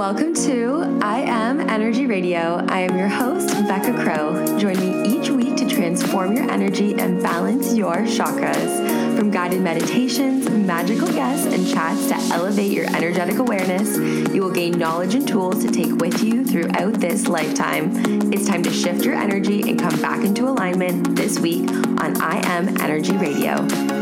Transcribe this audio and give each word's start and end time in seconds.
Welcome 0.00 0.32
to 0.46 0.98
I 1.02 1.18
Am 1.18 1.60
Energy 1.60 2.06
Radio. 2.06 2.64
I 2.70 2.80
am 2.80 2.96
your 2.96 3.06
host, 3.06 3.50
Becca 3.68 4.02
Crow. 4.02 4.58
Join 4.58 4.80
me 4.80 5.06
each 5.06 5.28
week 5.28 5.58
to 5.58 5.68
transform 5.68 6.34
your 6.34 6.50
energy 6.50 6.94
and 6.94 7.22
balance 7.22 7.74
your 7.74 7.96
chakras. 7.96 9.18
From 9.18 9.30
guided 9.30 9.60
meditations, 9.60 10.48
magical 10.48 11.06
guests, 11.08 11.52
and 11.52 11.68
chats 11.68 12.06
to 12.06 12.14
elevate 12.34 12.72
your 12.72 12.86
energetic 12.96 13.36
awareness, 13.40 13.98
you 14.34 14.40
will 14.40 14.50
gain 14.50 14.78
knowledge 14.78 15.14
and 15.14 15.28
tools 15.28 15.62
to 15.66 15.70
take 15.70 15.94
with 15.96 16.22
you 16.22 16.46
throughout 16.46 16.94
this 16.94 17.28
lifetime. 17.28 17.92
It's 18.32 18.46
time 18.46 18.62
to 18.62 18.72
shift 18.72 19.04
your 19.04 19.16
energy 19.16 19.68
and 19.68 19.78
come 19.78 20.00
back 20.00 20.24
into 20.24 20.48
alignment 20.48 21.14
this 21.14 21.38
week 21.38 21.68
on 21.70 22.18
I 22.22 22.40
Am 22.46 22.80
Energy 22.80 23.18
Radio. 23.18 23.99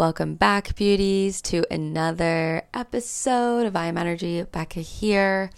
Welcome 0.00 0.36
back, 0.36 0.76
beauties, 0.76 1.42
to 1.42 1.62
another 1.70 2.62
episode 2.72 3.66
of 3.66 3.76
I 3.76 3.84
Am 3.84 3.98
Energy. 3.98 4.42
Becca 4.42 4.80
here. 4.80 5.50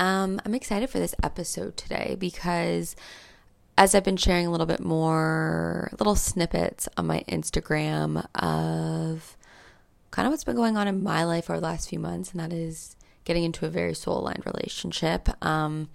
Um, 0.00 0.40
I'm 0.44 0.56
excited 0.56 0.90
for 0.90 0.98
this 0.98 1.14
episode 1.22 1.76
today 1.76 2.16
because 2.18 2.96
as 3.78 3.94
I've 3.94 4.02
been 4.02 4.16
sharing 4.16 4.44
a 4.44 4.50
little 4.50 4.66
bit 4.66 4.80
more 4.80 5.92
little 6.00 6.16
snippets 6.16 6.88
on 6.96 7.06
my 7.06 7.22
Instagram 7.28 8.26
of 8.34 9.36
kind 10.10 10.26
of 10.26 10.32
what's 10.32 10.42
been 10.42 10.56
going 10.56 10.76
on 10.76 10.88
in 10.88 11.04
my 11.04 11.22
life 11.22 11.48
over 11.48 11.60
the 11.60 11.66
last 11.66 11.88
few 11.88 12.00
months, 12.00 12.32
and 12.32 12.40
that 12.40 12.52
is 12.52 12.96
getting 13.22 13.44
into 13.44 13.66
a 13.66 13.68
very 13.68 13.94
soul 13.94 14.18
aligned 14.18 14.46
relationship. 14.46 15.28
Um, 15.46 15.90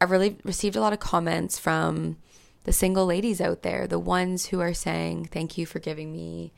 I've 0.00 0.10
really 0.10 0.36
received 0.42 0.74
a 0.74 0.80
lot 0.80 0.92
of 0.92 0.98
comments 0.98 1.60
from 1.60 2.16
the 2.64 2.72
single 2.72 3.06
ladies 3.06 3.40
out 3.40 3.62
there, 3.62 3.86
the 3.86 3.98
ones 3.98 4.46
who 4.46 4.60
are 4.60 4.74
saying, 4.74 5.26
Thank 5.26 5.58
you 5.58 5.66
for 5.66 5.78
giving 5.78 6.12
me 6.12 6.52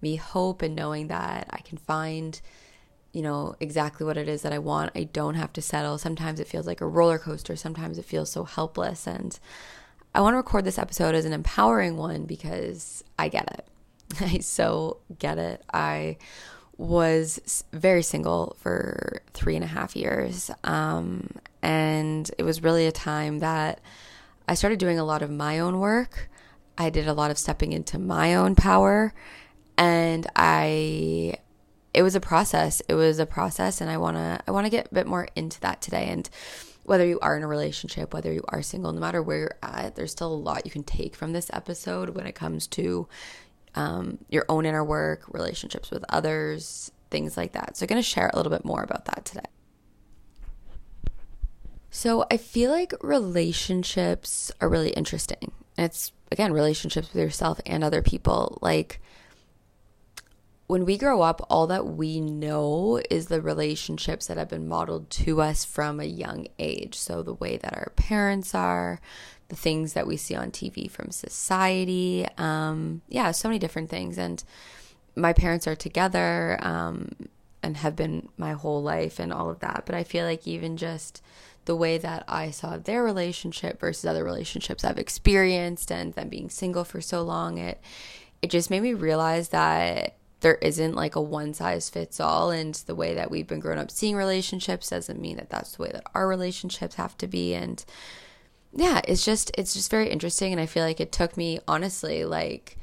me 0.00 0.16
hope 0.16 0.62
and 0.62 0.76
knowing 0.76 1.08
that 1.08 1.48
I 1.50 1.58
can 1.58 1.76
find, 1.76 2.40
you 3.12 3.22
know, 3.22 3.56
exactly 3.58 4.06
what 4.06 4.16
it 4.16 4.28
is 4.28 4.42
that 4.42 4.52
I 4.52 4.58
want. 4.58 4.92
I 4.94 5.04
don't 5.04 5.34
have 5.34 5.52
to 5.54 5.62
settle. 5.62 5.98
Sometimes 5.98 6.38
it 6.38 6.46
feels 6.46 6.66
like 6.66 6.80
a 6.80 6.86
roller 6.86 7.18
coaster, 7.18 7.56
sometimes 7.56 7.98
it 7.98 8.04
feels 8.04 8.30
so 8.30 8.44
helpless. 8.44 9.06
And 9.06 9.38
I 10.14 10.20
want 10.20 10.34
to 10.34 10.38
record 10.38 10.64
this 10.64 10.78
episode 10.78 11.14
as 11.14 11.24
an 11.24 11.32
empowering 11.32 11.96
one 11.96 12.24
because 12.24 13.02
I 13.18 13.28
get 13.28 13.52
it. 13.58 13.66
I 14.20 14.38
so 14.38 14.98
get 15.18 15.38
it. 15.38 15.62
I 15.72 16.18
was 16.76 17.64
very 17.72 18.02
single 18.02 18.56
for 18.60 19.22
three 19.34 19.56
and 19.56 19.64
a 19.64 19.68
half 19.68 19.96
years. 19.96 20.50
Um, 20.62 21.28
and 21.60 22.30
it 22.38 22.44
was 22.44 22.62
really 22.62 22.86
a 22.86 22.92
time 22.92 23.40
that 23.40 23.80
I 24.48 24.54
started 24.54 24.78
doing 24.78 24.98
a 24.98 25.04
lot 25.04 25.20
of 25.20 25.30
my 25.30 25.58
own 25.58 25.78
work. 25.78 26.30
I 26.78 26.88
did 26.88 27.06
a 27.06 27.12
lot 27.12 27.30
of 27.30 27.38
stepping 27.38 27.72
into 27.72 27.98
my 27.98 28.34
own 28.34 28.54
power 28.54 29.12
and 29.76 30.26
I 30.34 31.34
it 31.92 32.02
was 32.02 32.14
a 32.14 32.20
process. 32.20 32.80
It 32.88 32.94
was 32.94 33.18
a 33.18 33.26
process 33.26 33.80
and 33.80 33.90
I 33.90 33.98
want 33.98 34.16
to 34.16 34.40
I 34.46 34.50
want 34.50 34.64
to 34.64 34.70
get 34.70 34.90
a 34.90 34.94
bit 34.94 35.06
more 35.06 35.28
into 35.36 35.60
that 35.60 35.82
today 35.82 36.06
and 36.08 36.28
whether 36.84 37.04
you 37.04 37.18
are 37.20 37.36
in 37.36 37.42
a 37.42 37.46
relationship, 37.46 38.14
whether 38.14 38.32
you 38.32 38.42
are 38.48 38.62
single, 38.62 38.90
no 38.92 39.00
matter 39.00 39.22
where 39.22 39.38
you're 39.38 39.58
at, 39.62 39.94
there's 39.94 40.10
still 40.10 40.32
a 40.32 40.34
lot 40.34 40.64
you 40.64 40.70
can 40.70 40.82
take 40.82 41.14
from 41.14 41.34
this 41.34 41.50
episode 41.52 42.10
when 42.10 42.26
it 42.26 42.34
comes 42.34 42.66
to 42.68 43.06
um, 43.74 44.16
your 44.30 44.46
own 44.48 44.64
inner 44.64 44.82
work, 44.82 45.24
relationships 45.28 45.90
with 45.90 46.02
others, 46.08 46.90
things 47.10 47.36
like 47.36 47.52
that. 47.52 47.76
So, 47.76 47.84
I'm 47.84 47.88
going 47.88 47.98
to 47.98 48.02
share 48.02 48.30
a 48.32 48.36
little 48.38 48.50
bit 48.50 48.64
more 48.64 48.82
about 48.82 49.04
that 49.04 49.26
today. 49.26 49.44
So, 51.98 52.24
I 52.30 52.36
feel 52.36 52.70
like 52.70 52.94
relationships 53.02 54.52
are 54.60 54.68
really 54.68 54.90
interesting. 54.90 55.50
it's, 55.76 56.12
again, 56.30 56.52
relationships 56.52 57.12
with 57.12 57.20
yourself 57.20 57.60
and 57.66 57.82
other 57.82 58.02
people. 58.02 58.58
Like, 58.62 59.00
when 60.68 60.84
we 60.84 60.96
grow 60.96 61.22
up, 61.22 61.44
all 61.50 61.66
that 61.66 61.86
we 61.86 62.20
know 62.20 63.02
is 63.10 63.26
the 63.26 63.40
relationships 63.40 64.28
that 64.28 64.36
have 64.36 64.48
been 64.48 64.68
modeled 64.68 65.10
to 65.10 65.40
us 65.40 65.64
from 65.64 65.98
a 65.98 66.04
young 66.04 66.46
age. 66.60 66.94
So, 66.94 67.24
the 67.24 67.34
way 67.34 67.56
that 67.56 67.74
our 67.74 67.90
parents 67.96 68.54
are, 68.54 69.00
the 69.48 69.56
things 69.56 69.94
that 69.94 70.06
we 70.06 70.16
see 70.16 70.36
on 70.36 70.52
TV 70.52 70.88
from 70.88 71.10
society. 71.10 72.28
Um, 72.38 73.02
yeah, 73.08 73.32
so 73.32 73.48
many 73.48 73.58
different 73.58 73.90
things. 73.90 74.18
And 74.18 74.44
my 75.16 75.32
parents 75.32 75.66
are 75.66 75.74
together 75.74 76.60
um, 76.62 77.10
and 77.60 77.76
have 77.78 77.96
been 77.96 78.28
my 78.36 78.52
whole 78.52 78.84
life 78.84 79.18
and 79.18 79.32
all 79.32 79.50
of 79.50 79.58
that. 79.58 79.82
But 79.84 79.96
I 79.96 80.04
feel 80.04 80.24
like 80.24 80.46
even 80.46 80.76
just 80.76 81.22
the 81.68 81.76
way 81.76 81.98
that 81.98 82.24
I 82.26 82.50
saw 82.50 82.78
their 82.78 83.04
relationship 83.04 83.78
versus 83.78 84.06
other 84.06 84.24
relationships 84.24 84.84
I've 84.84 84.98
experienced 84.98 85.92
and 85.92 86.14
them 86.14 86.30
being 86.30 86.48
single 86.48 86.82
for 86.82 87.02
so 87.02 87.20
long, 87.22 87.58
it 87.58 87.78
it 88.40 88.48
just 88.48 88.70
made 88.70 88.82
me 88.82 88.94
realize 88.94 89.50
that 89.50 90.16
there 90.40 90.54
isn't 90.54 90.94
like 90.94 91.14
a 91.14 91.20
one 91.20 91.52
size 91.52 91.90
fits 91.90 92.20
all 92.20 92.50
and 92.50 92.74
the 92.86 92.94
way 92.94 93.14
that 93.14 93.30
we've 93.30 93.46
been 93.46 93.60
grown 93.60 93.76
up 93.76 93.90
seeing 93.90 94.16
relationships 94.16 94.88
doesn't 94.88 95.20
mean 95.20 95.36
that 95.36 95.50
that's 95.50 95.72
the 95.72 95.82
way 95.82 95.90
that 95.92 96.06
our 96.14 96.26
relationships 96.26 96.94
have 96.94 97.18
to 97.18 97.26
be 97.26 97.52
and 97.54 97.84
yeah 98.72 99.00
it's 99.06 99.24
just 99.24 99.50
it's 99.58 99.74
just 99.74 99.90
very 99.90 100.08
interesting 100.08 100.52
and 100.52 100.60
i 100.60 100.66
feel 100.66 100.84
like 100.84 101.00
it 101.00 101.10
took 101.10 101.36
me 101.36 101.58
honestly 101.66 102.24
like 102.24 102.78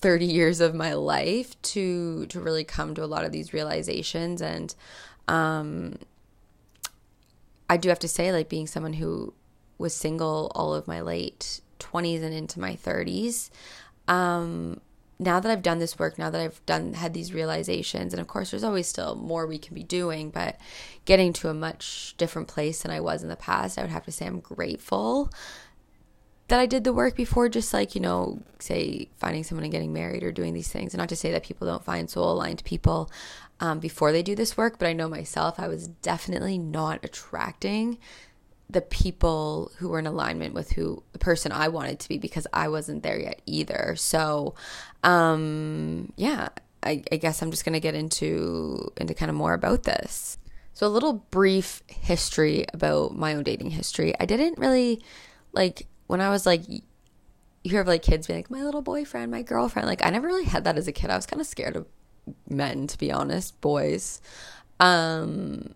30 0.00 0.24
years 0.24 0.60
of 0.60 0.74
my 0.74 0.94
life 0.94 1.60
to 1.62 2.24
to 2.26 2.40
really 2.40 2.64
come 2.64 2.94
to 2.94 3.04
a 3.04 3.12
lot 3.14 3.26
of 3.26 3.30
these 3.30 3.52
realizations 3.52 4.40
and 4.40 4.74
um 5.28 5.98
i 7.70 7.76
do 7.76 7.88
have 7.88 7.98
to 7.98 8.08
say 8.08 8.32
like 8.32 8.50
being 8.50 8.66
someone 8.66 8.92
who 8.92 9.32
was 9.78 9.96
single 9.96 10.52
all 10.54 10.74
of 10.74 10.86
my 10.86 11.00
late 11.00 11.62
20s 11.78 12.22
and 12.22 12.34
into 12.34 12.60
my 12.60 12.74
30s 12.74 13.48
um 14.08 14.78
now 15.22 15.38
that 15.38 15.52
I've 15.52 15.62
done 15.62 15.80
this 15.80 15.98
work, 15.98 16.18
now 16.18 16.30
that 16.30 16.40
I've 16.40 16.64
done 16.64 16.94
had 16.94 17.12
these 17.12 17.34
realizations, 17.34 18.14
and 18.14 18.20
of 18.22 18.26
course 18.26 18.50
there's 18.50 18.64
always 18.64 18.88
still 18.88 19.14
more 19.14 19.46
we 19.46 19.58
can 19.58 19.74
be 19.74 19.82
doing, 19.82 20.30
but 20.30 20.56
getting 21.04 21.34
to 21.34 21.50
a 21.50 21.54
much 21.54 22.14
different 22.16 22.48
place 22.48 22.80
than 22.82 22.90
I 22.90 23.00
was 23.00 23.22
in 23.22 23.28
the 23.28 23.36
past, 23.36 23.78
I 23.78 23.82
would 23.82 23.90
have 23.90 24.06
to 24.06 24.12
say 24.12 24.26
I'm 24.26 24.40
grateful 24.40 25.30
that 26.50 26.60
I 26.60 26.66
did 26.66 26.84
the 26.84 26.92
work 26.92 27.16
before 27.16 27.48
just 27.48 27.72
like, 27.72 27.94
you 27.94 28.00
know, 28.00 28.40
say 28.58 29.08
finding 29.16 29.44
someone 29.44 29.62
and 29.64 29.72
getting 29.72 29.92
married 29.92 30.24
or 30.24 30.32
doing 30.32 30.52
these 30.52 30.68
things. 30.68 30.92
And 30.92 30.98
not 30.98 31.08
to 31.10 31.16
say 31.16 31.30
that 31.30 31.44
people 31.44 31.66
don't 31.66 31.84
find 31.84 32.10
soul 32.10 32.32
aligned 32.32 32.64
people 32.64 33.10
um, 33.60 33.78
before 33.78 34.10
they 34.10 34.22
do 34.22 34.34
this 34.34 34.56
work, 34.56 34.78
but 34.78 34.88
I 34.88 34.92
know 34.92 35.08
myself 35.08 35.60
I 35.60 35.68
was 35.68 35.86
definitely 35.86 36.58
not 36.58 37.04
attracting 37.04 37.98
the 38.68 38.80
people 38.80 39.70
who 39.78 39.88
were 39.88 40.00
in 40.00 40.06
alignment 40.06 40.54
with 40.54 40.72
who 40.72 41.02
the 41.12 41.18
person 41.18 41.52
I 41.52 41.68
wanted 41.68 42.00
to 42.00 42.08
be 42.08 42.18
because 42.18 42.46
I 42.52 42.68
wasn't 42.68 43.02
there 43.04 43.18
yet 43.18 43.42
either. 43.46 43.94
So, 43.96 44.54
um, 45.04 46.12
yeah, 46.16 46.48
I, 46.82 47.02
I 47.12 47.16
guess 47.16 47.42
I'm 47.42 47.50
just 47.50 47.64
gonna 47.64 47.80
get 47.80 47.94
into 47.94 48.92
into 48.96 49.14
kind 49.14 49.30
of 49.30 49.36
more 49.36 49.54
about 49.54 49.84
this. 49.84 50.38
So 50.72 50.86
a 50.86 50.88
little 50.88 51.12
brief 51.30 51.82
history 51.88 52.64
about 52.72 53.14
my 53.14 53.34
own 53.34 53.44
dating 53.44 53.70
history. 53.70 54.14
I 54.18 54.24
didn't 54.24 54.58
really 54.58 55.02
like 55.52 55.86
when 56.10 56.20
I 56.20 56.28
was 56.28 56.44
like 56.44 56.68
you 56.68 56.82
hear 57.62 57.84
like 57.84 58.02
kids 58.02 58.26
being 58.26 58.40
like 58.40 58.50
my 58.50 58.62
little 58.62 58.82
boyfriend, 58.82 59.30
my 59.30 59.42
girlfriend. 59.42 59.86
Like 59.86 60.04
I 60.04 60.10
never 60.10 60.26
really 60.26 60.44
had 60.44 60.64
that 60.64 60.76
as 60.76 60.88
a 60.88 60.92
kid. 60.92 61.08
I 61.08 61.16
was 61.16 61.26
kind 61.26 61.40
of 61.40 61.46
scared 61.46 61.76
of 61.76 61.86
men 62.48 62.88
to 62.88 62.98
be 62.98 63.12
honest, 63.12 63.60
boys. 63.60 64.20
Um 64.80 65.74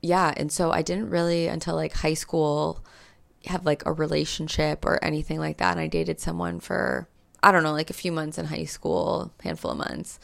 yeah, 0.00 0.32
and 0.36 0.50
so 0.50 0.72
I 0.72 0.82
didn't 0.82 1.10
really 1.10 1.46
until 1.46 1.74
like 1.74 1.92
high 1.92 2.14
school 2.14 2.82
have 3.44 3.66
like 3.66 3.84
a 3.84 3.92
relationship 3.92 4.84
or 4.84 5.02
anything 5.04 5.38
like 5.38 5.58
that. 5.58 5.72
And 5.72 5.80
I 5.80 5.88
dated 5.88 6.18
someone 6.18 6.58
for 6.58 7.06
I 7.42 7.52
don't 7.52 7.64
know, 7.64 7.72
like 7.72 7.90
a 7.90 7.94
few 7.94 8.12
months 8.12 8.38
in 8.38 8.46
high 8.46 8.64
school, 8.64 9.32
handful 9.42 9.72
of 9.72 9.78
months. 9.78 10.20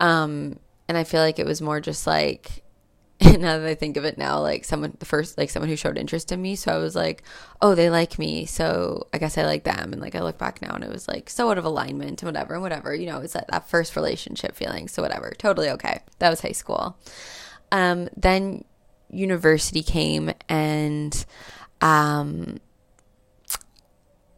Um, 0.00 0.60
and 0.86 0.96
I 0.96 1.04
feel 1.04 1.22
like 1.22 1.38
it 1.38 1.46
was 1.46 1.60
more 1.60 1.80
just 1.80 2.06
like 2.06 2.62
now 3.38 3.58
that 3.58 3.66
I 3.66 3.74
think 3.74 3.96
of 3.96 4.04
it 4.04 4.18
now, 4.18 4.40
like 4.40 4.64
someone 4.64 4.96
the 4.98 5.06
first 5.06 5.36
like 5.38 5.50
someone 5.50 5.68
who 5.68 5.76
showed 5.76 5.98
interest 5.98 6.32
in 6.32 6.40
me. 6.40 6.56
So 6.56 6.72
I 6.72 6.78
was 6.78 6.94
like, 6.94 7.22
oh, 7.60 7.74
they 7.74 7.90
like 7.90 8.18
me, 8.18 8.46
so 8.46 9.06
I 9.12 9.18
guess 9.18 9.36
I 9.38 9.44
like 9.44 9.64
them. 9.64 9.92
And 9.92 10.00
like 10.00 10.14
I 10.14 10.20
look 10.20 10.38
back 10.38 10.62
now 10.62 10.74
and 10.74 10.84
it 10.84 10.90
was 10.90 11.08
like 11.08 11.30
so 11.30 11.50
out 11.50 11.58
of 11.58 11.64
alignment 11.64 12.22
and 12.22 12.28
whatever 12.28 12.54
and 12.54 12.62
whatever. 12.62 12.94
You 12.94 13.06
know, 13.06 13.20
it's 13.20 13.34
that, 13.34 13.48
that 13.48 13.68
first 13.68 13.96
relationship 13.96 14.54
feeling. 14.54 14.88
So 14.88 15.02
whatever. 15.02 15.32
Totally 15.38 15.70
okay. 15.70 16.00
That 16.18 16.30
was 16.30 16.40
high 16.40 16.52
school. 16.52 16.96
Um, 17.70 18.08
then 18.16 18.64
university 19.10 19.82
came 19.82 20.32
and 20.48 21.24
um 21.80 22.58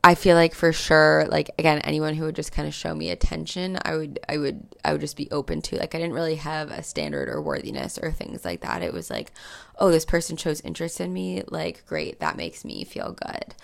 I 0.03 0.15
feel 0.15 0.35
like 0.35 0.55
for 0.55 0.73
sure 0.73 1.27
like 1.29 1.51
again 1.59 1.81
anyone 1.81 2.15
who 2.15 2.25
would 2.25 2.35
just 2.35 2.53
kind 2.53 2.67
of 2.67 2.75
show 2.75 2.95
me 2.95 3.11
attention 3.11 3.79
I 3.85 3.97
would 3.97 4.19
I 4.29 4.39
would 4.39 4.67
I 4.85 4.93
would 4.93 5.01
just 5.01 5.17
be 5.17 5.31
open 5.31 5.61
to 5.63 5.77
like 5.77 5.95
I 5.95 5.99
didn't 5.99 6.15
really 6.15 6.37
have 6.37 6.71
a 6.71 6.83
standard 6.83 7.29
or 7.29 7.43
worthiness 7.43 7.99
or 7.99 8.11
things 8.11 8.45
like 8.45 8.63
that 8.63 8.83
it 8.83 8.95
was 8.95 9.11
like 9.11 9.33
oh 9.79 9.91
this 9.91 10.07
person 10.07 10.37
shows 10.37 10.61
interest 10.63 11.01
in 11.01 11.13
me 11.13 11.43
like 11.49 11.85
great 11.87 12.21
that 12.21 12.37
makes 12.37 12.65
me 12.65 12.85
feel 12.85 13.13
good 13.13 13.55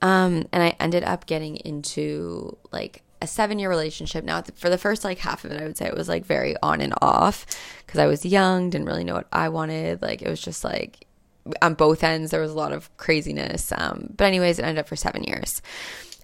um 0.00 0.48
and 0.52 0.62
I 0.62 0.76
ended 0.80 1.04
up 1.04 1.26
getting 1.26 1.56
into 1.56 2.56
like 2.70 3.02
a 3.22 3.26
seven 3.26 3.60
year 3.60 3.70
relationship. 3.70 4.24
Now, 4.24 4.42
for 4.56 4.68
the 4.68 4.76
first 4.76 5.04
like 5.04 5.18
half 5.18 5.44
of 5.44 5.52
it, 5.52 5.62
I 5.62 5.64
would 5.64 5.76
say 5.76 5.86
it 5.86 5.96
was 5.96 6.08
like 6.08 6.26
very 6.26 6.56
on 6.60 6.80
and 6.80 6.92
off 7.00 7.46
because 7.86 8.00
I 8.00 8.06
was 8.06 8.26
young, 8.26 8.68
didn't 8.68 8.88
really 8.88 9.04
know 9.04 9.14
what 9.14 9.28
I 9.32 9.48
wanted. 9.48 10.02
Like, 10.02 10.22
it 10.22 10.28
was 10.28 10.42
just 10.42 10.64
like 10.64 11.06
on 11.60 11.74
both 11.74 12.04
ends, 12.04 12.30
there 12.30 12.40
was 12.40 12.52
a 12.52 12.56
lot 12.56 12.72
of 12.72 12.94
craziness. 12.96 13.72
Um, 13.72 14.08
but, 14.16 14.24
anyways, 14.24 14.58
it 14.58 14.62
ended 14.62 14.78
up 14.78 14.88
for 14.88 14.96
seven 14.96 15.24
years. 15.24 15.62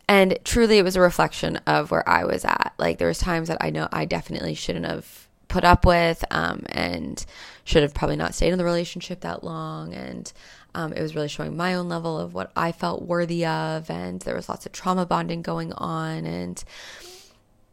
And 0.09 0.39
truly, 0.45 0.79
it 0.79 0.85
was 0.85 0.97
a 0.97 1.01
reflection 1.01 1.57
of 1.67 1.91
where 1.91 2.09
I 2.09 2.25
was 2.25 2.45
at. 2.45 2.73
Like, 2.79 2.99
there 2.99 3.09
was 3.09 3.19
times 3.19 3.49
that 3.49 3.59
I 3.61 3.71
know 3.71 3.89
I 3.93 4.05
definitely 4.05 4.55
shouldn't 4.55 4.87
have 4.87 5.29
put 5.49 5.65
up 5.65 5.85
with 5.85 6.25
um, 6.31 6.63
and 6.69 7.25
should 7.65 7.83
have 7.83 7.95
probably 7.95 8.17
not 8.17 8.35
stayed 8.35 8.53
in 8.53 8.59
the 8.59 8.65
relationship 8.65 9.21
that 9.21 9.45
long. 9.45 9.93
And 9.93 10.33
um, 10.75 10.93
it 10.93 11.03
was 11.03 11.15
really 11.15 11.29
showing 11.29 11.57
my 11.57 11.75
own 11.75 11.89
level 11.89 12.19
of 12.19 12.33
what 12.35 12.53
I 12.57 12.73
felt 12.73 13.03
worthy 13.03 13.45
of. 13.45 13.91
And 13.91 14.21
there 14.23 14.35
was 14.35 14.49
lots 14.49 14.67
of 14.67 14.73
trauma 14.73 15.05
bonding 15.05 15.43
going 15.43 15.73
on. 15.73 16.25
And 16.25 16.63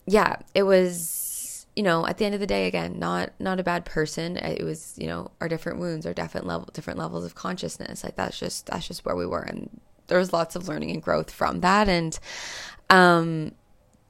yeah, 0.06 0.38
it 0.54 0.64
was, 0.64 1.25
you 1.76 1.84
know, 1.84 2.08
at 2.08 2.18
the 2.18 2.26
end 2.26 2.34
of 2.34 2.40
the 2.40 2.48
day, 2.48 2.68
again, 2.68 3.00
not 3.00 3.32
not 3.40 3.60
a 3.60 3.64
bad 3.64 3.86
person. 3.86 4.38
It 4.38 4.64
was, 4.64 4.96
you 4.98 5.08
know, 5.08 5.32
our 5.42 5.50
different 5.50 5.80
wounds, 5.80 6.06
our 6.06 6.14
different 6.14 6.48
level, 6.48 6.70
different 6.74 7.00
levels 7.00 7.26
of 7.26 7.36
consciousness. 7.36 8.04
Like 8.04 8.16
that's 8.16 8.40
just 8.40 8.68
that's 8.68 8.88
just 8.88 9.06
where 9.06 9.16
we 9.16 9.26
were, 9.26 9.42
and 9.42 9.70
there 10.08 10.20
was 10.20 10.32
lots 10.32 10.56
of 10.56 10.68
learning 10.68 10.92
and 10.92 11.02
growth 11.02 11.32
from 11.32 11.62
that. 11.62 11.90
And 11.90 12.18
um, 12.90 13.52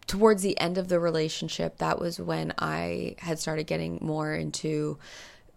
towards 0.07 0.44
the 0.44 0.59
end 0.59 0.77
of 0.77 0.89
the 0.89 1.00
relationship, 1.00 1.77
that 1.77 2.00
was 2.00 2.19
when 2.19 2.53
I 2.59 3.15
had 3.19 3.39
started 3.39 3.65
getting 3.65 4.00
more 4.01 4.33
into 4.33 5.00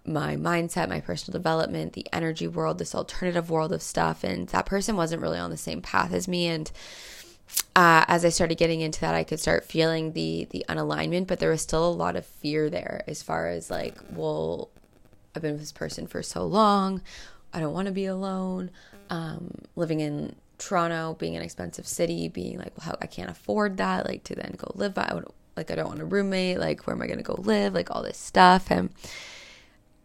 my 0.05 0.37
mindset, 0.37 0.89
my 0.89 1.01
personal 1.01 1.39
development, 1.39 1.93
the 1.93 2.07
energy 2.13 2.49
world, 2.49 2.79
this 2.79 2.95
alternative 2.95 3.51
world 3.51 3.73
of 3.73 3.83
stuff. 3.83 4.25
And 4.25 4.49
that 4.49 4.67
person 4.67 4.97
wasn't 4.97 5.23
really 5.23 5.39
on 5.39 5.51
the 5.51 5.57
same 5.57 5.83
path 5.83 6.13
as 6.13 6.27
me. 6.27 6.47
And 6.47 6.71
uh, 7.77 8.05
as 8.09 8.25
I 8.25 8.29
started 8.29 8.59
getting 8.59 8.81
into 8.81 9.01
that, 9.01 9.15
I 9.15 9.25
could 9.25 9.41
start 9.41 9.65
feeling 9.65 10.13
the 10.13 10.47
the 10.51 10.65
unalignment, 10.69 11.27
but 11.27 11.39
there 11.39 11.51
was 11.51 11.63
still 11.63 11.89
a 11.89 11.91
lot 11.91 12.17
of 12.17 12.27
fear 12.27 12.69
there 12.71 13.05
as 13.07 13.23
far 13.23 13.49
as 13.49 13.71
like, 13.71 13.97
well, 14.11 14.71
I've 15.35 15.43
been 15.43 15.53
with 15.53 15.61
this 15.61 15.73
person 15.73 16.07
for 16.07 16.23
so 16.23 16.45
long, 16.45 17.03
I 17.53 17.61
don't 17.61 17.73
want 17.73 17.87
to 17.87 17.93
be 17.93 18.07
alone. 18.07 18.71
Um, 19.11 19.53
living 19.77 20.01
in 20.01 20.35
Toronto, 20.59 21.17
being 21.19 21.37
an 21.37 21.43
expensive 21.43 21.87
city, 21.87 22.29
being 22.29 22.59
like, 22.59 22.77
well, 22.77 22.87
how 22.87 22.99
I 23.01 23.07
can't 23.07 23.31
afford 23.31 23.77
that, 23.79 24.07
like 24.07 24.25
to 24.25 24.35
then 24.35 24.55
go 24.57 24.73
live. 24.75 24.97
Would 24.97 25.27
like 25.57 25.71
I 25.71 25.77
don't 25.77 25.89
want 25.89 26.01
a 26.01 26.05
roommate. 26.05 26.59
Like 26.59 26.87
where 26.87 26.95
am 26.95 27.03
I 27.03 27.07
going 27.07 27.19
to 27.19 27.25
go 27.25 27.35
live? 27.39 27.75
Like 27.75 27.91
all 27.91 28.03
this 28.03 28.19
stuff, 28.19 28.71
and 28.71 28.91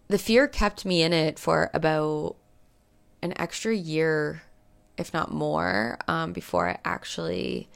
the 0.08 0.18
fear 0.18 0.48
kept 0.48 0.86
me 0.86 1.02
in 1.02 1.12
it 1.12 1.40
for 1.40 1.70
about 1.74 2.36
an 3.22 3.34
extra 3.38 3.76
year 3.76 4.44
if 4.98 5.14
not 5.14 5.32
more, 5.32 5.98
um, 6.08 6.34
before 6.34 6.70
I 6.70 6.78
actually 6.86 7.70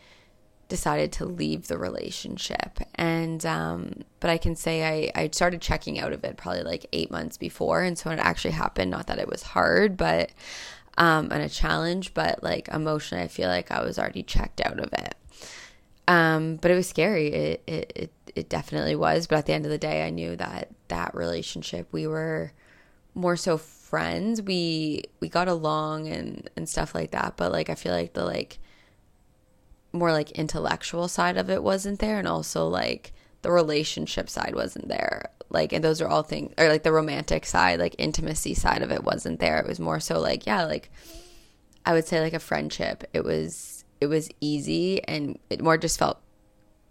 decided 0.70 1.12
to 1.14 1.26
leave 1.26 1.68
the 1.68 1.78
relationship. 1.78 2.80
And, 2.96 3.46
um, 3.46 4.04
but 4.20 4.30
I 4.30 4.38
can 4.38 4.56
say 4.56 5.12
I, 5.16 5.24
I 5.24 5.30
started 5.32 5.62
checking 5.62 5.98
out 5.98 6.12
of 6.12 6.24
it 6.24 6.38
probably 6.38 6.64
like 6.64 6.86
eight 6.92 7.10
months 7.10 7.38
before. 7.38 7.84
And 7.84 7.98
so 7.98 8.10
when 8.10 8.20
it 8.20 8.26
actually 8.26 8.52
happened, 8.52 8.92
not 8.92 9.08
that 9.08 9.20
it 9.20 9.30
was 9.30 9.44
hard, 9.44 9.96
but, 9.96 10.32
um, 10.98 11.30
and 11.32 11.42
a 11.42 11.50
challenge, 11.50 12.14
but 12.14 12.44
like 12.44 12.68
emotionally, 12.68 13.24
I 13.24 13.30
feel 13.30 13.48
like 13.48 13.72
I 13.72 13.82
was 13.82 13.98
already 13.98 14.24
checked 14.24 14.60
out 14.60 14.80
of 14.80 14.92
it. 14.94 15.16
Um, 16.08 16.58
but 16.58 16.72
it 16.72 16.76
was 16.76 16.88
scary. 16.88 17.28
It, 17.28 17.64
it, 17.66 17.94
it, 17.96 18.12
it 18.36 18.50
definitely 18.50 18.96
was. 18.96 19.28
But 19.28 19.38
at 19.38 19.46
the 19.46 19.54
end 19.54 19.66
of 19.66 19.72
the 19.72 19.78
day, 19.78 20.06
I 20.06 20.10
knew 20.10 20.36
that 20.36 20.70
that 20.90 21.16
relationship, 21.16 21.88
we 21.92 22.08
were 22.08 22.52
more 23.18 23.36
so 23.36 23.58
friends. 23.58 24.42
We 24.42 25.04
we 25.20 25.30
got 25.30 25.48
along 25.48 26.08
and 26.08 26.50
and 26.56 26.68
stuff 26.70 26.94
like 26.94 27.12
that 27.12 27.36
but 27.38 27.52
like 27.52 27.70
i 27.70 27.76
feel 27.76 27.94
like 27.94 28.14
the 28.14 28.26
like 28.26 28.60
more 29.94 30.12
like 30.12 30.32
intellectual 30.32 31.08
side 31.08 31.38
of 31.38 31.50
it 31.50 31.64
wasn't 31.64 32.00
there 32.00 32.20
and 32.20 32.28
also 32.28 32.68
like 32.68 33.14
the 33.42 33.52
relationship 33.52 34.30
side 34.30 34.54
wasn't 34.56 34.88
there. 34.88 35.30
Like 35.50 35.72
and 35.72 35.84
those 35.84 36.02
are 36.02 36.08
all 36.08 36.24
things 36.24 36.54
or 36.58 36.68
like 36.68 36.84
the 36.84 36.92
romantic 36.92 37.46
side 37.46 37.80
like 37.80 37.96
intimacy 37.98 38.54
side 38.54 38.82
of 38.82 38.92
it 38.92 39.04
wasn't 39.04 39.40
there. 39.40 39.60
It 39.60 39.68
was 39.68 39.80
more 39.80 40.00
so 40.00 40.20
like 40.20 40.46
yeah 40.46 40.66
like 40.66 40.92
i 41.86 41.94
would 41.94 42.06
say 42.06 42.20
like 42.20 42.34
a 42.34 42.40
friendship. 42.40 43.06
It 43.14 43.24
was 43.24 43.86
it 44.02 44.08
was 44.08 44.30
easy 44.42 45.02
and 45.06 45.40
it 45.50 45.62
more 45.62 45.78
just 45.78 45.98
felt 45.98 46.20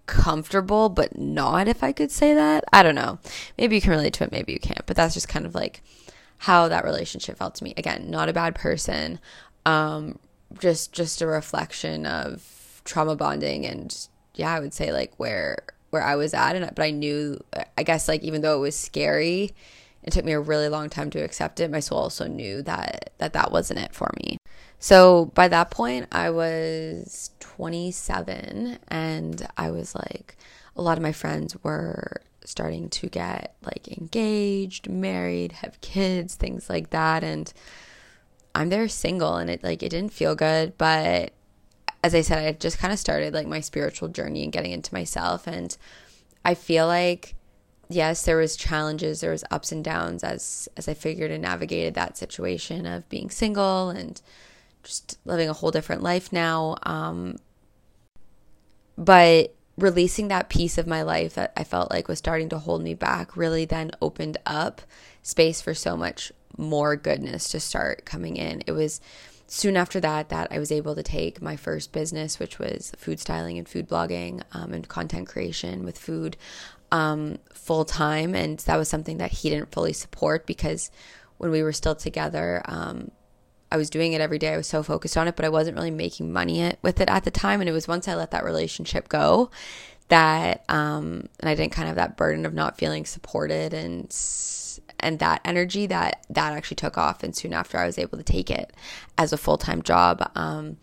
comfortable 0.06 0.88
but 0.88 1.18
not 1.18 1.68
if 1.68 1.82
i 1.84 1.92
could 1.92 2.10
say 2.10 2.32
that. 2.34 2.64
I 2.72 2.82
don't 2.82 2.94
know. 2.94 3.18
Maybe 3.58 3.74
you 3.74 3.82
can 3.82 3.90
relate 3.90 4.14
to 4.14 4.24
it 4.24 4.32
maybe 4.32 4.52
you 4.54 4.60
can't 4.60 4.86
but 4.86 4.96
that's 4.96 5.14
just 5.14 5.28
kind 5.28 5.44
of 5.44 5.54
like 5.54 5.82
how 6.38 6.68
that 6.68 6.84
relationship 6.84 7.38
felt 7.38 7.54
to 7.56 7.64
me. 7.64 7.74
Again, 7.76 8.10
not 8.10 8.28
a 8.28 8.32
bad 8.32 8.54
person. 8.54 9.20
Um, 9.64 10.18
just 10.58 10.92
just 10.92 11.20
a 11.20 11.26
reflection 11.26 12.06
of 12.06 12.80
trauma 12.84 13.16
bonding 13.16 13.66
and 13.66 14.08
yeah, 14.34 14.52
I 14.52 14.60
would 14.60 14.74
say 14.74 14.92
like 14.92 15.12
where 15.16 15.58
where 15.90 16.02
I 16.02 16.16
was 16.16 16.34
at 16.34 16.56
and 16.56 16.70
but 16.74 16.82
I 16.84 16.90
knew 16.90 17.42
I 17.76 17.82
guess 17.82 18.08
like 18.08 18.22
even 18.22 18.42
though 18.42 18.56
it 18.56 18.60
was 18.60 18.76
scary, 18.76 19.54
it 20.02 20.12
took 20.12 20.24
me 20.24 20.32
a 20.32 20.40
really 20.40 20.68
long 20.68 20.88
time 20.88 21.10
to 21.10 21.20
accept 21.20 21.60
it. 21.60 21.70
My 21.70 21.80
soul 21.80 21.98
also 21.98 22.26
knew 22.26 22.62
that 22.62 23.10
that 23.18 23.32
that 23.32 23.50
wasn't 23.52 23.80
it 23.80 23.94
for 23.94 24.10
me. 24.22 24.38
So 24.78 25.26
by 25.34 25.48
that 25.48 25.70
point, 25.70 26.06
I 26.12 26.30
was 26.30 27.30
27 27.40 28.78
and 28.88 29.48
I 29.56 29.70
was 29.70 29.94
like 29.94 30.36
a 30.76 30.82
lot 30.82 30.98
of 30.98 31.02
my 31.02 31.12
friends 31.12 31.56
were 31.62 32.20
starting 32.46 32.88
to 32.88 33.08
get 33.08 33.56
like 33.62 33.88
engaged, 33.88 34.88
married, 34.88 35.52
have 35.52 35.80
kids, 35.80 36.34
things 36.34 36.70
like 36.70 36.90
that. 36.90 37.24
And 37.24 37.52
I'm 38.54 38.68
there 38.68 38.88
single 38.88 39.36
and 39.36 39.50
it 39.50 39.62
like 39.62 39.82
it 39.82 39.90
didn't 39.90 40.12
feel 40.12 40.34
good, 40.34 40.78
but 40.78 41.32
as 42.02 42.14
I 42.14 42.20
said 42.20 42.46
I 42.46 42.52
just 42.52 42.78
kind 42.78 42.92
of 42.92 42.98
started 42.98 43.34
like 43.34 43.46
my 43.46 43.60
spiritual 43.60 44.08
journey 44.08 44.44
and 44.44 44.52
getting 44.52 44.72
into 44.72 44.94
myself. 44.94 45.46
And 45.46 45.76
I 46.44 46.54
feel 46.54 46.86
like 46.86 47.34
yes, 47.88 48.24
there 48.24 48.36
was 48.36 48.56
challenges, 48.56 49.20
there 49.20 49.30
was 49.30 49.44
ups 49.50 49.72
and 49.72 49.84
downs 49.84 50.22
as 50.24 50.68
as 50.76 50.88
I 50.88 50.94
figured 50.94 51.30
and 51.30 51.42
navigated 51.42 51.94
that 51.94 52.16
situation 52.16 52.86
of 52.86 53.08
being 53.08 53.30
single 53.30 53.90
and 53.90 54.20
just 54.82 55.18
living 55.24 55.48
a 55.48 55.52
whole 55.52 55.72
different 55.72 56.02
life 56.02 56.32
now. 56.32 56.76
Um, 56.84 57.38
but 58.96 59.55
releasing 59.78 60.28
that 60.28 60.48
piece 60.48 60.78
of 60.78 60.86
my 60.86 61.02
life 61.02 61.34
that 61.34 61.52
I 61.56 61.64
felt 61.64 61.90
like 61.90 62.08
was 62.08 62.18
starting 62.18 62.48
to 62.50 62.58
hold 62.58 62.82
me 62.82 62.94
back 62.94 63.36
really 63.36 63.64
then 63.64 63.90
opened 64.00 64.38
up 64.46 64.80
space 65.22 65.60
for 65.60 65.74
so 65.74 65.96
much 65.96 66.32
more 66.56 66.96
goodness 66.96 67.50
to 67.50 67.60
start 67.60 68.04
coming 68.04 68.36
in. 68.36 68.62
It 68.66 68.72
was 68.72 69.00
soon 69.46 69.76
after 69.76 70.00
that 70.00 70.30
that 70.30 70.48
I 70.50 70.58
was 70.58 70.72
able 70.72 70.94
to 70.94 71.02
take 71.02 71.42
my 71.42 71.56
first 71.56 71.92
business, 71.92 72.38
which 72.38 72.58
was 72.58 72.92
food 72.96 73.20
styling 73.20 73.58
and 73.58 73.68
food 73.68 73.88
blogging 73.88 74.42
um, 74.52 74.72
and 74.72 74.88
content 74.88 75.28
creation 75.28 75.84
with 75.84 75.98
food 75.98 76.36
um, 76.90 77.38
full 77.52 77.84
time. 77.84 78.34
And 78.34 78.58
that 78.60 78.76
was 78.76 78.88
something 78.88 79.18
that 79.18 79.32
he 79.32 79.50
didn't 79.50 79.72
fully 79.72 79.92
support 79.92 80.46
because 80.46 80.90
when 81.38 81.50
we 81.50 81.62
were 81.62 81.72
still 81.72 81.94
together, 81.94 82.62
um, 82.64 83.10
I 83.70 83.76
was 83.76 83.90
doing 83.90 84.12
it 84.12 84.20
every 84.20 84.38
day. 84.38 84.52
I 84.52 84.56
was 84.56 84.66
so 84.66 84.82
focused 84.82 85.16
on 85.16 85.28
it, 85.28 85.36
but 85.36 85.44
I 85.44 85.48
wasn't 85.48 85.76
really 85.76 85.90
making 85.90 86.32
money 86.32 86.72
with 86.82 87.00
it 87.00 87.08
at 87.08 87.24
the 87.24 87.30
time. 87.30 87.60
And 87.60 87.68
it 87.68 87.72
was 87.72 87.88
once 87.88 88.06
I 88.06 88.14
let 88.14 88.30
that 88.30 88.44
relationship 88.44 89.08
go 89.08 89.50
that, 90.08 90.64
um, 90.68 91.28
and 91.40 91.48
I 91.48 91.54
didn't 91.54 91.72
kind 91.72 91.88
of 91.88 91.96
have 91.96 92.08
that 92.08 92.16
burden 92.16 92.46
of 92.46 92.54
not 92.54 92.78
feeling 92.78 93.04
supported 93.04 93.74
and, 93.74 94.14
and 95.00 95.18
that 95.18 95.40
energy 95.44 95.86
that 95.86 96.24
that 96.30 96.52
actually 96.52 96.76
took 96.76 96.96
off. 96.96 97.22
And 97.22 97.34
soon 97.34 97.52
after 97.52 97.78
I 97.78 97.86
was 97.86 97.98
able 97.98 98.18
to 98.18 98.24
take 98.24 98.50
it 98.50 98.72
as 99.18 99.32
a 99.32 99.38
full 99.38 99.58
time 99.58 99.82
job. 99.82 100.30
Um, 100.36 100.76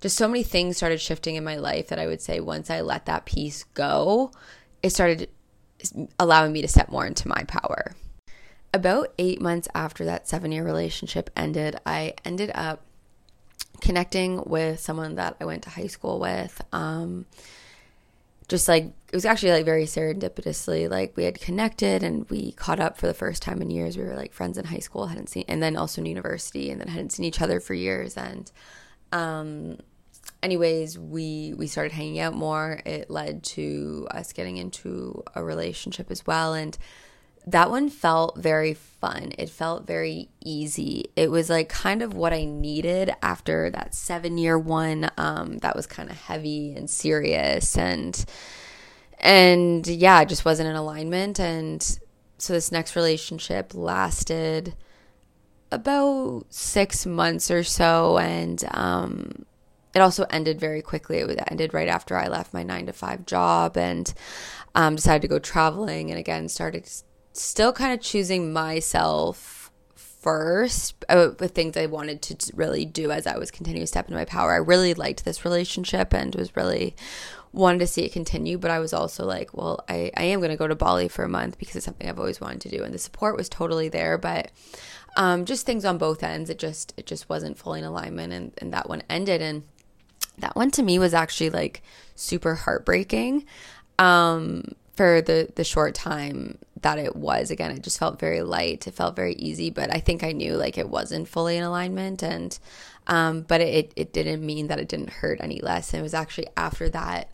just 0.00 0.16
so 0.16 0.28
many 0.28 0.42
things 0.42 0.76
started 0.76 1.00
shifting 1.00 1.36
in 1.36 1.44
my 1.44 1.56
life 1.56 1.88
that 1.88 1.98
I 1.98 2.06
would 2.06 2.20
say 2.20 2.40
once 2.40 2.68
I 2.68 2.82
let 2.82 3.06
that 3.06 3.24
piece 3.24 3.64
go, 3.64 4.32
it 4.82 4.90
started 4.90 5.30
allowing 6.18 6.52
me 6.52 6.62
to 6.62 6.68
step 6.68 6.90
more 6.90 7.06
into 7.06 7.28
my 7.28 7.44
power 7.44 7.94
about 8.74 9.14
eight 9.18 9.40
months 9.40 9.68
after 9.74 10.04
that 10.04 10.28
seven 10.28 10.50
year 10.50 10.64
relationship 10.64 11.30
ended, 11.36 11.76
I 11.86 12.14
ended 12.24 12.50
up 12.54 12.82
connecting 13.80 14.42
with 14.44 14.80
someone 14.80 15.14
that 15.14 15.36
I 15.40 15.44
went 15.44 15.62
to 15.62 15.70
high 15.70 15.86
school 15.86 16.18
with. 16.18 16.60
Um, 16.72 17.26
just 18.48 18.68
like 18.68 18.84
it 18.84 19.14
was 19.14 19.24
actually 19.24 19.52
like 19.52 19.64
very 19.64 19.84
serendipitously, 19.84 20.90
like 20.90 21.16
we 21.16 21.24
had 21.24 21.40
connected 21.40 22.02
and 22.02 22.28
we 22.28 22.52
caught 22.52 22.80
up 22.80 22.98
for 22.98 23.06
the 23.06 23.14
first 23.14 23.42
time 23.42 23.62
in 23.62 23.70
years. 23.70 23.96
We 23.96 24.04
were 24.04 24.16
like 24.16 24.32
friends 24.32 24.58
in 24.58 24.64
high 24.64 24.80
school, 24.80 25.06
hadn't 25.06 25.28
seen, 25.28 25.44
and 25.46 25.62
then 25.62 25.76
also 25.76 26.02
in 26.02 26.06
university, 26.06 26.70
and 26.70 26.80
then 26.80 26.88
hadn't 26.88 27.12
seen 27.12 27.24
each 27.24 27.40
other 27.40 27.60
for 27.60 27.74
years. 27.74 28.16
And, 28.16 28.50
um, 29.12 29.78
anyways, 30.42 30.98
we 30.98 31.54
we 31.56 31.68
started 31.68 31.92
hanging 31.92 32.18
out 32.18 32.34
more. 32.34 32.82
It 32.84 33.08
led 33.08 33.44
to 33.44 34.08
us 34.10 34.32
getting 34.32 34.56
into 34.56 35.22
a 35.34 35.42
relationship 35.42 36.10
as 36.10 36.26
well, 36.26 36.54
and 36.54 36.76
that 37.46 37.70
one 37.70 37.90
felt 37.90 38.38
very 38.38 38.74
fun. 38.74 39.32
It 39.36 39.50
felt 39.50 39.86
very 39.86 40.30
easy. 40.44 41.10
It 41.14 41.30
was 41.30 41.50
like 41.50 41.68
kind 41.68 42.02
of 42.02 42.14
what 42.14 42.32
I 42.32 42.44
needed 42.44 43.14
after 43.22 43.70
that 43.70 43.94
seven 43.94 44.38
year 44.38 44.58
one 44.58 45.10
um, 45.18 45.58
that 45.58 45.76
was 45.76 45.86
kind 45.86 46.10
of 46.10 46.16
heavy 46.16 46.74
and 46.74 46.88
serious 46.88 47.76
and 47.76 48.24
and 49.20 49.86
yeah, 49.86 50.20
it 50.20 50.28
just 50.28 50.44
wasn't 50.44 50.68
in 50.68 50.76
alignment. 50.76 51.38
And 51.38 51.82
so 52.38 52.52
this 52.52 52.72
next 52.72 52.96
relationship 52.96 53.72
lasted 53.74 54.74
about 55.70 56.44
six 56.50 57.06
months 57.06 57.50
or 57.50 57.64
so, 57.64 58.18
and 58.18 58.62
um, 58.70 59.46
it 59.94 60.00
also 60.00 60.24
ended 60.30 60.60
very 60.60 60.82
quickly. 60.82 61.18
It 61.18 61.42
ended 61.50 61.74
right 61.74 61.88
after 61.88 62.16
I 62.16 62.28
left 62.28 62.54
my 62.54 62.62
nine 62.62 62.86
to 62.86 62.92
five 62.92 63.26
job 63.26 63.76
and 63.76 64.12
um, 64.74 64.96
decided 64.96 65.22
to 65.22 65.28
go 65.28 65.38
traveling, 65.38 66.10
and 66.10 66.18
again 66.18 66.48
started 66.48 66.86
still 67.34 67.72
kind 67.72 67.92
of 67.92 68.00
choosing 68.00 68.52
myself 68.52 69.70
first 69.96 71.04
uh, 71.08 71.30
with 71.38 71.52
things 71.52 71.76
I 71.76 71.86
wanted 71.86 72.22
to 72.22 72.52
really 72.54 72.86
do 72.86 73.10
as 73.10 73.26
I 73.26 73.36
was 73.36 73.50
continuing 73.50 73.82
to 73.82 73.86
step 73.86 74.06
into 74.06 74.16
my 74.16 74.24
power. 74.24 74.52
I 74.52 74.56
really 74.56 74.94
liked 74.94 75.24
this 75.24 75.44
relationship 75.44 76.14
and 76.14 76.34
was 76.34 76.56
really 76.56 76.96
wanted 77.52 77.80
to 77.80 77.86
see 77.86 78.04
it 78.04 78.12
continue, 78.12 78.56
but 78.56 78.70
I 78.70 78.78
was 78.78 78.92
also 78.92 79.26
like, 79.26 79.52
well, 79.52 79.84
I, 79.88 80.10
I 80.16 80.24
am 80.24 80.40
going 80.40 80.50
to 80.50 80.56
go 80.56 80.66
to 80.66 80.74
Bali 80.74 81.08
for 81.08 81.24
a 81.24 81.28
month 81.28 81.58
because 81.58 81.76
it's 81.76 81.84
something 81.84 82.08
I've 82.08 82.18
always 82.18 82.40
wanted 82.40 82.62
to 82.62 82.70
do. 82.70 82.82
And 82.82 82.94
the 82.94 82.98
support 82.98 83.36
was 83.36 83.48
totally 83.48 83.88
there, 83.88 84.16
but 84.16 84.50
um, 85.16 85.44
just 85.44 85.66
things 85.66 85.84
on 85.84 85.98
both 85.98 86.22
ends. 86.22 86.48
It 86.48 86.58
just, 86.58 86.94
it 86.96 87.06
just 87.06 87.28
wasn't 87.28 87.58
fully 87.58 87.80
in 87.80 87.84
alignment 87.84 88.32
and, 88.32 88.52
and 88.58 88.72
that 88.72 88.88
one 88.88 89.02
ended. 89.10 89.42
And 89.42 89.64
that 90.38 90.56
one 90.56 90.70
to 90.72 90.82
me 90.82 90.98
was 90.98 91.14
actually 91.14 91.50
like 91.50 91.82
super 92.14 92.54
heartbreaking. 92.54 93.44
Um, 93.98 94.74
for 94.94 95.20
the 95.20 95.48
the 95.56 95.64
short 95.64 95.94
time 95.94 96.58
that 96.84 96.98
it 96.98 97.16
was. 97.16 97.50
Again 97.50 97.72
it 97.72 97.82
just 97.82 97.98
felt 97.98 98.20
very 98.20 98.40
light. 98.40 98.86
It 98.86 98.94
felt 98.94 99.16
very 99.16 99.34
easy 99.34 99.70
but 99.70 99.92
i 99.92 99.98
think 99.98 100.22
i 100.22 100.32
knew 100.32 100.54
like 100.54 100.78
it 100.78 100.88
wasn't 100.88 101.28
fully 101.28 101.56
in 101.56 101.64
alignment 101.64 102.22
and 102.22 102.58
um, 103.06 103.42
but 103.42 103.60
it, 103.60 103.92
it 103.96 104.12
didn't 104.12 104.44
mean 104.44 104.68
that 104.68 104.78
it 104.78 104.88
didn't 104.88 105.10
hurt 105.10 105.40
any 105.42 105.60
less. 105.60 105.92
And 105.92 106.00
it 106.00 106.02
was 106.02 106.14
actually 106.14 106.48
after 106.56 106.88
that 106.90 107.30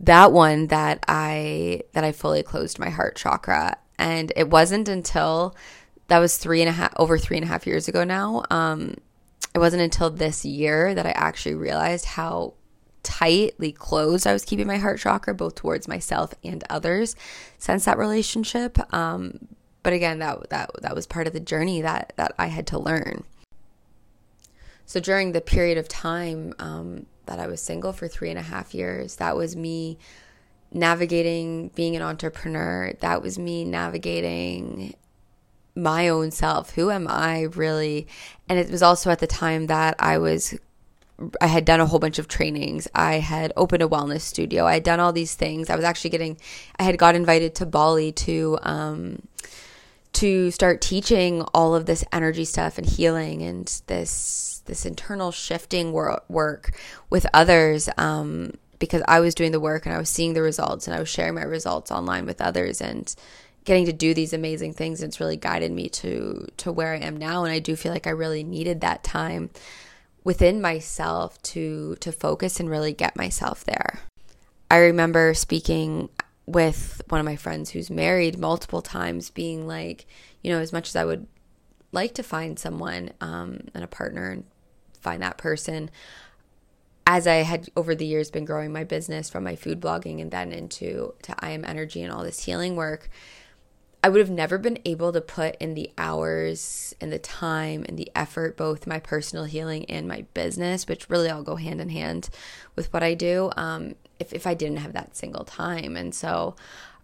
that 0.00 0.30
one 0.30 0.68
that 0.68 1.04
i 1.08 1.82
that 1.92 2.04
i 2.04 2.12
fully 2.12 2.42
closed 2.42 2.78
my 2.78 2.88
heart 2.90 3.16
chakra. 3.16 3.76
And 3.98 4.32
it 4.36 4.48
wasn't 4.48 4.88
until 4.88 5.56
that 6.06 6.18
was 6.18 6.36
three 6.36 6.62
and 6.62 6.68
a 6.68 6.72
half 6.72 6.92
over 6.96 7.18
three 7.18 7.36
and 7.36 7.44
a 7.44 7.48
half 7.48 7.66
years 7.66 7.88
ago 7.88 8.04
now 8.04 8.44
um, 8.50 8.94
it 9.54 9.58
wasn't 9.58 9.82
until 9.82 10.08
this 10.08 10.44
year 10.44 10.94
that 10.94 11.04
i 11.04 11.10
actually 11.10 11.54
realized 11.54 12.04
how 12.04 12.54
tightly 13.02 13.72
closed 13.72 14.26
I 14.26 14.32
was 14.32 14.44
keeping 14.44 14.66
my 14.66 14.78
heart 14.78 14.98
chakra 14.98 15.34
both 15.34 15.54
towards 15.54 15.88
myself 15.88 16.34
and 16.44 16.64
others 16.68 17.16
since 17.58 17.84
that 17.84 17.98
relationship. 17.98 18.78
Um, 18.92 19.48
but 19.82 19.92
again, 19.92 20.18
that 20.18 20.50
that 20.50 20.70
that 20.82 20.94
was 20.94 21.06
part 21.06 21.26
of 21.26 21.32
the 21.32 21.40
journey 21.40 21.82
that 21.82 22.12
that 22.16 22.34
I 22.38 22.46
had 22.46 22.66
to 22.68 22.78
learn. 22.78 23.24
So 24.84 25.00
during 25.00 25.32
the 25.32 25.40
period 25.40 25.78
of 25.78 25.86
time 25.86 26.54
um, 26.58 27.06
that 27.26 27.38
I 27.38 27.46
was 27.46 27.60
single 27.60 27.92
for 27.92 28.08
three 28.08 28.30
and 28.30 28.38
a 28.38 28.42
half 28.42 28.74
years, 28.74 29.16
that 29.16 29.36
was 29.36 29.54
me 29.54 29.98
navigating 30.72 31.68
being 31.68 31.94
an 31.96 32.02
entrepreneur. 32.02 32.92
That 33.00 33.22
was 33.22 33.38
me 33.38 33.64
navigating 33.64 34.94
my 35.74 36.08
own 36.08 36.30
self. 36.30 36.70
Who 36.70 36.90
am 36.90 37.06
I 37.08 37.42
really? 37.42 38.08
And 38.48 38.58
it 38.58 38.70
was 38.70 38.82
also 38.82 39.10
at 39.10 39.18
the 39.18 39.26
time 39.26 39.66
that 39.66 39.94
I 39.98 40.18
was 40.18 40.54
I 41.40 41.46
had 41.46 41.64
done 41.64 41.80
a 41.80 41.86
whole 41.86 41.98
bunch 41.98 42.18
of 42.18 42.28
trainings. 42.28 42.86
I 42.94 43.14
had 43.14 43.52
opened 43.56 43.82
a 43.82 43.88
wellness 43.88 44.20
studio. 44.20 44.66
I 44.66 44.74
had 44.74 44.84
done 44.84 45.00
all 45.00 45.12
these 45.12 45.34
things. 45.34 45.68
I 45.68 45.76
was 45.76 45.84
actually 45.84 46.10
getting, 46.10 46.38
I 46.78 46.84
had 46.84 46.98
got 46.98 47.16
invited 47.16 47.54
to 47.56 47.66
Bali 47.66 48.12
to, 48.12 48.58
um, 48.62 49.22
to 50.14 50.50
start 50.50 50.80
teaching 50.80 51.42
all 51.54 51.74
of 51.74 51.86
this 51.86 52.04
energy 52.12 52.44
stuff 52.44 52.78
and 52.78 52.86
healing 52.86 53.42
and 53.42 53.66
this, 53.86 54.62
this 54.66 54.86
internal 54.86 55.32
shifting 55.32 55.92
wor- 55.92 56.22
work 56.28 56.72
with 57.10 57.26
others. 57.34 57.88
Um, 57.98 58.52
because 58.78 59.02
I 59.08 59.18
was 59.18 59.34
doing 59.34 59.50
the 59.50 59.58
work 59.58 59.86
and 59.86 59.94
I 59.94 59.98
was 59.98 60.08
seeing 60.08 60.34
the 60.34 60.42
results 60.42 60.86
and 60.86 60.94
I 60.94 61.00
was 61.00 61.08
sharing 61.08 61.34
my 61.34 61.42
results 61.42 61.90
online 61.90 62.26
with 62.26 62.40
others 62.40 62.80
and 62.80 63.12
getting 63.64 63.86
to 63.86 63.92
do 63.92 64.14
these 64.14 64.32
amazing 64.32 64.72
things. 64.72 65.02
And 65.02 65.10
it's 65.10 65.18
really 65.18 65.36
guided 65.36 65.72
me 65.72 65.88
to, 65.88 66.46
to 66.58 66.70
where 66.70 66.94
I 66.94 66.98
am 66.98 67.16
now. 67.16 67.42
And 67.42 67.52
I 67.52 67.58
do 67.58 67.74
feel 67.74 67.92
like 67.92 68.06
I 68.06 68.10
really 68.10 68.44
needed 68.44 68.80
that 68.80 69.02
time 69.02 69.50
within 70.24 70.60
myself 70.60 71.40
to 71.42 71.96
to 71.96 72.12
focus 72.12 72.60
and 72.60 72.70
really 72.70 72.92
get 72.92 73.16
myself 73.16 73.64
there. 73.64 74.00
I 74.70 74.78
remember 74.78 75.34
speaking 75.34 76.10
with 76.46 77.02
one 77.08 77.20
of 77.20 77.26
my 77.26 77.36
friends 77.36 77.70
who's 77.70 77.90
married 77.90 78.38
multiple 78.38 78.82
times 78.82 79.30
being 79.30 79.66
like, 79.66 80.06
you 80.42 80.50
know, 80.50 80.60
as 80.60 80.72
much 80.72 80.88
as 80.88 80.96
I 80.96 81.04
would 81.04 81.26
like 81.92 82.14
to 82.14 82.22
find 82.22 82.58
someone 82.58 83.10
um, 83.20 83.60
and 83.74 83.84
a 83.84 83.86
partner 83.86 84.30
and 84.30 84.44
find 85.00 85.22
that 85.22 85.38
person, 85.38 85.90
as 87.06 87.26
I 87.26 87.36
had 87.36 87.68
over 87.76 87.94
the 87.94 88.06
years 88.06 88.30
been 88.30 88.44
growing 88.44 88.72
my 88.72 88.84
business 88.84 89.30
from 89.30 89.44
my 89.44 89.56
food 89.56 89.80
blogging 89.80 90.20
and 90.20 90.30
then 90.30 90.52
into 90.52 91.14
to 91.22 91.34
I 91.38 91.50
am 91.50 91.64
energy 91.64 92.02
and 92.02 92.12
all 92.12 92.22
this 92.22 92.44
healing 92.44 92.76
work, 92.76 93.08
I 94.02 94.08
would 94.08 94.20
have 94.20 94.30
never 94.30 94.58
been 94.58 94.78
able 94.84 95.12
to 95.12 95.20
put 95.20 95.56
in 95.56 95.74
the 95.74 95.90
hours 95.98 96.94
and 97.00 97.12
the 97.12 97.18
time 97.18 97.84
and 97.88 97.98
the 97.98 98.10
effort, 98.14 98.56
both 98.56 98.86
my 98.86 99.00
personal 99.00 99.44
healing 99.44 99.84
and 99.86 100.06
my 100.06 100.24
business, 100.34 100.86
which 100.86 101.10
really 101.10 101.28
all 101.28 101.42
go 101.42 101.56
hand 101.56 101.80
in 101.80 101.88
hand 101.88 102.28
with 102.76 102.92
what 102.92 103.02
I 103.02 103.14
do, 103.14 103.50
um, 103.56 103.96
if, 104.20 104.32
if 104.32 104.46
I 104.46 104.54
didn't 104.54 104.78
have 104.78 104.92
that 104.92 105.16
single 105.16 105.44
time. 105.44 105.96
And 105.96 106.14
so 106.14 106.54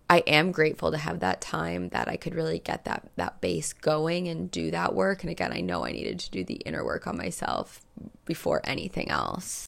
I 0.08 0.18
am 0.18 0.52
grateful 0.52 0.92
to 0.92 0.98
have 0.98 1.18
that 1.20 1.40
time 1.40 1.88
that 1.88 2.08
I 2.08 2.16
could 2.16 2.34
really 2.34 2.60
get 2.60 2.84
that, 2.84 3.08
that 3.16 3.40
base 3.40 3.72
going 3.72 4.28
and 4.28 4.50
do 4.50 4.70
that 4.70 4.94
work. 4.94 5.24
And 5.24 5.30
again, 5.30 5.52
I 5.52 5.62
know 5.62 5.84
I 5.84 5.92
needed 5.92 6.20
to 6.20 6.30
do 6.30 6.44
the 6.44 6.56
inner 6.56 6.84
work 6.84 7.08
on 7.08 7.16
myself 7.16 7.80
before 8.24 8.60
anything 8.64 9.10
else. 9.10 9.66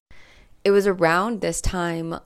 It 0.62 0.71
was 0.71 0.87
around 0.87 1.40
this 1.40 1.61
time 1.61 2.21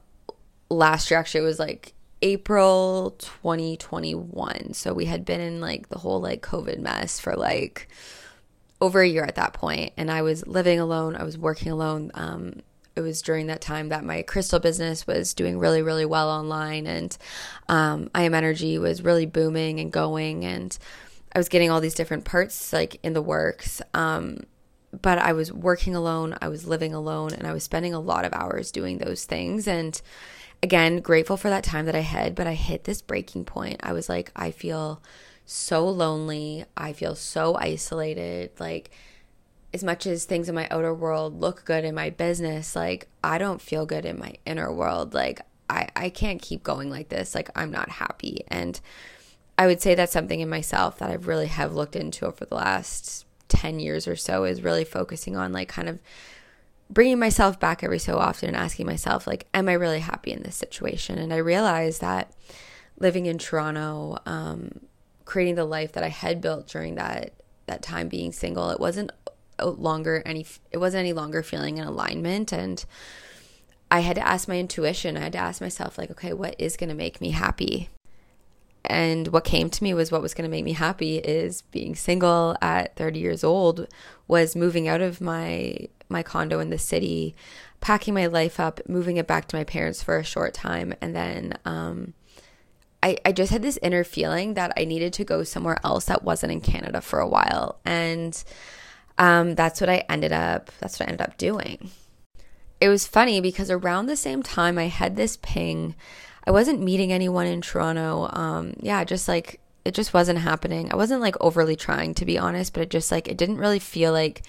last 0.68 1.10
year, 1.10 1.20
actually, 1.20 1.40
it 1.40 1.44
was 1.44 1.58
like 1.58 1.94
April 2.22 3.16
2021. 3.18 4.74
So 4.74 4.92
we 4.92 5.06
had 5.06 5.24
been 5.24 5.40
in 5.40 5.60
like 5.60 5.88
the 5.88 5.98
whole 5.98 6.20
like 6.20 6.42
COVID 6.42 6.78
mess 6.78 7.18
for 7.18 7.34
like 7.34 7.88
over 8.80 9.00
a 9.00 9.08
year 9.08 9.24
at 9.24 9.34
that 9.36 9.52
point 9.52 9.92
and 9.96 10.10
I 10.10 10.22
was 10.22 10.46
living 10.46 10.80
alone, 10.80 11.16
I 11.16 11.24
was 11.24 11.38
working 11.38 11.72
alone. 11.72 12.10
Um 12.14 12.60
it 12.96 13.02
was 13.02 13.22
during 13.22 13.46
that 13.46 13.60
time 13.60 13.88
that 13.90 14.04
my 14.04 14.20
crystal 14.22 14.58
business 14.58 15.06
was 15.06 15.32
doing 15.32 15.58
really 15.58 15.80
really 15.80 16.04
well 16.04 16.28
online 16.28 16.86
and 16.86 17.16
um 17.68 18.10
I 18.14 18.22
am 18.22 18.34
energy 18.34 18.78
was 18.78 19.02
really 19.02 19.26
booming 19.26 19.80
and 19.80 19.92
going 19.92 20.44
and 20.44 20.76
I 21.34 21.38
was 21.38 21.48
getting 21.48 21.70
all 21.70 21.80
these 21.80 21.94
different 21.94 22.24
parts 22.24 22.72
like 22.72 22.98
in 23.02 23.12
the 23.12 23.22
works. 23.22 23.80
Um 23.94 24.40
but 25.00 25.18
I 25.18 25.32
was 25.32 25.52
working 25.52 25.94
alone, 25.94 26.36
I 26.42 26.48
was 26.48 26.66
living 26.66 26.92
alone 26.92 27.32
and 27.32 27.46
I 27.46 27.52
was 27.52 27.62
spending 27.62 27.94
a 27.94 28.00
lot 28.00 28.24
of 28.24 28.32
hours 28.34 28.72
doing 28.72 28.98
those 28.98 29.24
things 29.24 29.68
and 29.68 30.00
again, 30.62 31.00
grateful 31.00 31.36
for 31.36 31.50
that 31.50 31.64
time 31.64 31.86
that 31.86 31.94
I 31.94 32.00
had, 32.00 32.34
but 32.34 32.46
I 32.46 32.54
hit 32.54 32.84
this 32.84 33.02
breaking 33.02 33.44
point. 33.44 33.80
I 33.82 33.92
was 33.92 34.08
like, 34.08 34.30
I 34.36 34.50
feel 34.50 35.02
so 35.44 35.88
lonely. 35.88 36.64
I 36.76 36.92
feel 36.92 37.14
so 37.14 37.56
isolated. 37.56 38.50
Like, 38.58 38.90
as 39.72 39.82
much 39.82 40.06
as 40.06 40.24
things 40.24 40.48
in 40.48 40.54
my 40.54 40.68
outer 40.70 40.92
world 40.92 41.40
look 41.40 41.64
good 41.64 41.84
in 41.84 41.94
my 41.94 42.10
business, 42.10 42.76
like, 42.76 43.08
I 43.24 43.38
don't 43.38 43.60
feel 43.60 43.86
good 43.86 44.04
in 44.04 44.18
my 44.18 44.34
inner 44.44 44.72
world. 44.72 45.14
Like, 45.14 45.40
I, 45.68 45.88
I 45.96 46.10
can't 46.10 46.42
keep 46.42 46.62
going 46.62 46.90
like 46.90 47.08
this. 47.08 47.34
Like, 47.34 47.50
I'm 47.54 47.70
not 47.70 47.88
happy. 47.88 48.44
And 48.48 48.80
I 49.56 49.66
would 49.66 49.80
say 49.80 49.94
that's 49.94 50.12
something 50.12 50.40
in 50.40 50.48
myself 50.48 50.98
that 50.98 51.10
I 51.10 51.14
really 51.14 51.46
have 51.46 51.74
looked 51.74 51.96
into 51.96 52.26
over 52.26 52.44
the 52.44 52.54
last 52.54 53.24
10 53.48 53.80
years 53.80 54.06
or 54.06 54.16
so 54.16 54.44
is 54.44 54.62
really 54.62 54.84
focusing 54.84 55.36
on, 55.36 55.52
like, 55.52 55.68
kind 55.68 55.88
of 55.88 56.00
bringing 56.90 57.18
myself 57.18 57.58
back 57.60 57.82
every 57.82 57.98
so 57.98 58.18
often 58.18 58.48
and 58.48 58.56
asking 58.56 58.84
myself 58.84 59.26
like 59.26 59.46
am 59.54 59.68
i 59.68 59.72
really 59.72 60.00
happy 60.00 60.32
in 60.32 60.42
this 60.42 60.56
situation? 60.56 61.18
And 61.18 61.32
i 61.32 61.36
realized 61.36 62.00
that 62.00 62.32
living 62.98 63.26
in 63.26 63.38
toronto 63.38 64.18
um, 64.26 64.80
creating 65.24 65.54
the 65.54 65.64
life 65.64 65.92
that 65.92 66.04
i 66.04 66.08
had 66.08 66.40
built 66.40 66.66
during 66.68 66.96
that 66.96 67.32
that 67.66 67.82
time 67.82 68.08
being 68.08 68.32
single 68.32 68.70
it 68.70 68.80
wasn't 68.80 69.12
longer 69.64 70.22
any 70.24 70.46
it 70.70 70.78
wasn't 70.78 71.00
any 71.00 71.12
longer 71.12 71.42
feeling 71.42 71.78
in 71.78 71.86
alignment. 71.86 72.52
And 72.52 72.84
i 73.90 74.00
had 74.00 74.16
to 74.16 74.26
ask 74.26 74.48
my 74.48 74.58
intuition. 74.58 75.16
I 75.16 75.20
had 75.20 75.32
to 75.32 75.38
ask 75.38 75.60
myself 75.60 75.98
like 75.98 76.10
okay 76.10 76.32
what 76.32 76.54
is 76.58 76.76
going 76.76 76.90
to 76.90 76.94
make 76.94 77.20
me 77.20 77.30
happy? 77.30 77.88
And 78.84 79.28
what 79.28 79.44
came 79.44 79.68
to 79.68 79.84
me 79.84 79.92
was 79.92 80.10
what 80.10 80.22
was 80.22 80.32
going 80.32 80.48
to 80.48 80.50
make 80.50 80.64
me 80.64 80.72
happy 80.72 81.18
is 81.18 81.62
being 81.70 81.94
single 81.94 82.56
at 82.62 82.96
30 82.96 83.20
years 83.20 83.44
old 83.44 83.86
was 84.26 84.56
moving 84.56 84.88
out 84.88 85.02
of 85.02 85.20
my 85.20 85.88
my 86.10 86.22
condo 86.22 86.60
in 86.60 86.70
the 86.70 86.78
city, 86.78 87.34
packing 87.80 88.14
my 88.14 88.26
life 88.26 88.60
up, 88.60 88.80
moving 88.88 89.16
it 89.16 89.26
back 89.26 89.48
to 89.48 89.56
my 89.56 89.64
parents 89.64 90.02
for 90.02 90.18
a 90.18 90.24
short 90.24 90.54
time, 90.54 90.94
and 91.00 91.14
then 91.14 91.58
um, 91.64 92.14
I, 93.02 93.16
I 93.24 93.32
just 93.32 93.52
had 93.52 93.62
this 93.62 93.78
inner 93.82 94.04
feeling 94.04 94.54
that 94.54 94.72
I 94.76 94.84
needed 94.84 95.12
to 95.14 95.24
go 95.24 95.42
somewhere 95.42 95.78
else 95.84 96.06
that 96.06 96.22
wasn't 96.22 96.52
in 96.52 96.60
Canada 96.60 97.00
for 97.00 97.18
a 97.18 97.28
while. 97.28 97.80
And 97.84 98.42
um, 99.18 99.54
that's 99.54 99.80
what 99.80 99.90
I 99.90 100.04
ended 100.08 100.32
up 100.32 100.70
that's 100.80 100.98
what 100.98 101.08
I 101.08 101.12
ended 101.12 101.26
up 101.26 101.38
doing. 101.38 101.90
It 102.80 102.88
was 102.88 103.06
funny 103.06 103.40
because 103.40 103.70
around 103.70 104.06
the 104.06 104.16
same 104.16 104.42
time 104.42 104.78
I 104.78 104.84
had 104.84 105.16
this 105.16 105.38
ping. 105.42 105.94
I 106.46 106.50
wasn't 106.50 106.82
meeting 106.82 107.12
anyone 107.12 107.46
in 107.46 107.60
Toronto. 107.60 108.28
Um, 108.32 108.74
yeah, 108.80 109.04
just 109.04 109.28
like 109.28 109.60
it 109.84 109.94
just 109.94 110.12
wasn't 110.12 110.38
happening. 110.38 110.90
I 110.92 110.96
wasn't 110.96 111.20
like 111.20 111.36
overly 111.40 111.76
trying 111.76 112.14
to 112.14 112.26
be 112.26 112.38
honest, 112.38 112.72
but 112.74 112.82
it 112.82 112.90
just 112.90 113.10
like 113.10 113.28
it 113.28 113.36
didn't 113.36 113.58
really 113.58 113.78
feel 113.78 114.12
like 114.12 114.42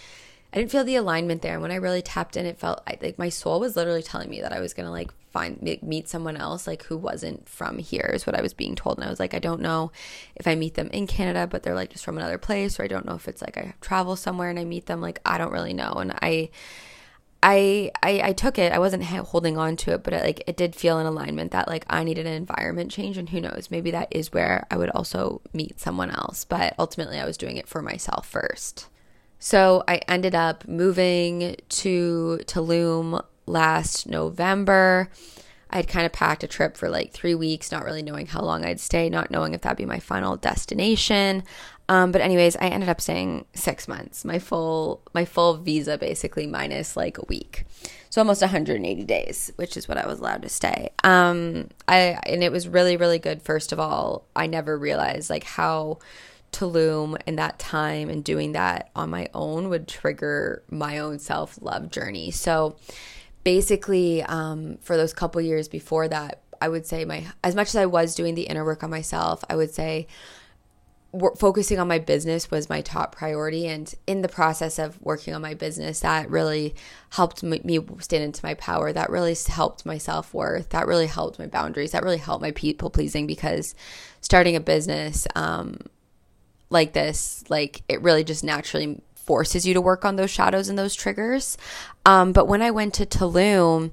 I 0.53 0.57
didn't 0.57 0.71
feel 0.71 0.83
the 0.83 0.97
alignment 0.97 1.41
there. 1.41 1.53
And 1.53 1.61
when 1.61 1.71
I 1.71 1.75
really 1.75 2.01
tapped 2.01 2.35
in, 2.35 2.45
it 2.45 2.59
felt 2.59 2.81
I, 2.85 2.97
like 3.01 3.17
my 3.17 3.29
soul 3.29 3.59
was 3.59 3.75
literally 3.75 4.03
telling 4.03 4.29
me 4.29 4.41
that 4.41 4.51
I 4.51 4.59
was 4.59 4.73
gonna 4.73 4.91
like 4.91 5.11
find 5.31 5.61
meet 5.81 6.09
someone 6.09 6.35
else 6.35 6.67
like 6.67 6.83
who 6.83 6.97
wasn't 6.97 7.47
from 7.47 7.77
here 7.77 8.11
is 8.13 8.27
what 8.27 8.37
I 8.37 8.41
was 8.41 8.53
being 8.53 8.75
told. 8.75 8.97
And 8.97 9.07
I 9.07 9.09
was 9.09 9.19
like, 9.19 9.33
I 9.33 9.39
don't 9.39 9.61
know 9.61 9.91
if 10.35 10.47
I 10.47 10.55
meet 10.55 10.73
them 10.73 10.89
in 10.91 11.07
Canada, 11.07 11.47
but 11.47 11.63
they're 11.63 11.75
like 11.75 11.91
just 11.91 12.03
from 12.03 12.17
another 12.17 12.37
place, 12.37 12.79
or 12.79 12.83
I 12.83 12.87
don't 12.87 13.05
know 13.05 13.15
if 13.15 13.27
it's 13.27 13.41
like 13.41 13.57
I 13.57 13.73
travel 13.79 14.15
somewhere 14.15 14.49
and 14.49 14.59
I 14.59 14.65
meet 14.65 14.87
them. 14.87 14.99
Like 15.01 15.19
I 15.25 15.37
don't 15.37 15.53
really 15.53 15.73
know. 15.73 15.93
And 15.93 16.11
I 16.21 16.49
I, 17.43 17.91
I 18.03 18.21
I 18.21 18.33
took 18.33 18.59
it. 18.59 18.71
I 18.71 18.79
wasn't 18.79 19.03
holding 19.03 19.57
on 19.57 19.75
to 19.77 19.93
it, 19.93 20.03
but 20.03 20.13
it, 20.13 20.23
like 20.23 20.43
it 20.47 20.57
did 20.57 20.75
feel 20.75 20.99
in 20.99 21.07
alignment 21.07 21.51
that 21.51 21.67
like 21.67 21.85
I 21.89 22.03
needed 22.03 22.27
an 22.27 22.33
environment 22.33 22.91
change, 22.91 23.17
and 23.17 23.29
who 23.29 23.41
knows, 23.41 23.69
maybe 23.71 23.91
that 23.91 24.09
is 24.11 24.33
where 24.33 24.67
I 24.69 24.77
would 24.77 24.89
also 24.91 25.41
meet 25.53 25.79
someone 25.79 26.11
else. 26.11 26.45
But 26.45 26.75
ultimately, 26.77 27.19
I 27.19 27.25
was 27.25 27.37
doing 27.37 27.57
it 27.57 27.67
for 27.67 27.81
myself 27.81 28.27
first. 28.27 28.87
So 29.43 29.83
I 29.87 30.01
ended 30.07 30.35
up 30.35 30.67
moving 30.67 31.55
to 31.67 32.39
Tulum 32.45 33.25
last 33.47 34.07
November. 34.07 35.09
I'd 35.71 35.87
kind 35.87 36.05
of 36.05 36.11
packed 36.11 36.43
a 36.43 36.47
trip 36.47 36.77
for 36.77 36.89
like 36.89 37.11
three 37.11 37.33
weeks, 37.33 37.71
not 37.71 37.83
really 37.83 38.03
knowing 38.03 38.27
how 38.27 38.41
long 38.41 38.63
I'd 38.63 38.79
stay, 38.79 39.09
not 39.09 39.31
knowing 39.31 39.55
if 39.55 39.61
that'd 39.61 39.79
be 39.79 39.85
my 39.85 39.99
final 39.99 40.37
destination. 40.37 41.43
Um, 41.89 42.11
but 42.11 42.21
anyways, 42.21 42.55
I 42.57 42.67
ended 42.67 42.87
up 42.87 43.01
staying 43.01 43.45
six 43.55 43.87
months, 43.87 44.23
my 44.23 44.37
full 44.37 45.01
my 45.15 45.25
full 45.25 45.55
visa 45.55 45.97
basically 45.97 46.45
minus 46.45 46.95
like 46.95 47.17
a 47.17 47.25
week, 47.25 47.65
so 48.11 48.21
almost 48.21 48.41
180 48.41 49.03
days, 49.05 49.51
which 49.55 49.75
is 49.75 49.87
what 49.87 49.97
I 49.97 50.05
was 50.05 50.19
allowed 50.19 50.43
to 50.43 50.49
stay. 50.49 50.91
Um, 51.03 51.69
I 51.87 52.19
and 52.27 52.43
it 52.43 52.51
was 52.51 52.67
really 52.67 52.95
really 52.95 53.19
good. 53.19 53.41
First 53.41 53.71
of 53.71 53.79
all, 53.79 54.27
I 54.35 54.45
never 54.45 54.77
realized 54.77 55.31
like 55.31 55.43
how 55.43 55.97
Tulum 56.51 57.19
in 57.25 57.35
that 57.37 57.59
time 57.59 58.09
and 58.09 58.23
doing 58.23 58.51
that 58.53 58.89
on 58.95 59.09
my 59.09 59.29
own 59.33 59.69
would 59.69 59.87
trigger 59.87 60.63
my 60.69 60.99
own 60.99 61.19
self 61.19 61.57
love 61.61 61.89
journey. 61.89 62.31
So 62.31 62.75
basically, 63.43 64.23
um, 64.23 64.77
for 64.81 64.97
those 64.97 65.13
couple 65.13 65.41
years 65.41 65.67
before 65.67 66.07
that, 66.07 66.41
I 66.61 66.69
would 66.69 66.85
say 66.85 67.05
my 67.05 67.25
as 67.43 67.55
much 67.55 67.69
as 67.69 67.75
I 67.75 67.85
was 67.85 68.15
doing 68.15 68.35
the 68.35 68.43
inner 68.43 68.65
work 68.65 68.83
on 68.83 68.89
myself, 68.89 69.43
I 69.49 69.55
would 69.55 69.73
say 69.73 70.07
focusing 71.37 71.77
on 71.77 71.87
my 71.87 71.99
business 71.99 72.49
was 72.49 72.69
my 72.69 72.81
top 72.81 73.13
priority. 73.13 73.67
And 73.67 73.93
in 74.07 74.21
the 74.21 74.29
process 74.29 74.79
of 74.79 75.01
working 75.01 75.33
on 75.33 75.41
my 75.41 75.53
business 75.53 75.99
that 76.01 76.29
really 76.29 76.73
helped 77.09 77.43
me 77.43 77.79
stand 77.99 78.23
into 78.23 78.45
my 78.45 78.53
power. 78.53 78.93
That 78.93 79.09
really 79.09 79.35
helped 79.47 79.85
my 79.85 79.97
self-worth. 79.97 80.69
That 80.69 80.87
really 80.87 81.07
helped 81.07 81.37
my 81.37 81.47
boundaries. 81.47 81.91
That 81.91 82.03
really 82.03 82.17
helped 82.17 82.41
my 82.41 82.51
people 82.51 82.89
pleasing 82.89 83.27
because 83.27 83.75
starting 84.21 84.55
a 84.55 84.61
business 84.61 85.27
um, 85.35 85.79
like 86.71 86.93
this 86.93 87.43
like 87.49 87.83
it 87.87 88.01
really 88.01 88.23
just 88.23 88.43
naturally 88.43 88.99
forces 89.15 89.67
you 89.67 89.73
to 89.75 89.81
work 89.81 90.03
on 90.03 90.15
those 90.15 90.31
shadows 90.31 90.67
and 90.67 90.77
those 90.77 90.95
triggers 90.95 91.57
um, 92.05 92.31
but 92.31 92.47
when 92.47 92.61
i 92.61 92.71
went 92.71 92.93
to 92.93 93.05
tulum 93.05 93.91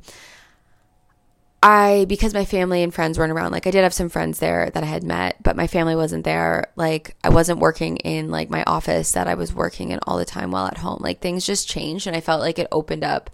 I 1.62 2.06
because 2.08 2.34
my 2.34 2.44
family 2.44 2.82
and 2.82 2.94
friends 2.94 3.18
weren't 3.18 3.32
around, 3.32 3.50
like 3.50 3.66
I 3.66 3.72
did 3.72 3.82
have 3.82 3.94
some 3.94 4.08
friends 4.08 4.38
there 4.38 4.70
that 4.70 4.82
I 4.84 4.86
had 4.86 5.02
met, 5.02 5.42
but 5.42 5.56
my 5.56 5.66
family 5.66 5.96
wasn't 5.96 6.24
there. 6.24 6.72
Like 6.76 7.16
I 7.24 7.30
wasn't 7.30 7.58
working 7.58 7.96
in 7.98 8.30
like 8.30 8.48
my 8.48 8.62
office 8.64 9.12
that 9.12 9.26
I 9.26 9.34
was 9.34 9.52
working 9.52 9.90
in 9.90 9.98
all 10.06 10.18
the 10.18 10.24
time 10.24 10.52
while 10.52 10.66
at 10.66 10.78
home. 10.78 10.98
Like 11.00 11.20
things 11.20 11.44
just 11.44 11.68
changed 11.68 12.06
and 12.06 12.14
I 12.14 12.20
felt 12.20 12.40
like 12.40 12.60
it 12.60 12.68
opened 12.70 13.02
up 13.02 13.30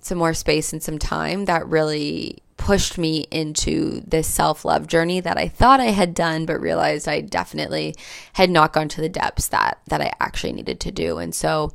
some 0.00 0.18
more 0.18 0.34
space 0.34 0.72
and 0.72 0.82
some 0.82 0.98
time 0.98 1.44
that 1.44 1.68
really 1.68 2.42
pushed 2.58 2.98
me 2.98 3.26
into 3.30 4.02
this 4.06 4.26
self-love 4.28 4.86
journey 4.86 5.20
that 5.20 5.38
I 5.38 5.48
thought 5.48 5.80
I 5.80 5.92
had 5.92 6.12
done 6.12 6.44
but 6.44 6.60
realized 6.60 7.08
I 7.08 7.22
definitely 7.22 7.94
had 8.34 8.50
not 8.50 8.74
gone 8.74 8.88
to 8.88 9.00
the 9.00 9.08
depths 9.08 9.48
that 9.48 9.78
that 9.86 10.02
I 10.02 10.12
actually 10.20 10.52
needed 10.52 10.80
to 10.80 10.90
do. 10.90 11.16
And 11.18 11.34
so 11.34 11.72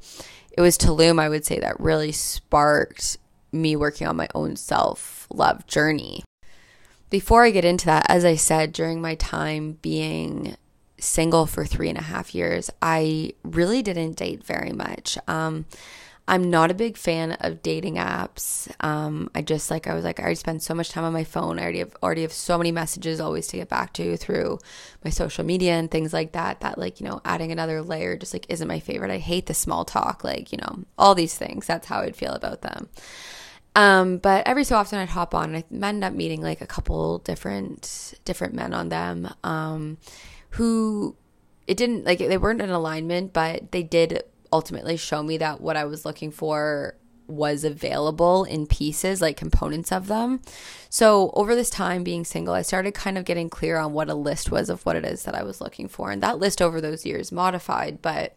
it 0.52 0.62
was 0.62 0.78
Tulum 0.78 1.20
I 1.20 1.30
would 1.30 1.46
say 1.46 1.60
that 1.60 1.80
really 1.80 2.12
sparked 2.12 3.18
me 3.52 3.76
working 3.76 4.08
on 4.08 4.16
my 4.16 4.28
own 4.36 4.56
self 4.56 5.28
love 5.32 5.66
journey. 5.66 6.24
Before 7.10 7.44
I 7.44 7.52
get 7.52 7.66
into 7.66 7.86
that, 7.86 8.06
as 8.10 8.26
I 8.26 8.36
said, 8.36 8.74
during 8.74 9.00
my 9.00 9.16
time 9.16 9.78
being 9.82 10.56
single 11.00 11.46
for 11.46 11.66
three 11.66 11.90
and 11.90 11.98
a 11.98 12.04
half 12.04 12.34
years, 12.34 12.72
I 12.82 13.34
really 13.44 13.82
didn't 13.82 14.18
date 14.18 14.44
very 14.44 14.72
much. 14.72 15.18
Um, 15.28 15.66
I'm 16.26 16.50
not 16.50 16.72
a 16.72 16.74
big 16.74 16.96
fan 16.96 17.34
of 17.34 17.62
dating 17.62 17.96
apps. 17.96 18.72
Um, 18.80 19.30
I 19.36 19.42
just 19.42 19.70
like 19.70 19.88
I 19.88 19.94
was 19.94 20.06
like 20.06 20.20
I 20.20 20.24
already 20.24 20.36
spend 20.36 20.64
so 20.64 20.74
much 20.74 20.90
time 20.90 21.04
on 21.04 21.12
my 21.12 21.26
phone. 21.26 21.60
I 21.60 21.64
already 21.64 21.80
have 21.80 21.96
already 22.02 22.22
have 22.22 22.32
so 22.32 22.58
many 22.58 22.72
messages 22.72 23.20
always 23.20 23.48
to 23.48 23.58
get 23.58 23.68
back 23.68 23.92
to 23.94 24.16
through 24.16 24.60
my 25.04 25.10
social 25.10 25.44
media 25.44 25.74
and 25.74 25.92
things 25.92 26.14
like 26.14 26.32
that. 26.32 26.62
That 26.62 26.78
like 26.78 27.02
you 27.02 27.08
know 27.08 27.20
adding 27.26 27.52
another 27.52 27.82
layer 27.82 28.16
just 28.16 28.34
like 28.34 28.46
isn't 28.48 28.68
my 28.68 28.80
favorite. 28.80 29.12
I 29.12 29.18
hate 29.18 29.48
the 29.48 29.54
small 29.54 29.84
talk. 29.84 30.24
Like 30.24 30.54
you 30.54 30.60
know 30.60 30.86
all 30.98 31.14
these 31.14 31.38
things. 31.38 31.68
That's 31.68 31.88
how 31.88 32.00
I'd 32.00 32.16
feel 32.16 32.34
about 32.34 32.62
them. 32.62 32.88
Um, 33.76 34.18
but 34.18 34.48
every 34.48 34.64
so 34.64 34.78
often 34.78 35.00
I'd 35.00 35.10
hop 35.10 35.36
on 35.36 35.56
and 35.56 35.84
I 35.84 35.90
ended 35.90 36.04
up 36.04 36.14
meeting 36.14 36.42
like 36.42 36.62
a 36.62 36.68
couple 36.68 37.18
different 37.20 38.14
different 38.24 38.54
men 38.54 38.74
on 38.74 38.90
them 38.90 39.34
um, 39.44 39.98
who 40.52 41.16
it 41.68 41.76
didn't 41.76 42.06
like 42.06 42.20
they 42.20 42.38
weren't 42.38 42.62
in 42.62 42.70
alignment, 42.70 43.34
but 43.34 43.72
they 43.72 43.84
did 43.84 44.24
ultimately 44.54 44.96
show 44.96 45.24
me 45.24 45.38
that 45.38 45.60
what 45.60 45.76
I 45.76 45.86
was 45.86 46.06
looking 46.06 46.32
for 46.32 46.96
was 47.28 47.64
available 47.64 48.44
in 48.44 48.68
pieces, 48.68 49.22
like 49.22 49.36
components 49.36 49.92
of 49.92 50.08
them. 50.08 50.42
So, 50.90 51.32
over 51.34 51.56
this 51.56 51.70
time 51.70 52.04
being 52.04 52.24
single, 52.24 52.54
I 52.54 52.62
started 52.62 52.94
kind 52.94 53.18
of 53.18 53.26
getting 53.26 53.50
clear 53.50 53.78
on 53.78 53.94
what 53.94 54.10
a 54.10 54.14
list 54.14 54.52
was 54.52 54.70
of 54.70 54.86
what 54.86 54.96
it 54.96 55.06
is 55.06 55.24
that 55.24 55.36
I 55.36 55.44
was 55.44 55.60
looking 55.60 55.88
for. 55.88 56.12
And 56.12 56.22
that 56.22 56.40
list 56.40 56.62
over 56.62 56.80
those 56.80 57.06
years 57.06 57.32
modified, 57.32 58.02
but 58.02 58.36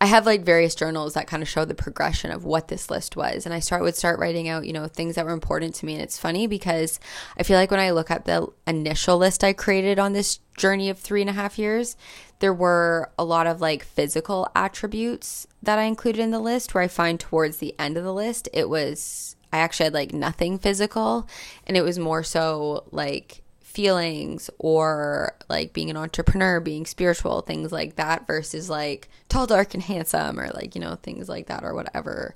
I 0.00 0.06
have 0.06 0.26
like 0.26 0.42
various 0.42 0.74
journals 0.74 1.14
that 1.14 1.28
kind 1.28 1.44
of 1.44 1.48
show 1.48 1.64
the 1.64 1.76
progression 1.76 2.32
of 2.32 2.44
what 2.44 2.66
this 2.66 2.90
list 2.90 3.14
was. 3.14 3.46
And 3.46 3.54
I 3.54 3.60
start 3.60 3.82
would 3.82 3.94
start 3.94 4.18
writing 4.18 4.48
out, 4.48 4.66
you 4.66 4.72
know, 4.72 4.88
things 4.88 5.14
that 5.14 5.24
were 5.24 5.32
important 5.32 5.76
to 5.76 5.86
me. 5.86 5.94
And 5.94 6.02
it's 6.02 6.18
funny 6.18 6.48
because 6.48 6.98
I 7.38 7.44
feel 7.44 7.56
like 7.56 7.70
when 7.70 7.78
I 7.78 7.92
look 7.92 8.10
at 8.10 8.24
the 8.24 8.48
initial 8.66 9.16
list 9.16 9.44
I 9.44 9.52
created 9.52 10.00
on 10.00 10.12
this 10.12 10.40
journey 10.56 10.90
of 10.90 10.98
three 10.98 11.20
and 11.20 11.30
a 11.30 11.34
half 11.34 11.56
years, 11.56 11.96
there 12.42 12.52
were 12.52 13.08
a 13.16 13.24
lot 13.24 13.46
of 13.46 13.60
like 13.60 13.84
physical 13.84 14.50
attributes 14.56 15.46
that 15.62 15.78
I 15.78 15.84
included 15.84 16.20
in 16.20 16.32
the 16.32 16.40
list 16.40 16.74
where 16.74 16.82
I 16.82 16.88
find 16.88 17.20
towards 17.20 17.58
the 17.58 17.72
end 17.78 17.96
of 17.96 18.02
the 18.02 18.12
list, 18.12 18.48
it 18.52 18.68
was 18.68 19.36
I 19.52 19.58
actually 19.58 19.84
had 19.84 19.94
like 19.94 20.12
nothing 20.12 20.58
physical 20.58 21.28
and 21.68 21.76
it 21.76 21.82
was 21.82 22.00
more 22.00 22.24
so 22.24 22.82
like 22.90 23.42
feelings 23.60 24.50
or 24.58 25.36
like 25.48 25.72
being 25.72 25.88
an 25.88 25.96
entrepreneur, 25.96 26.58
being 26.58 26.84
spiritual, 26.84 27.42
things 27.42 27.70
like 27.70 27.94
that 27.94 28.26
versus 28.26 28.68
like 28.68 29.08
tall, 29.28 29.46
dark, 29.46 29.72
and 29.72 29.84
handsome 29.84 30.40
or 30.40 30.48
like, 30.48 30.74
you 30.74 30.80
know, 30.80 30.96
things 30.96 31.28
like 31.28 31.46
that 31.46 31.62
or 31.62 31.74
whatever, 31.74 32.34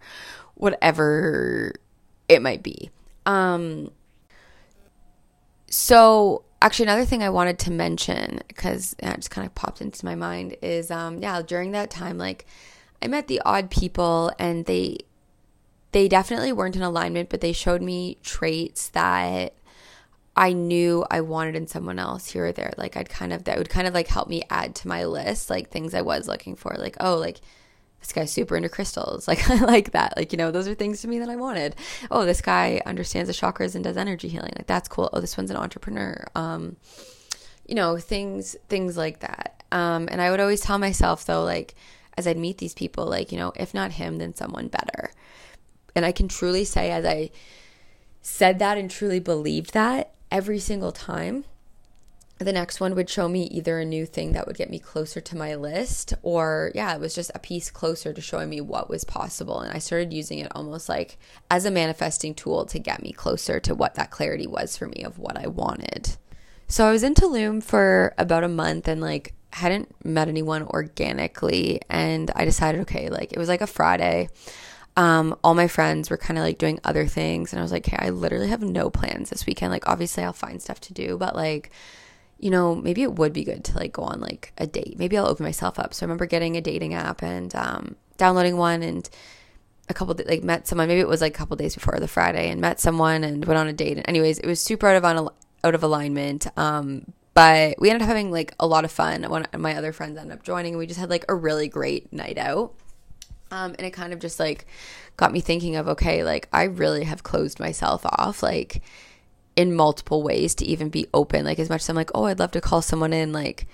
whatever 0.54 1.72
it 2.28 2.40
might 2.40 2.62
be. 2.62 2.90
Um, 3.26 3.90
so 5.68 6.44
actually 6.62 6.84
another 6.84 7.04
thing 7.04 7.22
I 7.22 7.30
wanted 7.30 7.58
to 7.60 7.70
mention 7.70 8.40
because 8.48 8.94
it 8.98 9.14
just 9.16 9.30
kind 9.30 9.46
of 9.46 9.54
popped 9.54 9.80
into 9.80 10.04
my 10.04 10.14
mind 10.14 10.56
is 10.62 10.90
um 10.90 11.18
yeah 11.18 11.42
during 11.42 11.72
that 11.72 11.90
time 11.90 12.18
like 12.18 12.46
I 13.02 13.08
met 13.08 13.28
the 13.28 13.42
odd 13.44 13.70
people 13.70 14.32
and 14.38 14.64
they 14.64 14.98
they 15.92 16.08
definitely 16.08 16.52
weren't 16.52 16.76
in 16.76 16.82
alignment 16.82 17.28
but 17.28 17.40
they 17.40 17.52
showed 17.52 17.82
me 17.82 18.18
traits 18.22 18.88
that 18.90 19.54
I 20.36 20.52
knew 20.52 21.04
I 21.10 21.22
wanted 21.22 21.56
in 21.56 21.66
someone 21.66 21.98
else 21.98 22.30
here 22.30 22.46
or 22.46 22.52
there. 22.52 22.74
Like 22.76 22.94
I'd 22.96 23.08
kind 23.08 23.32
of 23.32 23.44
that 23.44 23.56
would 23.56 23.70
kind 23.70 23.86
of 23.86 23.94
like 23.94 24.08
help 24.08 24.28
me 24.28 24.42
add 24.50 24.74
to 24.76 24.88
my 24.88 25.06
list, 25.06 25.48
like 25.48 25.70
things 25.70 25.94
I 25.94 26.02
was 26.02 26.28
looking 26.28 26.56
for. 26.56 26.74
Like, 26.76 26.96
oh, 27.00 27.16
like 27.16 27.40
this 28.06 28.12
guy's 28.12 28.32
super 28.32 28.56
into 28.56 28.68
crystals. 28.68 29.26
Like 29.36 29.50
I 29.50 29.56
like 29.56 29.90
that. 29.90 30.16
Like, 30.16 30.32
you 30.32 30.38
know, 30.38 30.52
those 30.52 30.68
are 30.68 30.74
things 30.74 31.00
to 31.00 31.08
me 31.08 31.18
that 31.18 31.28
I 31.28 31.36
wanted. 31.36 31.74
Oh, 32.10 32.24
this 32.24 32.40
guy 32.40 32.80
understands 32.86 33.28
the 33.28 33.34
chakras 33.34 33.74
and 33.74 33.82
does 33.82 33.96
energy 33.96 34.28
healing. 34.28 34.52
Like 34.56 34.68
that's 34.68 34.88
cool. 34.88 35.10
Oh, 35.12 35.20
this 35.20 35.36
one's 35.36 35.50
an 35.50 35.56
entrepreneur. 35.56 36.24
Um, 36.36 36.76
you 37.66 37.74
know, 37.74 37.98
things 37.98 38.56
things 38.68 38.96
like 38.96 39.20
that. 39.20 39.64
Um, 39.72 40.08
and 40.10 40.22
I 40.22 40.30
would 40.30 40.38
always 40.38 40.60
tell 40.60 40.78
myself 40.78 41.26
though, 41.26 41.42
like 41.42 41.74
as 42.16 42.26
I'd 42.26 42.38
meet 42.38 42.58
these 42.58 42.74
people, 42.74 43.06
like, 43.06 43.32
you 43.32 43.38
know, 43.38 43.52
if 43.56 43.74
not 43.74 43.92
him, 43.92 44.18
then 44.18 44.34
someone 44.34 44.68
better. 44.68 45.10
And 45.96 46.04
I 46.04 46.12
can 46.12 46.28
truly 46.28 46.64
say 46.64 46.92
as 46.92 47.04
I 47.04 47.30
said 48.22 48.60
that 48.60 48.78
and 48.78 48.88
truly 48.90 49.18
believed 49.18 49.72
that, 49.72 50.12
every 50.30 50.60
single 50.60 50.92
time 50.92 51.44
the 52.38 52.52
next 52.52 52.80
one 52.80 52.94
would 52.94 53.08
show 53.08 53.28
me 53.28 53.44
either 53.44 53.78
a 53.78 53.84
new 53.84 54.04
thing 54.04 54.32
that 54.32 54.46
would 54.46 54.56
get 54.56 54.68
me 54.68 54.78
closer 54.78 55.20
to 55.20 55.36
my 55.36 55.54
list 55.54 56.12
or 56.22 56.70
yeah 56.74 56.94
it 56.94 57.00
was 57.00 57.14
just 57.14 57.30
a 57.34 57.38
piece 57.38 57.70
closer 57.70 58.12
to 58.12 58.20
showing 58.20 58.50
me 58.50 58.60
what 58.60 58.90
was 58.90 59.04
possible 59.04 59.60
and 59.60 59.72
i 59.72 59.78
started 59.78 60.12
using 60.12 60.38
it 60.38 60.52
almost 60.54 60.88
like 60.88 61.18
as 61.50 61.64
a 61.64 61.70
manifesting 61.70 62.34
tool 62.34 62.66
to 62.66 62.78
get 62.78 63.02
me 63.02 63.12
closer 63.12 63.58
to 63.58 63.74
what 63.74 63.94
that 63.94 64.10
clarity 64.10 64.46
was 64.46 64.76
for 64.76 64.86
me 64.86 65.02
of 65.02 65.18
what 65.18 65.38
i 65.38 65.46
wanted 65.46 66.16
so 66.68 66.86
i 66.86 66.92
was 66.92 67.02
in 67.02 67.14
tulum 67.14 67.62
for 67.62 68.14
about 68.18 68.44
a 68.44 68.48
month 68.48 68.86
and 68.86 69.00
like 69.00 69.32
hadn't 69.52 69.88
met 70.04 70.28
anyone 70.28 70.62
organically 70.64 71.80
and 71.88 72.30
i 72.34 72.44
decided 72.44 72.82
okay 72.82 73.08
like 73.08 73.32
it 73.32 73.38
was 73.38 73.48
like 73.48 73.62
a 73.62 73.66
friday 73.66 74.28
um, 74.98 75.36
all 75.44 75.54
my 75.54 75.68
friends 75.68 76.08
were 76.08 76.16
kind 76.16 76.38
of 76.38 76.44
like 76.44 76.56
doing 76.56 76.80
other 76.82 77.06
things. 77.06 77.52
And 77.52 77.60
I 77.60 77.62
was 77.62 77.70
like, 77.70 77.84
hey, 77.84 77.98
I 78.00 78.08
literally 78.08 78.48
have 78.48 78.62
no 78.62 78.88
plans 78.88 79.28
this 79.28 79.44
weekend. 79.44 79.70
Like, 79.70 79.86
obviously, 79.86 80.24
I'll 80.24 80.32
find 80.32 80.60
stuff 80.60 80.80
to 80.80 80.94
do, 80.94 81.18
but 81.18 81.36
like, 81.36 81.70
you 82.38 82.50
know, 82.50 82.74
maybe 82.74 83.02
it 83.02 83.14
would 83.14 83.32
be 83.32 83.44
good 83.44 83.64
to 83.64 83.76
like 83.76 83.92
go 83.92 84.02
on 84.02 84.20
like 84.20 84.52
a 84.58 84.66
date. 84.66 84.98
Maybe 84.98 85.16
I'll 85.16 85.28
open 85.28 85.44
myself 85.44 85.78
up. 85.78 85.94
So 85.94 86.04
I 86.04 86.06
remember 86.06 86.26
getting 86.26 86.56
a 86.56 86.60
dating 86.60 86.94
app 86.94 87.22
and 87.22 87.54
um, 87.54 87.96
downloading 88.18 88.56
one 88.56 88.82
and 88.82 89.08
a 89.88 89.94
couple 89.94 90.16
like 90.26 90.42
met 90.42 90.66
someone. 90.66 90.88
Maybe 90.88 91.00
it 91.00 91.08
was 91.08 91.20
like 91.20 91.34
a 91.34 91.38
couple 91.38 91.56
days 91.56 91.74
before 91.74 91.98
the 91.98 92.08
Friday 92.08 92.50
and 92.50 92.60
met 92.60 92.80
someone 92.80 93.24
and 93.24 93.44
went 93.44 93.58
on 93.58 93.68
a 93.68 93.72
date. 93.72 93.96
And 93.96 94.08
anyways, 94.08 94.38
it 94.38 94.46
was 94.46 94.60
super 94.60 94.88
out 94.88 94.96
of 94.96 95.04
on 95.04 95.28
out 95.64 95.74
of 95.74 95.82
alignment. 95.82 96.46
Um, 96.58 97.12
but 97.32 97.78
we 97.78 97.90
ended 97.90 98.02
up 98.02 98.08
having 98.08 98.30
like 98.30 98.54
a 98.58 98.66
lot 98.66 98.84
of 98.84 98.90
fun. 98.90 99.22
One 99.24 99.46
of 99.52 99.60
my 99.60 99.76
other 99.76 99.92
friends 99.92 100.18
ended 100.18 100.36
up 100.36 100.42
joining, 100.42 100.72
and 100.72 100.78
we 100.78 100.86
just 100.86 101.00
had 101.00 101.10
like 101.10 101.24
a 101.28 101.34
really 101.34 101.68
great 101.68 102.12
night 102.12 102.38
out. 102.38 102.74
Um, 103.50 103.74
and 103.78 103.86
it 103.86 103.92
kind 103.92 104.12
of 104.12 104.18
just 104.18 104.40
like 104.40 104.66
got 105.16 105.32
me 105.32 105.40
thinking 105.40 105.76
of 105.76 105.88
okay, 105.88 106.24
like 106.24 106.48
I 106.52 106.64
really 106.64 107.04
have 107.04 107.22
closed 107.22 107.60
myself 107.60 108.04
off, 108.04 108.42
like 108.42 108.82
in 109.56 109.74
multiple 109.74 110.22
ways 110.22 110.54
to 110.54 110.66
even 110.66 110.90
be 110.90 111.06
open. 111.12 111.44
Like 111.44 111.58
as 111.58 111.70
much 111.70 111.80
as 111.80 111.88
I'm 111.88 111.96
like, 111.96 112.10
oh, 112.14 112.26
I'd 112.26 112.38
love 112.38 112.52
to 112.52 112.60
call 112.60 112.82
someone 112.82 113.12
in, 113.12 113.32
like 113.32 113.66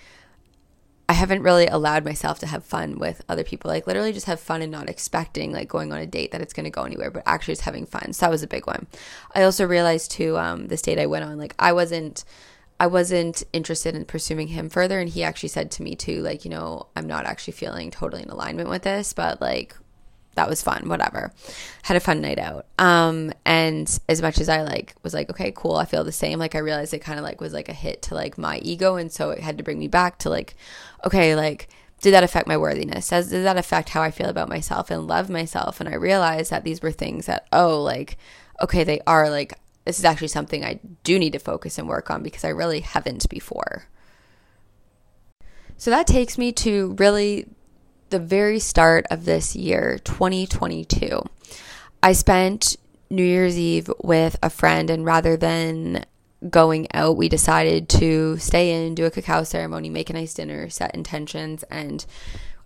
I 1.08 1.14
haven't 1.14 1.42
really 1.42 1.66
allowed 1.66 2.04
myself 2.04 2.38
to 2.38 2.46
have 2.46 2.64
fun 2.64 2.98
with 2.98 3.22
other 3.28 3.44
people. 3.44 3.70
Like 3.70 3.86
literally 3.86 4.12
just 4.12 4.26
have 4.26 4.40
fun 4.40 4.62
and 4.62 4.72
not 4.72 4.88
expecting 4.88 5.52
like 5.52 5.68
going 5.68 5.92
on 5.92 5.98
a 5.98 6.06
date 6.06 6.30
that 6.30 6.40
it's 6.40 6.54
going 6.54 6.64
to 6.64 6.70
go 6.70 6.84
anywhere, 6.84 7.10
but 7.10 7.24
actually 7.26 7.52
just 7.52 7.64
having 7.64 7.84
fun. 7.84 8.12
So 8.12 8.24
that 8.24 8.30
was 8.30 8.42
a 8.42 8.48
big 8.48 8.66
one. 8.66 8.86
I 9.34 9.42
also 9.42 9.66
realized 9.66 10.12
too, 10.12 10.38
um, 10.38 10.68
this 10.68 10.82
date 10.82 11.00
I 11.00 11.06
went 11.06 11.24
on, 11.24 11.36
like 11.36 11.54
I 11.58 11.72
wasn't, 11.72 12.24
I 12.78 12.86
wasn't 12.86 13.42
interested 13.52 13.94
in 13.94 14.04
pursuing 14.04 14.48
him 14.48 14.70
further. 14.70 15.00
And 15.00 15.08
he 15.08 15.22
actually 15.22 15.50
said 15.50 15.70
to 15.72 15.82
me 15.82 15.96
too, 15.96 16.22
like, 16.22 16.44
you 16.44 16.50
know, 16.50 16.86
I'm 16.96 17.06
not 17.06 17.26
actually 17.26 17.54
feeling 17.54 17.90
totally 17.90 18.22
in 18.22 18.30
alignment 18.30 18.68
with 18.68 18.82
this, 18.82 19.12
but 19.12 19.40
like 19.40 19.76
that 20.34 20.48
was 20.48 20.62
fun, 20.62 20.88
whatever. 20.88 21.32
Had 21.82 21.96
a 21.96 22.00
fun 22.00 22.20
night 22.20 22.38
out. 22.38 22.66
Um, 22.78 23.32
and 23.44 24.00
as 24.08 24.22
much 24.22 24.40
as 24.40 24.48
I 24.48 24.62
like 24.62 24.94
was 25.02 25.14
like, 25.14 25.30
okay, 25.30 25.52
cool, 25.54 25.76
I 25.76 25.84
feel 25.84 26.04
the 26.04 26.12
same, 26.12 26.38
like 26.38 26.54
I 26.54 26.58
realized 26.58 26.94
it 26.94 27.00
kind 27.00 27.18
of 27.18 27.24
like 27.24 27.40
was 27.40 27.52
like 27.52 27.68
a 27.68 27.74
hit 27.74 28.02
to 28.02 28.14
like 28.14 28.38
my 28.38 28.58
ego. 28.58 28.96
And 28.96 29.12
so 29.12 29.30
it 29.30 29.40
had 29.40 29.58
to 29.58 29.64
bring 29.64 29.78
me 29.78 29.88
back 29.88 30.18
to 30.20 30.30
like, 30.30 30.54
okay, 31.04 31.34
like, 31.34 31.68
did 32.00 32.14
that 32.14 32.24
affect 32.24 32.48
my 32.48 32.56
worthiness? 32.56 33.08
Does, 33.10 33.30
that 33.30 33.56
affect 33.56 33.90
how 33.90 34.02
I 34.02 34.10
feel 34.10 34.28
about 34.28 34.48
myself 34.48 34.90
and 34.90 35.06
love 35.06 35.30
myself? 35.30 35.80
And 35.80 35.88
I 35.88 35.94
realized 35.94 36.50
that 36.50 36.64
these 36.64 36.82
were 36.82 36.90
things 36.90 37.26
that, 37.26 37.46
oh, 37.52 37.80
like, 37.80 38.18
okay, 38.60 38.82
they 38.82 39.00
are 39.06 39.30
like, 39.30 39.54
this 39.84 39.98
is 39.98 40.04
actually 40.04 40.28
something 40.28 40.64
I 40.64 40.80
do 41.04 41.18
need 41.18 41.32
to 41.34 41.38
focus 41.38 41.78
and 41.78 41.88
work 41.88 42.10
on 42.10 42.22
because 42.22 42.44
I 42.44 42.48
really 42.48 42.80
haven't 42.80 43.28
before. 43.28 43.86
So 45.76 45.90
that 45.90 46.06
takes 46.06 46.38
me 46.38 46.52
to 46.52 46.94
really 46.98 47.46
the 48.12 48.20
very 48.20 48.60
start 48.60 49.06
of 49.10 49.24
this 49.24 49.56
year, 49.56 49.98
2022. 50.04 51.24
I 52.02 52.12
spent 52.12 52.76
New 53.10 53.24
Year's 53.24 53.58
Eve 53.58 53.90
with 54.02 54.38
a 54.42 54.50
friend, 54.50 54.90
and 54.90 55.04
rather 55.04 55.36
than 55.36 56.04
going 56.48 56.88
out, 56.92 57.16
we 57.16 57.30
decided 57.30 57.88
to 57.88 58.36
stay 58.36 58.86
in, 58.86 58.94
do 58.94 59.06
a 59.06 59.10
cacao 59.10 59.44
ceremony, 59.44 59.88
make 59.88 60.10
a 60.10 60.12
nice 60.12 60.34
dinner, 60.34 60.68
set 60.68 60.94
intentions. 60.94 61.62
And 61.64 62.04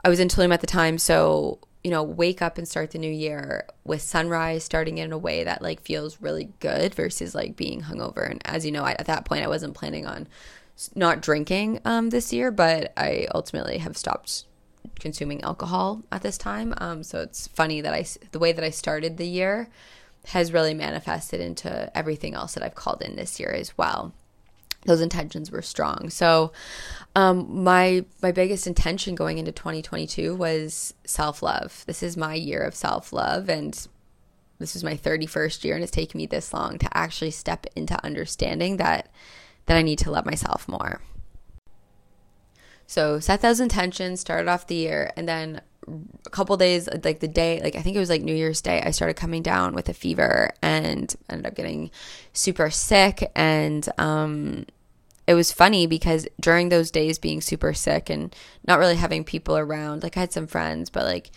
I 0.04 0.08
was 0.08 0.18
in 0.18 0.28
Tulum 0.28 0.52
at 0.52 0.60
the 0.60 0.66
time, 0.66 0.98
so 0.98 1.60
you 1.84 1.90
know, 1.92 2.02
wake 2.02 2.42
up 2.42 2.58
and 2.58 2.66
start 2.66 2.90
the 2.90 2.98
new 2.98 3.08
year 3.08 3.64
with 3.84 4.02
sunrise 4.02 4.64
starting 4.64 4.98
in 4.98 5.12
a 5.12 5.18
way 5.18 5.44
that 5.44 5.62
like 5.62 5.80
feels 5.80 6.20
really 6.20 6.48
good 6.58 6.92
versus 6.96 7.32
like 7.32 7.54
being 7.54 7.82
hungover. 7.82 8.28
And 8.28 8.42
as 8.44 8.66
you 8.66 8.72
know, 8.72 8.82
I, 8.82 8.96
at 8.98 9.06
that 9.06 9.24
point, 9.24 9.44
I 9.44 9.48
wasn't 9.48 9.74
planning 9.74 10.04
on 10.04 10.26
not 10.96 11.22
drinking 11.22 11.78
um, 11.84 12.10
this 12.10 12.32
year, 12.32 12.50
but 12.50 12.92
I 12.96 13.28
ultimately 13.32 13.78
have 13.78 13.96
stopped 13.96 14.46
consuming 14.98 15.42
alcohol 15.42 16.02
at 16.12 16.22
this 16.22 16.38
time. 16.38 16.74
Um, 16.78 17.02
so 17.02 17.20
it's 17.20 17.46
funny 17.48 17.80
that 17.80 17.92
I 17.92 18.04
the 18.32 18.38
way 18.38 18.52
that 18.52 18.64
I 18.64 18.70
started 18.70 19.16
the 19.16 19.26
year 19.26 19.68
has 20.26 20.52
really 20.52 20.74
manifested 20.74 21.40
into 21.40 21.96
everything 21.96 22.34
else 22.34 22.54
that 22.54 22.62
I've 22.62 22.74
called 22.74 23.02
in 23.02 23.16
this 23.16 23.38
year 23.38 23.50
as 23.50 23.76
well. 23.78 24.12
Those 24.84 25.00
intentions 25.00 25.50
were 25.50 25.62
strong. 25.62 26.10
So 26.10 26.52
um, 27.14 27.64
my 27.64 28.04
my 28.22 28.32
biggest 28.32 28.66
intention 28.66 29.14
going 29.14 29.38
into 29.38 29.52
2022 29.52 30.34
was 30.34 30.94
self 31.04 31.42
love. 31.42 31.84
This 31.86 32.02
is 32.02 32.16
my 32.16 32.34
year 32.34 32.62
of 32.62 32.74
self 32.74 33.12
love, 33.12 33.48
and 33.48 33.86
this 34.58 34.76
is 34.76 34.84
my 34.84 34.94
31st 34.94 35.64
year, 35.64 35.74
and 35.74 35.82
it's 35.82 35.92
taken 35.92 36.18
me 36.18 36.26
this 36.26 36.52
long 36.54 36.78
to 36.78 36.96
actually 36.96 37.30
step 37.30 37.66
into 37.74 38.02
understanding 38.04 38.76
that 38.78 39.10
that 39.66 39.76
I 39.76 39.82
need 39.82 39.98
to 40.00 40.10
love 40.10 40.26
myself 40.26 40.68
more. 40.68 41.00
So 42.86 43.20
set 43.20 43.40
those 43.42 43.60
intentions, 43.60 44.20
started 44.20 44.48
off 44.48 44.66
the 44.66 44.76
year, 44.76 45.12
and 45.16 45.28
then 45.28 45.60
a 46.24 46.30
couple 46.30 46.56
days, 46.56 46.88
like 47.04 47.20
the 47.20 47.28
day, 47.28 47.60
like 47.62 47.76
I 47.76 47.82
think 47.82 47.96
it 47.96 48.00
was 48.00 48.10
like 48.10 48.22
New 48.22 48.34
Year's 48.34 48.60
Day, 48.60 48.82
I 48.82 48.90
started 48.90 49.14
coming 49.14 49.42
down 49.42 49.74
with 49.74 49.88
a 49.88 49.94
fever 49.94 50.50
and 50.62 51.14
ended 51.28 51.46
up 51.46 51.54
getting 51.54 51.90
super 52.32 52.70
sick. 52.70 53.30
And 53.34 53.88
um, 53.98 54.66
it 55.26 55.34
was 55.34 55.52
funny 55.52 55.86
because 55.86 56.26
during 56.40 56.68
those 56.68 56.90
days 56.90 57.18
being 57.18 57.40
super 57.40 57.72
sick 57.72 58.10
and 58.10 58.34
not 58.66 58.78
really 58.78 58.96
having 58.96 59.24
people 59.24 59.56
around, 59.56 60.02
like 60.02 60.16
I 60.16 60.20
had 60.20 60.32
some 60.32 60.46
friends, 60.46 60.90
but 60.90 61.04
like, 61.04 61.30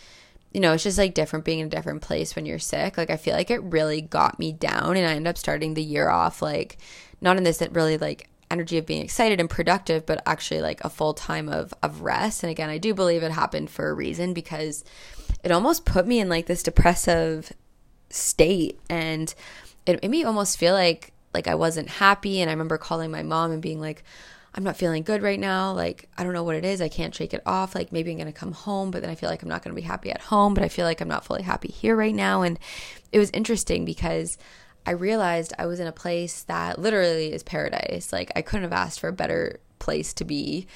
you 0.52 0.60
know, 0.60 0.74
it's 0.74 0.84
just 0.84 0.98
like 0.98 1.14
different 1.14 1.46
being 1.46 1.60
in 1.60 1.68
a 1.68 1.70
different 1.70 2.02
place 2.02 2.36
when 2.36 2.46
you're 2.46 2.60
sick. 2.60 2.98
Like 2.98 3.12
I 3.12 3.18
feel 3.18 3.36
like 3.36 3.52
it 3.52 3.62
really 3.62 4.02
got 4.02 4.40
me 4.40 4.52
down 4.52 4.98
and 4.98 5.06
I 5.06 5.12
ended 5.12 5.28
up 5.28 5.38
starting 5.38 5.76
the 5.76 5.84
year 5.84 6.10
off 6.10 6.42
like 6.42 6.78
not 7.22 7.38
in 7.38 7.44
this 7.44 7.62
really 7.72 7.98
like 7.98 8.29
energy 8.52 8.78
of 8.78 8.86
being 8.86 9.04
excited 9.04 9.40
and 9.40 9.50
productive, 9.50 10.06
but 10.06 10.22
actually 10.26 10.62
like 10.62 10.84
a 10.84 10.90
full 10.90 11.14
time 11.14 11.50
of 11.50 11.74
of 11.84 12.02
rest. 12.02 12.44
And 12.44 12.52
again, 12.52 12.70
I 12.70 12.78
do 12.78 12.94
believe 12.94 13.24
it 13.24 13.32
happened 13.32 13.70
for 13.70 13.90
a 13.90 13.94
reason 13.94 14.34
because 14.34 14.84
it 15.44 15.52
almost 15.52 15.86
put 15.86 16.08
me 16.08 16.20
in 16.20 16.30
like 16.30 16.46
this 16.48 16.64
depressive 16.64 17.54
state 18.10 18.80
and 18.90 19.34
it 19.86 20.02
made 20.02 20.12
me 20.12 20.24
almost 20.24 20.58
feel 20.58 20.74
like 20.74 21.14
like 21.34 21.48
I 21.48 21.56
wasn't 21.56 21.90
happy 21.90 22.42
and 22.42 22.50
I 22.50 22.54
remember 22.54 22.78
calling 22.78 23.12
my 23.12 23.24
mom 23.24 23.52
and 23.52 23.62
being 23.62 23.80
like 23.80 24.04
I'm 24.54 24.64
not 24.64 24.78
feeling 24.78 25.04
good 25.04 25.22
right 25.22 25.40
now. 25.40 25.74
Like, 25.74 26.10
I 26.18 26.24
don't 26.24 26.34
know 26.34 26.44
what 26.44 26.56
it 26.56 26.66
is. 26.66 26.82
I 26.82 26.90
can't 26.90 27.14
shake 27.14 27.34
it 27.34 27.44
off. 27.46 27.76
Like, 27.76 27.92
maybe 27.92 28.12
I'm 28.12 28.18
going 28.18 28.26
to 28.26 28.38
come 28.38 28.52
home, 28.52 28.90
but 28.90 29.02
then 29.02 29.12
I 29.12 29.16
feel 29.16 29.30
like 29.30 29.44
I'm 29.44 29.50
not 29.50 29.64
going 29.64 29.76
to 29.76 29.82
be 29.82 29.88
happy 29.88 30.10
at 30.12 30.22
home, 30.22 30.54
but 30.54 30.64
I 30.64 30.70
feel 30.70 30.86
like 30.86 31.02
I'm 31.02 31.08
not 31.08 31.24
fully 31.24 31.44
happy 31.44 31.72
here 31.72 31.96
right 31.96 32.16
now. 32.16 32.42
And 32.42 32.58
it 33.12 33.20
was 33.20 33.30
interesting 33.30 33.86
because 33.86 34.38
I 34.86 34.92
realized 34.92 35.54
I 35.60 35.66
was 35.66 35.80
in 35.80 35.88
a 35.88 35.92
place 35.92 36.44
that 36.44 36.80
literally 36.80 37.32
is 37.34 37.44
paradise. 37.44 38.12
Like 38.12 38.32
I 38.36 38.42
couldn't 38.42 38.64
have 38.64 38.74
asked 38.74 39.00
for 39.00 39.08
a 39.08 39.14
better 39.14 39.60
place 39.80 40.14
to 40.16 40.26
be. 40.26 40.68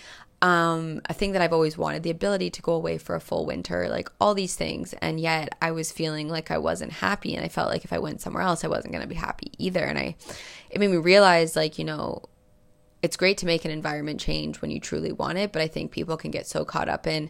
Um, 0.42 1.00
a 1.06 1.14
thing 1.14 1.32
that 1.32 1.42
I've 1.42 1.54
always 1.54 1.78
wanted, 1.78 2.04
the 2.04 2.10
ability 2.10 2.50
to 2.50 2.62
go 2.62 2.74
away 2.74 2.98
for 2.98 3.16
a 3.16 3.22
full 3.22 3.46
winter, 3.46 3.88
like 3.88 4.10
all 4.20 4.34
these 4.34 4.56
things. 4.56 4.94
And 5.02 5.18
yet 5.18 5.56
I 5.62 5.72
was 5.72 5.90
feeling 5.90 6.28
like 6.28 6.52
I 6.52 6.58
wasn't 6.58 6.92
happy. 6.92 7.34
And 7.34 7.46
I 7.46 7.48
felt 7.48 7.70
like 7.70 7.86
if 7.86 7.94
I 7.94 8.00
went 8.00 8.20
somewhere 8.20 8.44
else, 8.44 8.66
I 8.66 8.68
wasn't 8.68 8.92
going 8.92 9.04
to 9.04 9.08
be 9.08 9.16
happy 9.16 9.54
either. 9.58 9.80
And 9.80 9.98
I, 9.98 10.18
it 10.70 10.82
made 10.82 10.92
me 10.92 10.98
realize, 10.98 11.56
like, 11.56 11.80
you 11.80 11.86
know, 11.86 12.24
it's 13.02 13.16
great 13.16 13.38
to 13.38 13.46
make 13.46 13.64
an 13.64 13.72
environment 13.72 14.20
change 14.20 14.62
when 14.62 14.70
you 14.70 14.82
truly 14.82 15.14
want 15.14 15.38
it. 15.38 15.54
But 15.54 15.62
I 15.62 15.68
think 15.70 15.92
people 15.92 16.18
can 16.18 16.30
get 16.30 16.46
so 16.46 16.66
caught 16.66 16.90
up 16.90 17.08
in 17.08 17.30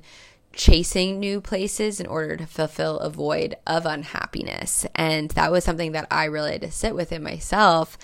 chasing 0.53 1.19
new 1.19 1.41
places 1.41 1.99
in 1.99 2.07
order 2.07 2.37
to 2.37 2.45
fulfill 2.45 2.99
a 2.99 3.09
void 3.09 3.55
of 3.67 3.85
unhappiness. 3.85 4.85
And 4.95 5.31
that 5.31 5.51
was 5.51 5.63
something 5.63 5.91
that 5.93 6.07
I 6.09 6.25
really 6.25 6.53
had 6.53 6.61
to 6.61 6.71
sit 6.71 6.95
with 6.95 7.11
in 7.11 7.23
myself. 7.23 7.97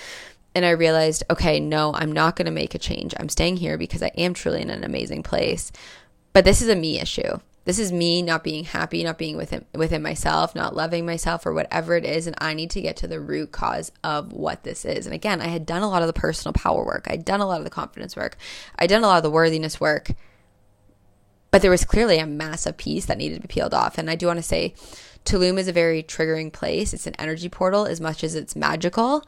And 0.55 0.65
I 0.65 0.71
realized, 0.71 1.23
okay, 1.29 1.59
no, 1.59 1.93
I'm 1.93 2.11
not 2.11 2.35
going 2.35 2.47
to 2.47 2.51
make 2.51 2.73
a 2.73 2.79
change. 2.79 3.13
I'm 3.17 3.29
staying 3.29 3.57
here 3.57 3.77
because 3.77 4.01
I 4.01 4.11
am 4.17 4.33
truly 4.33 4.61
in 4.61 4.71
an 4.71 4.83
amazing 4.83 5.23
place. 5.23 5.71
But 6.33 6.43
this 6.43 6.61
is 6.61 6.69
a 6.69 6.75
me 6.75 6.99
issue. 6.99 7.39
This 7.65 7.77
is 7.77 7.91
me 7.91 8.23
not 8.23 8.43
being 8.43 8.63
happy, 8.63 9.03
not 9.03 9.19
being 9.19 9.37
within 9.37 9.63
within 9.75 10.01
myself, 10.01 10.55
not 10.55 10.75
loving 10.75 11.05
myself 11.05 11.45
or 11.45 11.53
whatever 11.53 11.95
it 11.95 12.05
is, 12.05 12.25
and 12.25 12.35
I 12.39 12.55
need 12.55 12.71
to 12.71 12.81
get 12.81 12.95
to 12.97 13.07
the 13.07 13.19
root 13.19 13.51
cause 13.51 13.91
of 14.03 14.33
what 14.33 14.63
this 14.63 14.85
is. 14.85 15.05
And 15.05 15.13
again, 15.13 15.39
I 15.39 15.47
had 15.47 15.67
done 15.67 15.83
a 15.83 15.89
lot 15.89 16.01
of 16.01 16.07
the 16.07 16.13
personal 16.13 16.53
power 16.53 16.83
work. 16.83 17.05
I'd 17.07 17.25
done 17.25 17.41
a 17.41 17.45
lot 17.45 17.59
of 17.59 17.65
the 17.65 17.69
confidence 17.69 18.15
work. 18.15 18.37
I'd 18.79 18.89
done 18.89 19.03
a 19.03 19.07
lot 19.07 19.17
of 19.17 19.23
the 19.23 19.29
worthiness 19.29 19.79
work 19.79 20.11
but 21.51 21.61
there 21.61 21.71
was 21.71 21.85
clearly 21.85 22.19
a 22.19 22.25
massive 22.25 22.77
piece 22.77 23.05
that 23.05 23.17
needed 23.17 23.35
to 23.35 23.47
be 23.47 23.53
peeled 23.53 23.73
off. 23.73 23.97
And 23.97 24.09
I 24.09 24.15
do 24.15 24.27
want 24.27 24.37
to 24.37 24.43
say 24.43 24.73
Tulum 25.25 25.57
is 25.57 25.67
a 25.67 25.73
very 25.73 26.03
triggering 26.03 26.51
place. 26.51 26.93
It's 26.93 27.07
an 27.07 27.15
energy 27.19 27.49
portal 27.49 27.85
as 27.85 27.99
much 27.99 28.23
as 28.23 28.35
it's 28.35 28.55
magical. 28.55 29.25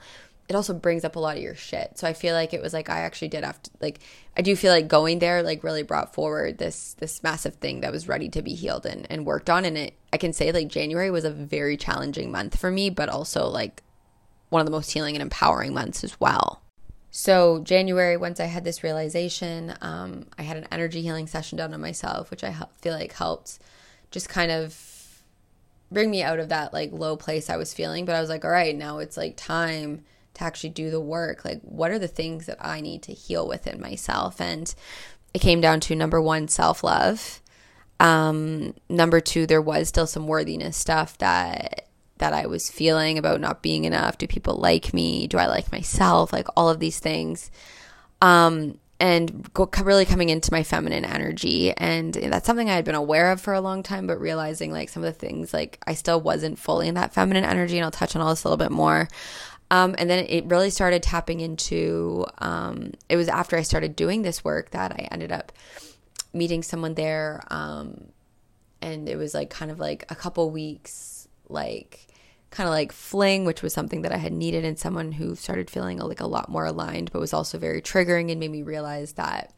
It 0.47 0.55
also 0.55 0.73
brings 0.73 1.05
up 1.05 1.15
a 1.15 1.19
lot 1.19 1.38
of 1.38 1.43
your 1.43 1.55
shit. 1.55 1.97
So 1.97 2.07
I 2.07 2.13
feel 2.13 2.36
like 2.36 2.53
it 2.53 2.62
was 2.62 2.73
like 2.73 2.89
I 2.89 3.01
actually 3.01 3.29
did 3.29 3.43
have 3.43 3.62
to 3.63 3.71
like 3.79 3.99
I 4.36 4.41
do 4.41 4.55
feel 4.55 4.73
like 4.73 4.88
going 4.88 5.19
there 5.19 5.43
like 5.43 5.63
really 5.63 5.84
brought 5.84 6.13
forward 6.13 6.57
this 6.57 6.93
this 6.95 7.23
massive 7.23 7.55
thing 7.55 7.81
that 7.81 7.91
was 7.91 8.07
ready 8.07 8.27
to 8.29 8.41
be 8.41 8.53
healed 8.53 8.86
and, 8.86 9.07
and 9.10 9.25
worked 9.25 9.49
on. 9.49 9.65
And 9.65 9.77
it 9.77 9.93
I 10.12 10.17
can 10.17 10.34
say 10.34 10.51
like 10.51 10.67
January 10.67 11.10
was 11.10 11.23
a 11.23 11.31
very 11.31 11.77
challenging 11.77 12.31
month 12.31 12.57
for 12.57 12.69
me, 12.69 12.89
but 12.89 13.10
also 13.10 13.47
like 13.47 13.81
one 14.49 14.60
of 14.60 14.65
the 14.65 14.71
most 14.71 14.91
healing 14.91 15.15
and 15.15 15.21
empowering 15.21 15.73
months 15.73 16.03
as 16.03 16.19
well. 16.19 16.62
So, 17.13 17.60
January, 17.60 18.15
once 18.15 18.39
I 18.39 18.45
had 18.45 18.63
this 18.63 18.84
realization, 18.84 19.76
um, 19.82 20.28
I 20.38 20.43
had 20.43 20.56
an 20.56 20.67
energy 20.71 21.02
healing 21.02 21.28
session 21.28 21.58
done 21.58 21.74
on 21.74 21.82
myself, 21.82 22.32
which 22.32 22.43
I 22.43 22.56
feel 22.82 22.93
like 22.93 23.12
helped 23.13 23.60
just 24.12 24.30
kind 24.30 24.50
of 24.50 25.21
bring 25.91 26.10
me 26.10 26.24
out 26.24 26.39
of 26.39 26.47
that 26.50 26.74
like 26.74 26.91
low 26.93 27.17
place 27.17 27.50
I 27.50 27.58
was 27.58 27.74
feeling. 27.74 28.06
But 28.06 28.15
I 28.15 28.21
was 28.21 28.30
like, 28.30 28.45
all 28.45 28.52
right, 28.52 28.76
now 28.76 29.00
it's 29.00 29.17
like 29.17 29.36
time 29.36 30.06
to 30.36 30.43
actually 30.45 30.69
do 30.69 30.89
the 30.89 31.02
work. 31.02 31.43
Like, 31.43 31.62
what 31.63 31.91
are 31.91 32.00
the 32.00 32.08
things 32.08 32.45
that 32.45 32.58
I 32.65 32.80
need 32.80 33.04
to 33.04 33.13
heal 33.13 33.45
within 33.45 33.82
myself? 33.82 34.39
And 34.39 34.74
it 35.34 35.39
came 35.39 35.60
down 35.60 35.82
to 35.82 35.95
number 35.95 36.21
one, 36.21 36.47
self 36.47 36.82
love. 36.82 37.41
Um, 38.00 38.74
number 38.88 39.19
two, 39.19 39.45
there 39.45 39.62
was 39.62 39.89
still 39.89 40.08
some 40.08 40.28
worthiness 40.28 40.78
stuff 40.78 41.17
that 41.17 41.88
that 42.21 42.34
I 42.34 42.45
was 42.45 42.69
feeling 42.69 43.17
about 43.17 43.41
not 43.41 43.62
being 43.62 43.84
enough. 43.84 44.17
Do 44.17 44.27
people 44.27 44.55
like 44.55 44.93
me? 44.93 45.27
Do 45.27 45.38
I 45.38 45.47
like 45.47 45.71
myself? 45.71 46.31
Like 46.31 46.47
all 46.55 46.69
of 46.69 46.79
these 46.79 46.99
things. 46.99 47.51
Um, 48.21 48.77
and 48.99 49.49
really 49.81 50.05
coming 50.05 50.29
into 50.29 50.53
my 50.53 50.62
feminine 50.62 51.03
energy. 51.03 51.71
And 51.71 52.13
that's 52.13 52.45
something 52.45 52.69
I 52.69 52.75
had 52.75 52.86
been 52.86 52.95
aware 52.95 53.31
of 53.31 53.41
for 53.41 53.53
a 53.53 53.62
long 53.62 53.81
time, 53.81 54.05
but 54.05 54.21
realizing 54.21 54.71
like 54.71 54.89
some 54.89 55.03
of 55.03 55.12
the 55.12 55.19
things, 55.19 55.53
like 55.53 55.79
I 55.88 55.95
still 55.95 56.21
wasn't 56.21 56.60
fully 56.60 56.88
in 56.88 56.93
that 56.93 57.12
feminine 57.13 57.43
energy. 57.43 57.77
And 57.77 57.84
I'll 57.84 57.91
touch 57.91 58.15
on 58.15 58.21
all 58.21 58.29
this 58.29 58.43
a 58.43 58.47
little 58.47 58.63
bit 58.63 58.71
more. 58.71 59.07
Um, 59.71 59.95
and 59.97 60.07
then 60.07 60.25
it 60.29 60.45
really 60.45 60.69
started 60.69 61.01
tapping 61.01 61.39
into, 61.39 62.27
um, 62.38 62.91
it 63.10 63.15
was 63.15 63.27
after 63.27 63.57
I 63.57 63.63
started 63.63 63.95
doing 63.95 64.21
this 64.21 64.43
work 64.43 64.71
that 64.71 64.91
I 64.91 65.07
ended 65.12 65.31
up 65.31 65.51
meeting 66.34 66.62
someone 66.62 66.93
there 66.93 67.41
um, 67.49 68.12
and 68.81 69.07
it 69.10 69.17
was 69.17 69.34
like 69.34 69.49
kind 69.49 69.71
of 69.71 69.79
like 69.79 70.05
a 70.10 70.15
couple 70.15 70.49
weeks 70.49 71.27
like 71.49 72.07
kind 72.52 72.68
of 72.68 72.72
like 72.72 72.92
fling, 72.92 73.46
which 73.46 73.62
was 73.64 73.74
something 73.74 74.02
that 74.02 74.12
I 74.12 74.18
had 74.18 74.34
needed 74.34 74.66
in 74.66 74.76
someone 74.76 75.14
who 75.14 75.36
started 75.36 75.70
feeling 75.70 75.98
like 76.00 76.20
a 76.20 76.28
lot 76.28 76.50
more 76.50 76.66
aligned, 76.66 77.12
but 77.12 77.20
was 77.20 77.34
also 77.34 77.58
very 77.58 77.82
triggering 77.82 78.30
and 78.30 78.40
made 78.40 78.52
me 78.52 78.62
realize 78.62 79.14
that 79.14 79.54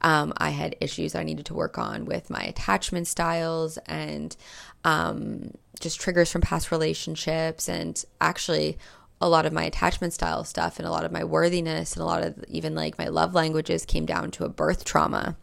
um, 0.00 0.32
I 0.38 0.50
had 0.50 0.74
issues 0.80 1.14
I 1.14 1.24
needed 1.24 1.44
to 1.46 1.54
work 1.54 1.76
on 1.76 2.06
with 2.06 2.30
my 2.30 2.40
attachment 2.40 3.06
styles 3.06 3.76
and 3.86 4.34
um, 4.82 5.52
just 5.78 6.00
triggers 6.00 6.32
from 6.32 6.40
past 6.40 6.72
relationships. 6.72 7.68
And 7.68 8.02
actually, 8.18 8.78
a 9.20 9.28
lot 9.28 9.44
of 9.44 9.52
my 9.52 9.64
attachment 9.64 10.14
style 10.14 10.42
stuff 10.44 10.78
and 10.78 10.88
a 10.88 10.90
lot 10.90 11.04
of 11.04 11.12
my 11.12 11.24
worthiness 11.24 11.92
and 11.94 12.02
a 12.02 12.06
lot 12.06 12.22
of 12.22 12.42
even 12.48 12.74
like 12.74 12.98
my 12.98 13.08
love 13.08 13.34
languages 13.34 13.84
came 13.84 14.06
down 14.06 14.30
to 14.30 14.44
a 14.44 14.48
birth 14.48 14.84
trauma 14.84 15.36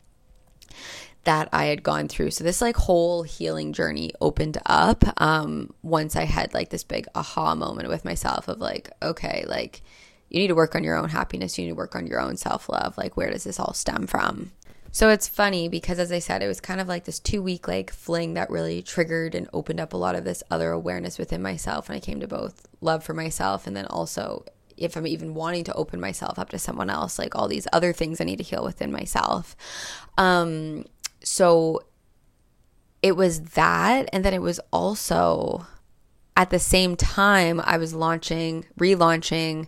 that 1.25 1.49
I 1.51 1.65
had 1.65 1.83
gone 1.83 2.07
through. 2.07 2.31
So 2.31 2.43
this 2.43 2.61
like 2.61 2.75
whole 2.75 3.23
healing 3.23 3.73
journey 3.73 4.11
opened 4.21 4.57
up 4.65 5.03
um, 5.21 5.73
once 5.83 6.15
I 6.15 6.23
had 6.23 6.53
like 6.53 6.69
this 6.69 6.83
big 6.83 7.07
aha 7.13 7.55
moment 7.55 7.89
with 7.89 8.05
myself 8.05 8.47
of 8.47 8.59
like, 8.59 8.89
okay, 9.01 9.43
like 9.47 9.81
you 10.29 10.39
need 10.39 10.47
to 10.47 10.55
work 10.55 10.75
on 10.75 10.83
your 10.83 10.95
own 10.95 11.09
happiness. 11.09 11.57
You 11.57 11.65
need 11.65 11.71
to 11.71 11.75
work 11.75 11.95
on 11.95 12.07
your 12.07 12.21
own 12.21 12.37
self 12.37 12.69
love. 12.69 12.97
Like, 12.97 13.17
where 13.17 13.29
does 13.29 13.43
this 13.43 13.59
all 13.59 13.73
stem 13.73 14.07
from? 14.07 14.51
So 14.91 15.09
it's 15.09 15.27
funny 15.27 15.67
because, 15.67 15.99
as 15.99 16.11
I 16.11 16.19
said, 16.19 16.41
it 16.41 16.47
was 16.47 16.61
kind 16.61 16.79
of 16.79 16.87
like 16.87 17.03
this 17.03 17.19
two 17.19 17.41
week 17.43 17.67
like 17.67 17.91
fling 17.91 18.35
that 18.35 18.49
really 18.49 18.81
triggered 18.81 19.35
and 19.35 19.49
opened 19.51 19.81
up 19.81 19.91
a 19.91 19.97
lot 19.97 20.15
of 20.15 20.23
this 20.23 20.41
other 20.49 20.71
awareness 20.71 21.17
within 21.17 21.41
myself. 21.41 21.89
And 21.89 21.97
I 21.97 21.99
came 21.99 22.21
to 22.21 22.27
both 22.27 22.65
love 22.79 23.03
for 23.03 23.13
myself 23.13 23.67
and 23.67 23.75
then 23.75 23.85
also 23.87 24.45
if 24.77 24.95
I'm 24.95 25.07
even 25.07 25.33
wanting 25.33 25.63
to 25.65 25.73
open 25.73 25.99
myself 25.99 26.37
up 26.37 26.49
to 26.49 26.59
someone 26.59 26.89
else, 26.89 27.17
like 27.17 27.35
all 27.35 27.47
these 27.47 27.67
other 27.71 27.93
things 27.93 28.19
I 28.19 28.25
need 28.25 28.37
to 28.37 28.43
heal 28.43 28.63
within 28.63 28.91
myself. 28.91 29.55
Um, 30.17 30.85
so 31.25 31.81
it 33.01 33.15
was 33.15 33.41
that. 33.41 34.09
And 34.13 34.23
then 34.23 34.33
it 34.33 34.41
was 34.41 34.59
also 34.71 35.65
at 36.37 36.49
the 36.49 36.59
same 36.59 36.95
time, 36.95 37.61
I 37.63 37.77
was 37.77 37.93
launching, 37.93 38.65
relaunching 38.79 39.67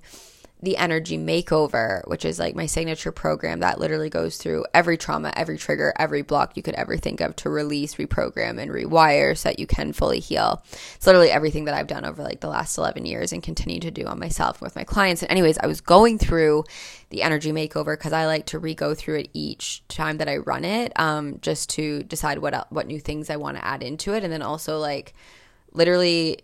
the 0.62 0.78
energy 0.78 1.18
makeover, 1.20 2.02
which 2.08 2.26
is 2.26 2.40
like 2.40 2.56
my 2.56 2.66
signature 2.66 3.12
program 3.12 3.60
that 3.60 3.80
literally 3.80 4.10
goes 4.10 4.38
through 4.38 4.66
every 4.74 4.98
trauma, 4.98 5.32
every 5.36 5.58
trigger, 5.58 5.94
every 5.98 6.24
block 6.24 6.58
you 6.58 6.64
could 6.64 6.74
ever 6.74 6.98
think 6.98 7.22
of 7.22 7.36
to 7.36 7.50
release, 7.50 7.96
reprogram, 7.96 8.60
and 8.60 8.72
rewire 8.72 9.38
so 9.38 9.50
that 9.50 9.60
you 9.60 9.68
can 9.68 9.94
fully 9.94 10.20
heal. 10.20 10.64
It's 10.96 11.06
literally 11.06 11.30
everything 11.30 11.66
that 11.66 11.76
I've 11.76 11.86
done 11.86 12.06
over 12.06 12.24
like 12.24 12.40
the 12.40 12.48
last 12.48 12.76
11 12.78 13.06
years 13.06 13.32
and 13.32 13.44
continue 13.44 13.80
to 13.82 13.92
do 13.92 14.06
on 14.08 14.20
myself 14.20 14.60
with 14.60 14.76
my 14.76 14.84
clients. 14.84 15.22
And, 15.22 15.30
anyways, 15.30 15.60
I 15.60 15.68
was 15.68 15.80
going 15.80 16.18
through 16.18 16.64
the 17.12 17.22
energy 17.22 17.52
makeover 17.52 17.96
because 17.96 18.14
I 18.14 18.26
like 18.26 18.48
to 18.48 18.60
re 18.60 18.74
go 18.74 18.96
through 18.96 19.20
it 19.20 19.30
each 19.34 19.88
time 19.88 20.18
that 20.18 20.28
I 20.28 20.38
run 20.38 20.66
it 20.66 20.92
um, 21.00 21.38
just 21.42 21.70
to 21.72 22.02
decide 22.04 22.40
what, 22.40 22.72
what 22.72 22.88
new 22.88 23.00
things 23.00 23.30
I 23.30 23.36
want 23.36 23.58
to 23.58 23.66
add 23.66 23.84
into 23.84 24.14
it. 24.16 24.24
And 24.24 24.34
then 24.34 24.42
also, 24.42 24.80
like, 24.80 25.14
literally 25.72 26.40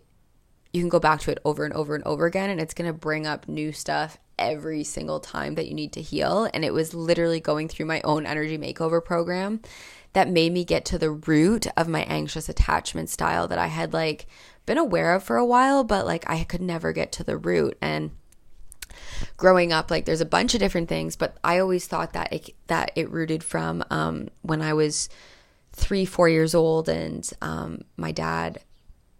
you 0.74 0.80
can 0.80 0.88
go 0.88 0.98
back 0.98 1.20
to 1.20 1.30
it 1.30 1.38
over 1.44 1.64
and 1.64 1.72
over 1.72 1.94
and 1.94 2.02
over 2.04 2.26
again 2.26 2.50
and 2.50 2.60
it's 2.60 2.74
going 2.74 2.92
to 2.92 2.98
bring 2.98 3.28
up 3.28 3.46
new 3.46 3.70
stuff 3.70 4.18
every 4.40 4.82
single 4.82 5.20
time 5.20 5.54
that 5.54 5.68
you 5.68 5.74
need 5.74 5.92
to 5.92 6.02
heal. 6.02 6.48
And 6.52 6.64
it 6.64 6.74
was 6.74 6.92
literally 6.92 7.38
going 7.38 7.68
through 7.68 7.86
my 7.86 8.00
own 8.02 8.26
energy 8.26 8.58
makeover 8.58 9.02
program 9.02 9.60
that 10.14 10.28
made 10.28 10.52
me 10.52 10.64
get 10.64 10.84
to 10.86 10.98
the 10.98 11.12
root 11.12 11.68
of 11.76 11.86
my 11.86 12.02
anxious 12.02 12.48
attachment 12.48 13.08
style 13.08 13.46
that 13.46 13.58
I 13.58 13.68
had 13.68 13.92
like 13.92 14.26
been 14.66 14.76
aware 14.76 15.14
of 15.14 15.22
for 15.22 15.36
a 15.36 15.46
while 15.46 15.84
but 15.84 16.06
like 16.06 16.28
I 16.28 16.42
could 16.42 16.60
never 16.60 16.92
get 16.92 17.12
to 17.12 17.24
the 17.24 17.36
root. 17.36 17.78
And 17.80 18.10
growing 19.36 19.72
up 19.72 19.92
like 19.92 20.06
there's 20.06 20.20
a 20.20 20.26
bunch 20.26 20.54
of 20.54 20.60
different 20.60 20.88
things 20.88 21.14
but 21.14 21.36
I 21.44 21.60
always 21.60 21.86
thought 21.86 22.14
that 22.14 22.32
it 22.32 22.50
that 22.66 22.90
it 22.96 23.10
rooted 23.12 23.44
from 23.44 23.84
um, 23.90 24.28
when 24.42 24.60
I 24.60 24.74
was 24.74 25.08
3 25.74 26.04
4 26.04 26.28
years 26.28 26.52
old 26.52 26.88
and 26.88 27.28
um, 27.40 27.82
my 27.96 28.10
dad 28.10 28.58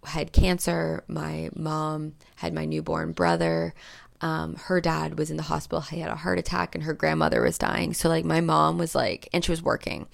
had 0.05 0.33
cancer. 0.33 1.05
My 1.09 1.51
mom 1.55 2.15
had 2.37 2.55
my 2.55 2.65
newborn 2.65 3.13
brother. 3.13 3.75
Um, 4.21 4.57
her 4.57 4.81
dad 4.81 5.19
was 5.19 5.31
in 5.31 5.37
the 5.37 5.43
hospital. 5.43 5.81
He 5.81 6.01
had 6.01 6.11
a 6.11 6.17
heart 6.17 6.39
attack, 6.39 6.75
and 6.75 6.85
her 6.85 6.95
grandmother 6.95 7.43
was 7.43 7.59
dying. 7.59 7.93
So, 7.95 8.09
like, 8.09 8.25
my 8.25 8.41
mom 8.41 8.79
was 8.79 8.95
like, 8.95 9.29
and 9.33 9.45
she 9.45 9.51
was 9.51 9.63
working. 9.63 10.07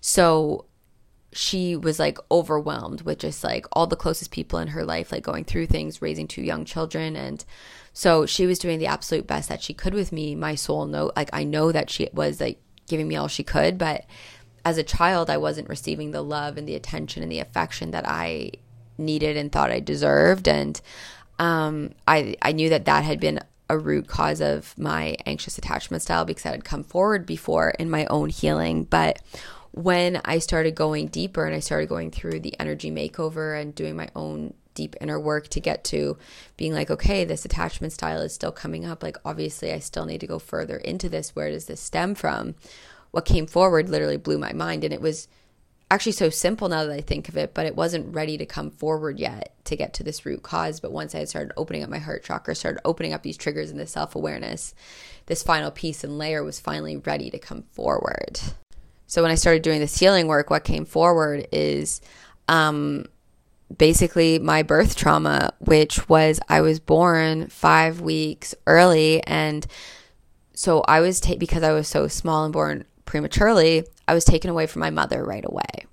So, 0.00 0.66
she 1.32 1.76
was 1.76 1.98
like 1.98 2.18
overwhelmed 2.30 3.02
with 3.02 3.18
just 3.18 3.44
like 3.44 3.66
all 3.72 3.86
the 3.86 3.94
closest 3.94 4.30
people 4.30 4.58
in 4.58 4.68
her 4.68 4.84
life, 4.84 5.12
like 5.12 5.22
going 5.22 5.44
through 5.44 5.66
things, 5.66 6.00
raising 6.00 6.26
two 6.26 6.42
young 6.42 6.64
children. 6.64 7.14
And 7.14 7.44
so 7.92 8.24
she 8.24 8.46
was 8.46 8.58
doing 8.58 8.78
the 8.78 8.86
absolute 8.86 9.26
best 9.26 9.48
that 9.50 9.62
she 9.62 9.74
could 9.74 9.92
with 9.92 10.12
me. 10.12 10.34
My 10.34 10.54
soul 10.54 10.86
know, 10.86 11.12
like, 11.14 11.30
I 11.32 11.44
know 11.44 11.72
that 11.72 11.90
she 11.90 12.08
was 12.12 12.40
like 12.40 12.60
giving 12.88 13.06
me 13.06 13.16
all 13.16 13.28
she 13.28 13.42
could, 13.42 13.76
but 13.76 14.06
as 14.64 14.78
a 14.78 14.82
child, 14.82 15.30
I 15.30 15.36
wasn't 15.36 15.68
receiving 15.68 16.10
the 16.10 16.22
love 16.22 16.56
and 16.56 16.68
the 16.68 16.74
attention 16.74 17.22
and 17.22 17.30
the 17.30 17.40
affection 17.40 17.90
that 17.92 18.08
I 18.08 18.52
needed 18.98 19.36
and 19.36 19.50
thought 19.50 19.70
I 19.70 19.80
deserved. 19.80 20.48
And 20.48 20.80
um, 21.38 21.90
I, 22.06 22.36
I 22.42 22.52
knew 22.52 22.68
that 22.70 22.84
that 22.86 23.04
had 23.04 23.20
been 23.20 23.40
a 23.68 23.78
root 23.78 24.06
cause 24.06 24.40
of 24.40 24.76
my 24.78 25.16
anxious 25.26 25.58
attachment 25.58 26.02
style 26.02 26.24
because 26.24 26.44
that 26.44 26.52
had 26.52 26.64
come 26.64 26.84
forward 26.84 27.26
before 27.26 27.70
in 27.70 27.90
my 27.90 28.06
own 28.06 28.28
healing. 28.28 28.84
But 28.84 29.20
when 29.72 30.20
I 30.24 30.38
started 30.38 30.74
going 30.74 31.08
deeper 31.08 31.44
and 31.44 31.54
I 31.54 31.60
started 31.60 31.88
going 31.88 32.10
through 32.10 32.40
the 32.40 32.58
energy 32.60 32.90
makeover 32.90 33.60
and 33.60 33.74
doing 33.74 33.96
my 33.96 34.08
own 34.14 34.54
deep 34.74 34.94
inner 35.00 35.18
work 35.18 35.48
to 35.48 35.60
get 35.60 35.82
to 35.84 36.16
being 36.56 36.72
like, 36.72 36.90
okay, 36.90 37.24
this 37.24 37.44
attachment 37.44 37.92
style 37.92 38.20
is 38.20 38.32
still 38.32 38.52
coming 38.52 38.84
up. 38.84 39.02
Like, 39.02 39.16
obviously, 39.24 39.72
I 39.72 39.80
still 39.80 40.06
need 40.06 40.20
to 40.20 40.26
go 40.26 40.38
further 40.38 40.76
into 40.76 41.08
this. 41.08 41.34
Where 41.34 41.50
does 41.50 41.66
this 41.66 41.80
stem 41.80 42.14
from? 42.14 42.54
What 43.10 43.24
came 43.24 43.46
forward 43.46 43.88
literally 43.88 44.18
blew 44.18 44.38
my 44.38 44.52
mind. 44.52 44.84
And 44.84 44.94
it 44.94 45.00
was 45.00 45.28
actually 45.90 46.12
so 46.12 46.30
simple 46.30 46.68
now 46.68 46.84
that 46.84 46.92
I 46.92 47.00
think 47.00 47.28
of 47.28 47.36
it, 47.36 47.54
but 47.54 47.66
it 47.66 47.76
wasn't 47.76 48.14
ready 48.14 48.36
to 48.38 48.46
come 48.46 48.70
forward 48.70 49.18
yet 49.18 49.54
to 49.64 49.76
get 49.76 49.94
to 49.94 50.02
this 50.02 50.26
root 50.26 50.42
cause. 50.42 50.80
But 50.80 50.92
once 50.92 51.14
I 51.14 51.18
had 51.18 51.28
started 51.28 51.52
opening 51.56 51.82
up 51.82 51.90
my 51.90 51.98
heart 51.98 52.24
chakra, 52.24 52.54
started 52.54 52.80
opening 52.84 53.12
up 53.12 53.22
these 53.22 53.36
triggers 53.36 53.70
and 53.70 53.78
this 53.78 53.92
self 53.92 54.16
awareness, 54.16 54.74
this 55.26 55.42
final 55.42 55.70
piece 55.70 56.02
and 56.02 56.18
layer 56.18 56.42
was 56.42 56.58
finally 56.60 56.96
ready 56.96 57.30
to 57.30 57.38
come 57.38 57.62
forward. 57.70 58.40
So 59.06 59.22
when 59.22 59.30
I 59.30 59.36
started 59.36 59.62
doing 59.62 59.80
this 59.80 59.98
healing 59.98 60.26
work, 60.26 60.50
what 60.50 60.64
came 60.64 60.84
forward 60.84 61.46
is 61.52 62.00
um, 62.48 63.06
basically 63.76 64.38
my 64.40 64.62
birth 64.62 64.96
trauma, 64.96 65.52
which 65.60 66.08
was 66.08 66.40
I 66.48 66.60
was 66.60 66.80
born 66.80 67.48
five 67.48 68.00
weeks 68.00 68.54
early. 68.66 69.22
And 69.24 69.66
so 70.54 70.80
I 70.88 71.00
was, 71.00 71.20
ta- 71.20 71.36
because 71.36 71.62
I 71.62 71.72
was 71.72 71.86
so 71.86 72.08
small 72.08 72.44
and 72.44 72.52
born 72.52 72.84
prematurely, 73.04 73.84
I 74.08 74.14
was 74.14 74.24
taken 74.24 74.50
away 74.50 74.66
from 74.66 74.80
my 74.80 74.90
mother 74.90 75.24
right 75.24 75.44
away. 75.44 75.86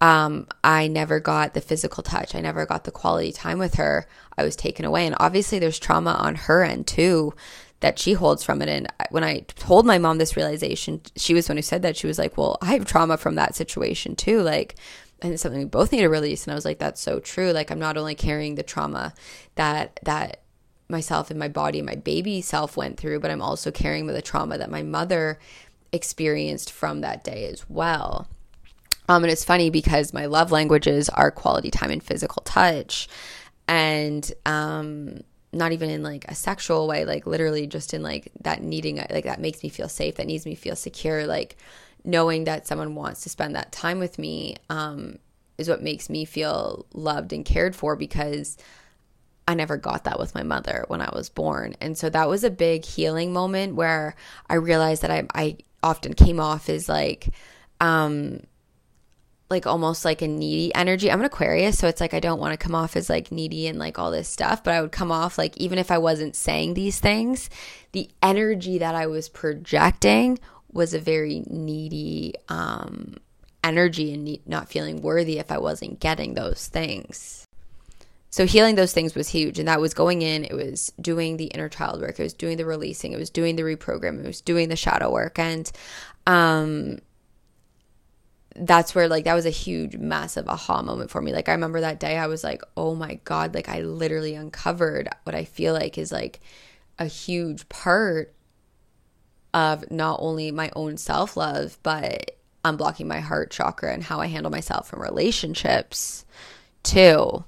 Um, 0.00 0.48
I 0.62 0.88
never 0.88 1.20
got 1.20 1.54
the 1.54 1.60
physical 1.60 2.02
touch. 2.02 2.34
I 2.34 2.40
never 2.40 2.66
got 2.66 2.84
the 2.84 2.90
quality 2.90 3.32
time 3.32 3.58
with 3.58 3.74
her. 3.74 4.06
I 4.36 4.42
was 4.44 4.56
taken 4.56 4.84
away. 4.84 5.06
And 5.06 5.16
obviously, 5.18 5.58
there's 5.58 5.78
trauma 5.78 6.10
on 6.12 6.34
her 6.34 6.62
end 6.62 6.86
too 6.86 7.34
that 7.80 7.98
she 7.98 8.14
holds 8.14 8.42
from 8.42 8.60
it. 8.60 8.68
And 8.68 8.88
when 9.10 9.24
I 9.24 9.40
told 9.40 9.86
my 9.86 9.98
mom 9.98 10.18
this 10.18 10.36
realization, 10.36 11.00
she 11.16 11.34
was 11.34 11.46
the 11.46 11.52
one 11.52 11.58
who 11.58 11.62
said 11.62 11.82
that. 11.82 11.96
She 11.96 12.06
was 12.06 12.18
like, 12.18 12.36
Well, 12.36 12.58
I 12.60 12.74
have 12.74 12.84
trauma 12.84 13.16
from 13.16 13.36
that 13.36 13.54
situation 13.54 14.16
too. 14.16 14.42
Like, 14.42 14.74
and 15.22 15.32
it's 15.32 15.42
something 15.42 15.60
we 15.60 15.66
both 15.66 15.92
need 15.92 16.00
to 16.00 16.08
release. 16.08 16.44
And 16.44 16.52
I 16.52 16.54
was 16.54 16.64
like, 16.64 16.78
That's 16.78 17.00
so 17.00 17.20
true. 17.20 17.52
Like, 17.52 17.70
I'm 17.70 17.78
not 17.78 17.96
only 17.96 18.14
carrying 18.14 18.56
the 18.56 18.62
trauma 18.62 19.14
that, 19.54 20.00
that, 20.02 20.40
myself 20.88 21.30
and 21.30 21.38
my 21.38 21.48
body 21.48 21.80
my 21.80 21.94
baby 21.94 22.40
self 22.40 22.76
went 22.76 22.98
through, 22.98 23.20
but 23.20 23.30
I'm 23.30 23.42
also 23.42 23.70
carrying 23.70 24.06
with 24.06 24.14
the 24.14 24.22
trauma 24.22 24.58
that 24.58 24.70
my 24.70 24.82
mother 24.82 25.38
experienced 25.94 26.72
from 26.72 27.00
that 27.00 27.24
day 27.24 27.46
as 27.46 27.68
well. 27.70 28.28
Um, 29.08 29.22
and 29.22 29.30
it's 29.30 29.44
funny 29.44 29.70
because 29.70 30.12
my 30.12 30.26
love 30.26 30.50
languages 30.50 31.08
are 31.08 31.30
quality 31.30 31.70
time 31.70 31.90
and 31.90 32.02
physical 32.02 32.42
touch. 32.42 33.08
And 33.68 34.30
um, 34.44 35.20
not 35.52 35.72
even 35.72 35.90
in 35.90 36.02
like 36.02 36.24
a 36.28 36.34
sexual 36.34 36.88
way, 36.88 37.04
like 37.04 37.26
literally 37.26 37.66
just 37.66 37.94
in 37.94 38.02
like 38.02 38.30
that 38.42 38.62
needing, 38.62 38.96
like 38.96 39.24
that 39.24 39.40
makes 39.40 39.62
me 39.62 39.68
feel 39.68 39.88
safe, 39.88 40.16
that 40.16 40.26
needs 40.26 40.46
me 40.46 40.54
feel 40.54 40.76
secure. 40.76 41.26
Like 41.26 41.56
knowing 42.04 42.44
that 42.44 42.66
someone 42.66 42.94
wants 42.94 43.22
to 43.22 43.28
spend 43.28 43.54
that 43.54 43.72
time 43.72 43.98
with 43.98 44.18
me 44.18 44.56
um, 44.68 45.18
is 45.58 45.68
what 45.68 45.82
makes 45.82 46.10
me 46.10 46.24
feel 46.24 46.86
loved 46.92 47.32
and 47.32 47.44
cared 47.44 47.76
for 47.76 47.96
because 47.96 48.56
I 49.46 49.54
never 49.54 49.76
got 49.76 50.04
that 50.04 50.18
with 50.18 50.34
my 50.34 50.42
mother 50.42 50.84
when 50.88 51.02
I 51.02 51.10
was 51.14 51.28
born. 51.28 51.76
And 51.80 51.96
so 51.98 52.08
that 52.10 52.28
was 52.28 52.44
a 52.44 52.50
big 52.50 52.84
healing 52.84 53.32
moment 53.32 53.74
where 53.74 54.16
I 54.48 54.54
realized 54.54 55.02
that 55.02 55.10
I, 55.10 55.26
I 55.34 55.58
often 55.84 56.14
came 56.14 56.40
off 56.40 56.68
as 56.68 56.88
like 56.88 57.28
um 57.80 58.40
like 59.50 59.66
almost 59.66 60.04
like 60.04 60.22
a 60.22 60.26
needy 60.26 60.74
energy. 60.74 61.12
I'm 61.12 61.20
an 61.20 61.26
Aquarius, 61.26 61.78
so 61.78 61.86
it's 61.86 62.00
like 62.00 62.14
I 62.14 62.20
don't 62.20 62.40
want 62.40 62.52
to 62.58 62.64
come 62.64 62.74
off 62.74 62.96
as 62.96 63.10
like 63.10 63.30
needy 63.30 63.66
and 63.66 63.78
like 63.78 63.98
all 63.98 64.10
this 64.10 64.28
stuff, 64.28 64.64
but 64.64 64.74
I 64.74 64.80
would 64.80 64.90
come 64.90 65.12
off 65.12 65.36
like 65.38 65.56
even 65.58 65.78
if 65.78 65.90
I 65.90 65.98
wasn't 65.98 66.34
saying 66.34 66.74
these 66.74 66.98
things, 66.98 67.50
the 67.92 68.08
energy 68.22 68.78
that 68.78 68.94
I 68.94 69.06
was 69.06 69.28
projecting 69.28 70.38
was 70.72 70.94
a 70.94 70.98
very 70.98 71.44
needy 71.46 72.34
um 72.48 73.16
energy 73.62 74.12
and 74.12 74.38
not 74.46 74.68
feeling 74.68 75.00
worthy 75.02 75.38
if 75.38 75.52
I 75.52 75.58
wasn't 75.58 76.00
getting 76.00 76.34
those 76.34 76.66
things. 76.68 77.43
So 78.34 78.46
healing 78.46 78.74
those 78.74 78.92
things 78.92 79.14
was 79.14 79.28
huge. 79.28 79.60
And 79.60 79.68
that 79.68 79.80
was 79.80 79.94
going 79.94 80.22
in, 80.22 80.44
it 80.44 80.54
was 80.54 80.92
doing 81.00 81.36
the 81.36 81.44
inner 81.44 81.68
child 81.68 82.00
work, 82.00 82.18
it 82.18 82.22
was 82.24 82.32
doing 82.32 82.56
the 82.56 82.66
releasing, 82.66 83.12
it 83.12 83.16
was 83.16 83.30
doing 83.30 83.54
the 83.54 83.62
reprogramming, 83.62 84.24
it 84.24 84.26
was 84.26 84.40
doing 84.40 84.68
the 84.70 84.74
shadow 84.74 85.12
work. 85.12 85.38
And 85.38 85.70
um 86.26 86.98
that's 88.56 88.92
where 88.92 89.06
like 89.06 89.22
that 89.26 89.34
was 89.34 89.46
a 89.46 89.50
huge 89.50 89.96
massive 89.98 90.48
aha 90.48 90.82
moment 90.82 91.10
for 91.10 91.20
me 91.20 91.32
like 91.32 91.48
i 91.48 91.52
remember 91.52 91.80
that 91.80 91.98
day 91.98 92.16
i 92.16 92.28
was 92.28 92.44
like 92.44 92.62
oh 92.76 92.94
my 92.94 93.18
god 93.24 93.52
like 93.52 93.68
i 93.68 93.80
literally 93.80 94.36
uncovered 94.36 95.08
what 95.24 95.34
i 95.34 95.44
feel 95.44 95.74
like 95.74 95.98
is 95.98 96.12
like 96.12 96.40
a 97.00 97.06
huge 97.06 97.68
part 97.68 98.32
of 99.52 99.90
not 99.90 100.20
only 100.22 100.52
my 100.52 100.70
own 100.76 100.96
self-love 100.96 101.76
but 101.82 102.36
unblocking 102.64 103.06
my 103.06 103.18
heart 103.18 103.50
chakra 103.50 103.92
and 103.92 104.04
how 104.04 104.20
i 104.20 104.26
handle 104.26 104.52
myself 104.52 104.88
from 104.88 105.02
relationships 105.02 106.24
too 106.84 107.44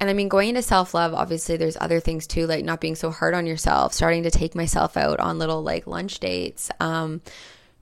and 0.00 0.08
I 0.08 0.14
mean, 0.14 0.28
going 0.28 0.48
into 0.48 0.62
self 0.62 0.94
love, 0.94 1.12
obviously, 1.12 1.58
there's 1.58 1.76
other 1.78 2.00
things 2.00 2.26
too, 2.26 2.46
like 2.46 2.64
not 2.64 2.80
being 2.80 2.94
so 2.94 3.10
hard 3.10 3.34
on 3.34 3.46
yourself, 3.46 3.92
starting 3.92 4.22
to 4.22 4.30
take 4.30 4.54
myself 4.54 4.96
out 4.96 5.20
on 5.20 5.38
little 5.38 5.62
like 5.62 5.86
lunch 5.86 6.20
dates, 6.20 6.70
um, 6.80 7.20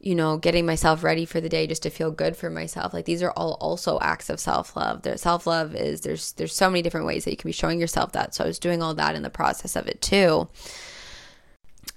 you 0.01 0.17
know, 0.17 0.37
getting 0.37 0.67
myself 0.67 1.05
ready 1.05 1.25
for 1.25 1.41
the 1.41 1.49
day 1.49 1.69
just 1.69 1.85
to 1.85 1.91
feel 1.91 2.11
good 2.11 2.37
for 2.37 2.51
myself. 2.51 2.93
Like 2.93 3.05
these 3.05 3.23
are 3.23 3.31
all 3.31 3.57
also 3.61 4.01
acts 4.01 4.31
of 4.31 4.41
self-love. 4.41 5.07
Self-love 5.17 5.77
is 5.77 6.01
there's 6.01 6.33
there's 6.33 6.55
so 6.55 6.69
many 6.69 6.83
different 6.83 7.07
ways 7.07 7.25
that 7.25 7.31
you 7.31 7.37
can 7.37 7.49
be 7.49 7.53
showing 7.53 7.79
yourself 7.79 8.11
that. 8.13 8.35
So 8.35 8.43
I 8.43 8.49
was 8.49 8.59
doing 8.59 8.83
all 8.83 8.95
that 8.95 9.15
in 9.15 9.23
the 9.23 9.31
process 9.31 9.77
of 9.77 9.87
it 9.87 10.03
too. 10.03 10.49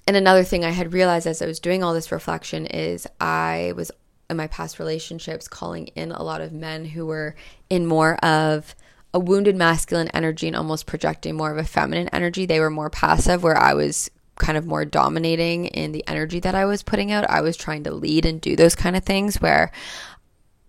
And 0.06 0.16
another 0.16 0.44
thing 0.44 0.64
I 0.64 0.70
had 0.70 0.94
realized 0.94 1.26
as 1.26 1.42
I 1.42 1.48
was 1.48 1.60
doing 1.60 1.84
all 1.84 1.96
this 1.96 2.12
reflection 2.12 2.68
is 2.68 3.08
I 3.20 3.74
was 3.76 3.92
in 4.30 4.38
my 4.38 4.48
past 4.48 4.78
relationships 4.78 5.48
calling 5.48 5.88
in 5.88 6.12
a 6.12 6.22
lot 6.22 6.42
of 6.42 6.54
men 6.54 6.86
who 6.86 7.08
were 7.08 7.36
in 7.70 7.88
more 7.88 8.16
of 8.24 8.76
a 9.14 9.20
wounded 9.20 9.56
masculine 9.56 10.10
energy 10.14 10.48
and 10.48 10.56
almost 10.56 10.86
projecting 10.86 11.36
more 11.36 11.52
of 11.52 11.58
a 11.58 11.64
feminine 11.64 12.10
energy. 12.10 12.46
They 12.46 12.60
were 12.60 12.70
more 12.70 12.90
passive, 12.90 13.44
where 13.44 13.58
I 13.58 13.74
was 13.74 14.10
kind 14.38 14.58
of 14.58 14.66
more 14.66 14.86
dominating 14.86 15.66
in 15.66 15.92
the 15.92 16.04
energy 16.08 16.40
that 16.40 16.56
I 16.56 16.66
was 16.66 16.84
putting 16.84 17.12
out. 17.12 17.30
I 17.30 17.42
was 17.42 17.58
trying 17.58 17.84
to 17.84 17.92
lead 17.92 18.26
and 18.26 18.42
do 18.42 18.56
those 18.56 18.76
kind 18.76 18.96
of 18.96 19.04
things 19.04 19.42
where 19.42 19.72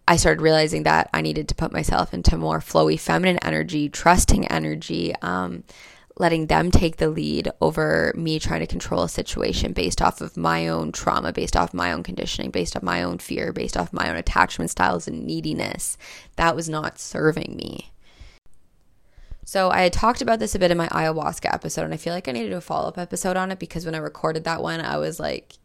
I 0.07 0.17
started 0.17 0.43
realizing 0.43 0.83
that 0.83 1.09
I 1.15 1.21
needed 1.21 1.49
to 1.49 1.55
put 1.55 1.73
myself 1.73 2.13
into 2.13 2.37
more 2.37 2.59
flowy 2.59 2.99
feminine 2.99 3.39
energy, 3.39 3.89
trusting 3.89 4.49
energy, 4.49 5.15
um, 5.23 5.63
letting 6.19 6.49
them 6.49 6.71
take 6.71 6.97
the 6.97 7.09
lead 7.09 7.51
over 7.61 8.13
me 8.17 8.39
trying 8.39 8.61
to 8.61 8.67
control 8.67 9.05
a 9.05 9.09
situation 9.09 9.73
based 9.73 10.03
off 10.03 10.21
of 10.21 10.37
my 10.37 10.69
own 10.69 10.93
trauma, 10.93 11.33
based 11.33 11.57
off 11.57 11.73
my 11.73 11.93
own 11.93 12.03
conditioning, 12.03 12.51
based 12.51 12.77
off 12.77 12.83
my 12.83 13.03
own 13.03 13.19
fear, 13.19 13.53
based 13.53 13.77
off 13.77 13.93
my 13.93 14.11
own 14.11 14.17
attachment 14.17 14.71
styles 14.71 15.09
and 15.09 15.25
neediness. 15.25 15.97
That 16.37 16.57
was 16.57 16.69
not 16.69 16.99
serving 16.99 17.57
me. 17.57 17.92
So 19.53 19.69
I 19.69 19.83
had 19.83 19.93
talked 19.93 20.23
about 20.23 20.38
this 20.38 20.55
a 20.55 20.59
bit 20.59 20.71
in 20.71 20.79
my 20.79 20.88
ayahuasca 20.88 21.53
episode, 21.53 21.83
and 21.83 21.93
I 21.93 21.99
feel 21.99 22.15
like 22.15 22.27
I 22.27 22.33
needed 22.33 22.47
to 22.47 22.53
do 22.53 22.57
a 22.57 22.62
follow 22.62 22.88
up 22.88 22.97
episode 22.97 23.37
on 23.37 23.51
it 23.51 23.59
because 23.59 23.85
when 23.85 23.95
I 23.95 23.99
recorded 23.99 24.45
that 24.45 24.62
one, 24.62 24.81
I 24.81 24.97
was 24.97 25.21
like, 25.21 25.59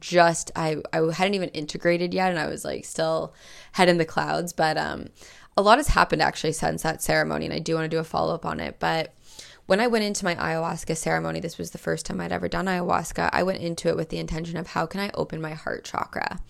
just 0.00 0.50
I 0.56 0.78
I 0.92 0.96
hadn't 1.12 1.34
even 1.34 1.50
integrated 1.50 2.12
yet, 2.12 2.30
and 2.30 2.40
I 2.40 2.48
was 2.48 2.64
like 2.64 2.84
still 2.84 3.32
head 3.70 3.88
in 3.88 3.98
the 3.98 4.04
clouds. 4.04 4.52
But 4.52 4.76
um, 4.76 5.10
a 5.56 5.62
lot 5.62 5.78
has 5.78 5.86
happened 5.86 6.22
actually 6.22 6.54
since 6.54 6.82
that 6.82 7.02
ceremony, 7.02 7.44
and 7.44 7.54
I 7.54 7.60
do 7.60 7.76
want 7.76 7.84
to 7.84 7.96
do 7.96 8.00
a 8.00 8.04
follow 8.04 8.34
up 8.34 8.44
on 8.44 8.58
it. 8.58 8.80
But 8.80 9.14
when 9.66 9.78
I 9.78 9.86
went 9.86 10.04
into 10.04 10.24
my 10.24 10.34
ayahuasca 10.34 10.96
ceremony, 10.96 11.38
this 11.38 11.56
was 11.56 11.70
the 11.70 11.78
first 11.78 12.06
time 12.06 12.20
I'd 12.20 12.32
ever 12.32 12.48
done 12.48 12.66
ayahuasca. 12.66 13.30
I 13.32 13.44
went 13.44 13.60
into 13.60 13.86
it 13.86 13.96
with 13.96 14.08
the 14.08 14.18
intention 14.18 14.56
of 14.56 14.66
how 14.66 14.86
can 14.86 14.98
I 14.98 15.12
open 15.14 15.40
my 15.40 15.54
heart 15.54 15.84
chakra. 15.84 16.40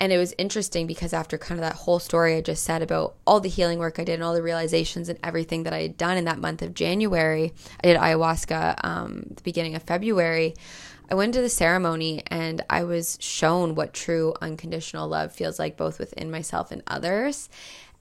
And 0.00 0.12
it 0.12 0.18
was 0.18 0.34
interesting 0.38 0.86
because 0.86 1.12
after 1.12 1.36
kind 1.38 1.58
of 1.58 1.62
that 1.62 1.74
whole 1.74 1.98
story 1.98 2.36
I 2.36 2.40
just 2.40 2.62
said 2.62 2.82
about 2.82 3.16
all 3.26 3.40
the 3.40 3.48
healing 3.48 3.78
work 3.78 3.98
I 3.98 4.04
did 4.04 4.14
and 4.14 4.22
all 4.22 4.34
the 4.34 4.42
realizations 4.42 5.08
and 5.08 5.18
everything 5.24 5.64
that 5.64 5.72
I 5.72 5.82
had 5.82 5.96
done 5.96 6.16
in 6.16 6.24
that 6.26 6.38
month 6.38 6.62
of 6.62 6.74
January, 6.74 7.52
I 7.82 7.88
did 7.88 7.96
ayahuasca 7.96 8.84
um, 8.84 9.24
the 9.34 9.42
beginning 9.42 9.74
of 9.74 9.82
February. 9.82 10.54
I 11.10 11.14
went 11.14 11.34
to 11.34 11.40
the 11.40 11.48
ceremony 11.48 12.22
and 12.28 12.64
I 12.70 12.84
was 12.84 13.18
shown 13.20 13.74
what 13.74 13.92
true 13.92 14.34
unconditional 14.40 15.08
love 15.08 15.32
feels 15.32 15.58
like, 15.58 15.76
both 15.76 15.98
within 15.98 16.30
myself 16.30 16.70
and 16.70 16.82
others. 16.86 17.48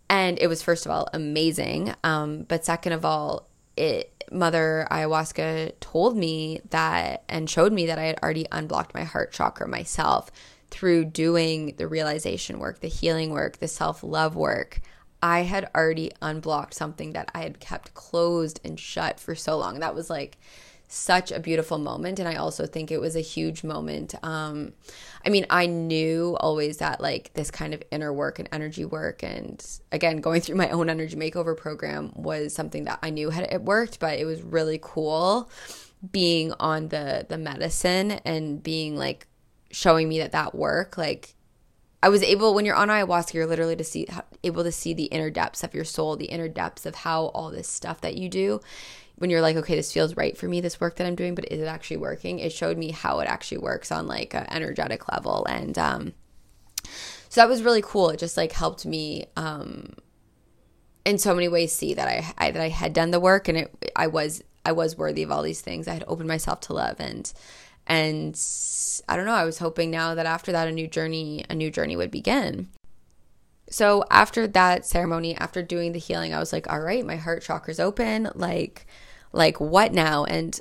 And 0.10 0.38
it 0.40 0.48
was, 0.48 0.62
first 0.62 0.86
of 0.86 0.92
all, 0.92 1.08
amazing. 1.14 1.94
Um, 2.04 2.44
but 2.44 2.66
second 2.66 2.94
of 2.94 3.06
all, 3.06 3.48
it 3.76 4.14
Mother 4.32 4.88
Ayahuasca 4.92 5.74
told 5.80 6.18
me 6.18 6.60
that 6.72 7.24
and 7.30 7.50
showed 7.50 7.72
me 7.72 7.86
that 7.86 8.00
I 8.00 8.04
had 8.04 8.20
already 8.22 8.46
unblocked 8.52 8.94
my 8.94 9.04
heart 9.04 9.32
chakra 9.32 9.68
myself 9.68 10.32
through 10.70 11.06
doing 11.06 11.76
the 11.78 11.88
realization 11.88 12.60
work, 12.60 12.82
the 12.82 12.88
healing 12.88 13.32
work, 13.32 13.58
the 13.58 13.68
self 13.68 14.04
love 14.04 14.36
work, 14.36 14.82
I 15.22 15.42
had 15.42 15.70
already 15.76 16.12
unblocked 16.22 16.74
something 16.74 17.14
that 17.14 17.32
I 17.34 17.42
had 17.42 17.60
kept 17.60 17.94
closed 17.94 18.60
and 18.64 18.80
shut 18.80 19.20
for 19.20 19.36
so 19.36 19.58
long. 19.58 19.80
That 19.80 19.96
was 19.96 20.10
like 20.10 20.38
such 20.88 21.32
a 21.32 21.40
beautiful 21.40 21.78
moment. 21.78 22.20
And 22.20 22.30
I 22.30 22.36
also 22.36 22.66
think 22.66 22.92
it 22.92 23.02
was 23.02 23.16
a 23.16 23.22
huge 23.22 23.64
moment. 23.64 24.16
Um, 24.24 24.74
I 25.26 25.30
mean, 25.30 25.46
I 25.50 25.66
knew 25.66 26.38
always 26.40 26.78
that 26.78 27.02
like 27.02 27.34
this 27.34 27.52
kind 27.52 27.74
of 27.74 27.84
inner 27.92 28.14
work 28.14 28.40
and 28.40 28.48
energy 28.52 28.86
work, 28.86 29.24
and 29.24 29.64
again, 29.92 30.18
going 30.18 30.42
through 30.42 30.56
my 30.56 30.70
own 30.70 30.90
energy 30.90 31.16
makeover 31.16 31.58
program 31.58 32.12
was 32.16 32.54
something 32.54 32.86
that 32.86 33.00
I 33.02 33.10
knew 33.10 33.30
had 33.30 33.52
it 33.52 33.64
worked, 33.64 34.00
but 34.00 34.20
it 34.20 34.26
was 34.26 34.42
really 34.42 34.80
cool 34.82 35.50
being 36.12 36.54
on 36.60 36.90
the 36.90 37.26
the 37.28 37.38
medicine 37.38 38.12
and 38.12 38.62
being 38.62 38.96
like 38.96 39.28
showing 39.72 40.08
me 40.10 40.20
that 40.20 40.32
that 40.32 40.56
work 40.56 40.98
like 40.98 41.36
I 42.02 42.10
was 42.10 42.24
able 42.24 42.54
when 42.54 42.66
you're 42.66 42.76
on 42.76 42.90
ayahuasca 42.90 43.34
you're 43.34 43.48
literally 43.48 43.76
to 43.76 43.84
see 43.84 44.08
able 44.44 44.64
to 44.64 44.72
see 44.72 44.94
the 44.94 45.06
inner 45.06 45.30
depths 45.30 45.64
of 45.64 45.74
your 45.74 45.84
soul 45.84 46.16
the 46.16 46.26
inner 46.26 46.48
depths 46.48 46.86
of 46.86 46.96
how 46.96 47.26
all 47.28 47.52
this 47.52 47.68
stuff 47.68 48.02
that 48.02 48.16
you 48.16 48.30
do 48.30 48.62
when 49.18 49.30
you're 49.30 49.42
like 49.42 49.56
okay 49.56 49.76
this 49.76 49.92
feels 49.92 50.16
right 50.16 50.38
for 50.38 50.48
me 50.48 50.62
this 50.62 50.80
work 50.80 50.96
that 50.98 51.08
I'm 51.08 51.16
doing 51.16 51.36
but 51.36 51.52
is 51.52 51.60
it 51.60 51.66
actually 51.66 51.98
working? 51.98 52.40
It 52.40 52.54
showed 52.54 52.78
me 52.78 52.92
how 52.92 53.20
it 53.20 53.28
actually 53.28 53.60
works 53.60 53.92
on 53.92 54.08
like 54.08 54.34
an 54.34 54.46
energetic 54.50 55.12
level 55.12 55.46
and 55.50 55.78
um 55.78 56.14
so 57.30 57.42
that 57.42 57.50
was 57.50 57.64
really 57.64 57.82
cool. 57.84 58.10
It 58.10 58.20
just 58.20 58.38
like 58.38 58.52
helped 58.52 58.86
me 58.86 59.26
um 59.36 59.94
in 61.06 61.18
so 61.18 61.34
many 61.34 61.48
ways 61.48 61.74
see 61.74 61.94
that 61.94 62.08
I, 62.08 62.34
I 62.38 62.52
that 62.52 62.62
I 62.62 62.70
had 62.70 62.94
done 62.94 63.12
the 63.12 63.20
work 63.20 63.48
and 63.48 63.58
it 63.58 63.92
I 63.96 64.08
was 64.08 64.44
I 64.66 64.74
was 64.74 64.98
worthy 64.98 65.24
of 65.24 65.32
all 65.32 65.44
these 65.44 65.62
things. 65.62 65.88
I 65.88 65.94
had 65.94 66.04
opened 66.08 66.28
myself 66.28 66.60
to 66.62 66.74
love 66.74 66.98
and 67.00 67.32
and 67.88 68.40
I 69.08 69.16
don't 69.16 69.26
know, 69.26 69.34
I 69.34 69.46
was 69.46 69.58
hoping 69.58 69.90
now 69.90 70.14
that 70.14 70.26
after 70.26 70.52
that 70.52 70.68
a 70.68 70.72
new 70.72 70.88
journey, 70.88 71.46
a 71.50 71.56
new 71.56 71.72
journey 71.72 71.96
would 71.96 72.12
begin. 72.12 72.68
So 73.70 74.04
after 74.12 74.48
that 74.48 74.86
ceremony, 74.86 75.36
after 75.36 75.64
doing 75.64 75.94
the 75.94 76.00
healing, 76.00 76.34
I 76.34 76.40
was 76.40 76.54
like, 76.54 76.72
all 76.72 76.80
right, 76.80 77.06
my 77.06 77.16
heart 77.16 77.44
chakra's 77.44 77.80
open. 77.80 78.30
Like, 78.36 78.86
like 79.34 79.60
what 79.60 79.94
now? 79.94 80.26
And 80.26 80.60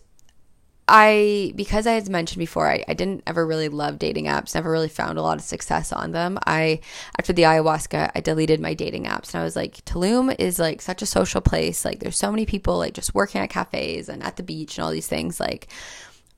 I, 0.88 1.52
because 1.56 1.86
I 1.86 1.92
had 1.92 2.08
mentioned 2.08 2.38
before, 2.38 2.70
I, 2.70 2.84
I 2.86 2.94
didn't 2.94 3.24
ever 3.26 3.44
really 3.44 3.68
love 3.68 3.98
dating 3.98 4.26
apps, 4.26 4.54
never 4.54 4.70
really 4.70 4.88
found 4.88 5.18
a 5.18 5.22
lot 5.22 5.38
of 5.38 5.44
success 5.44 5.92
on 5.92 6.12
them. 6.12 6.38
I, 6.46 6.80
after 7.18 7.32
the 7.32 7.42
ayahuasca, 7.42 8.12
I 8.14 8.20
deleted 8.20 8.60
my 8.60 8.74
dating 8.74 9.04
apps 9.04 9.34
and 9.34 9.40
I 9.40 9.44
was 9.44 9.56
like, 9.56 9.84
Tulum 9.84 10.34
is 10.38 10.60
like 10.60 10.80
such 10.80 11.02
a 11.02 11.06
social 11.06 11.40
place. 11.40 11.84
Like, 11.84 11.98
there's 11.98 12.18
so 12.18 12.30
many 12.30 12.46
people 12.46 12.78
like 12.78 12.94
just 12.94 13.14
working 13.14 13.40
at 13.40 13.50
cafes 13.50 14.08
and 14.08 14.22
at 14.22 14.36
the 14.36 14.44
beach 14.44 14.78
and 14.78 14.84
all 14.84 14.92
these 14.92 15.08
things. 15.08 15.40
Like, 15.40 15.68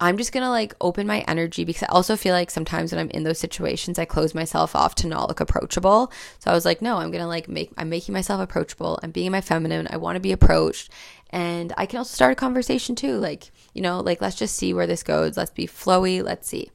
I'm 0.01 0.17
just 0.17 0.33
gonna 0.33 0.51
like 0.51 0.75
open 0.81 1.07
my 1.07 1.21
energy 1.27 1.65
because 1.65 1.83
I 1.83 1.93
also 1.93 2.17
feel 2.17 2.33
like 2.33 2.51
sometimes 2.51 2.93
when 2.93 3.01
I'm 3.01 3.11
in 3.11 3.25
those 3.25 3.39
situations, 3.39 3.99
I 3.99 4.05
close 4.05 4.35
myself 4.35 4.77
off 4.77 4.95
to 4.97 5.09
not 5.09 5.29
look 5.29 5.41
approachable. 5.41 6.13
So 6.39 6.51
I 6.51 6.55
was 6.55 6.65
like, 6.65 6.81
no, 6.81 6.99
I'm 6.99 7.11
gonna 7.11 7.27
like 7.27 7.49
make, 7.49 7.73
I'm 7.77 7.89
making 7.89 8.13
myself 8.13 8.41
approachable. 8.41 8.99
I'm 9.03 9.11
being 9.11 9.33
my 9.33 9.41
feminine. 9.41 9.89
I 9.91 9.97
wanna 9.97 10.21
be 10.21 10.33
approached. 10.33 10.91
And 11.31 11.73
I 11.77 11.87
can 11.87 11.99
also 11.99 12.15
start 12.15 12.33
a 12.33 12.37
conversation 12.37 12.95
too. 12.95 13.19
Like, 13.19 13.51
you 13.75 13.83
know, 13.83 14.01
like 14.01 14.21
let's 14.21 14.37
just 14.37 14.57
see 14.57 14.73
where 14.73 14.87
this 14.87 15.03
goes. 15.03 15.37
Let's 15.37 15.51
be 15.51 15.67
flowy. 15.67 16.23
Let's 16.23 16.49
see. 16.49 16.71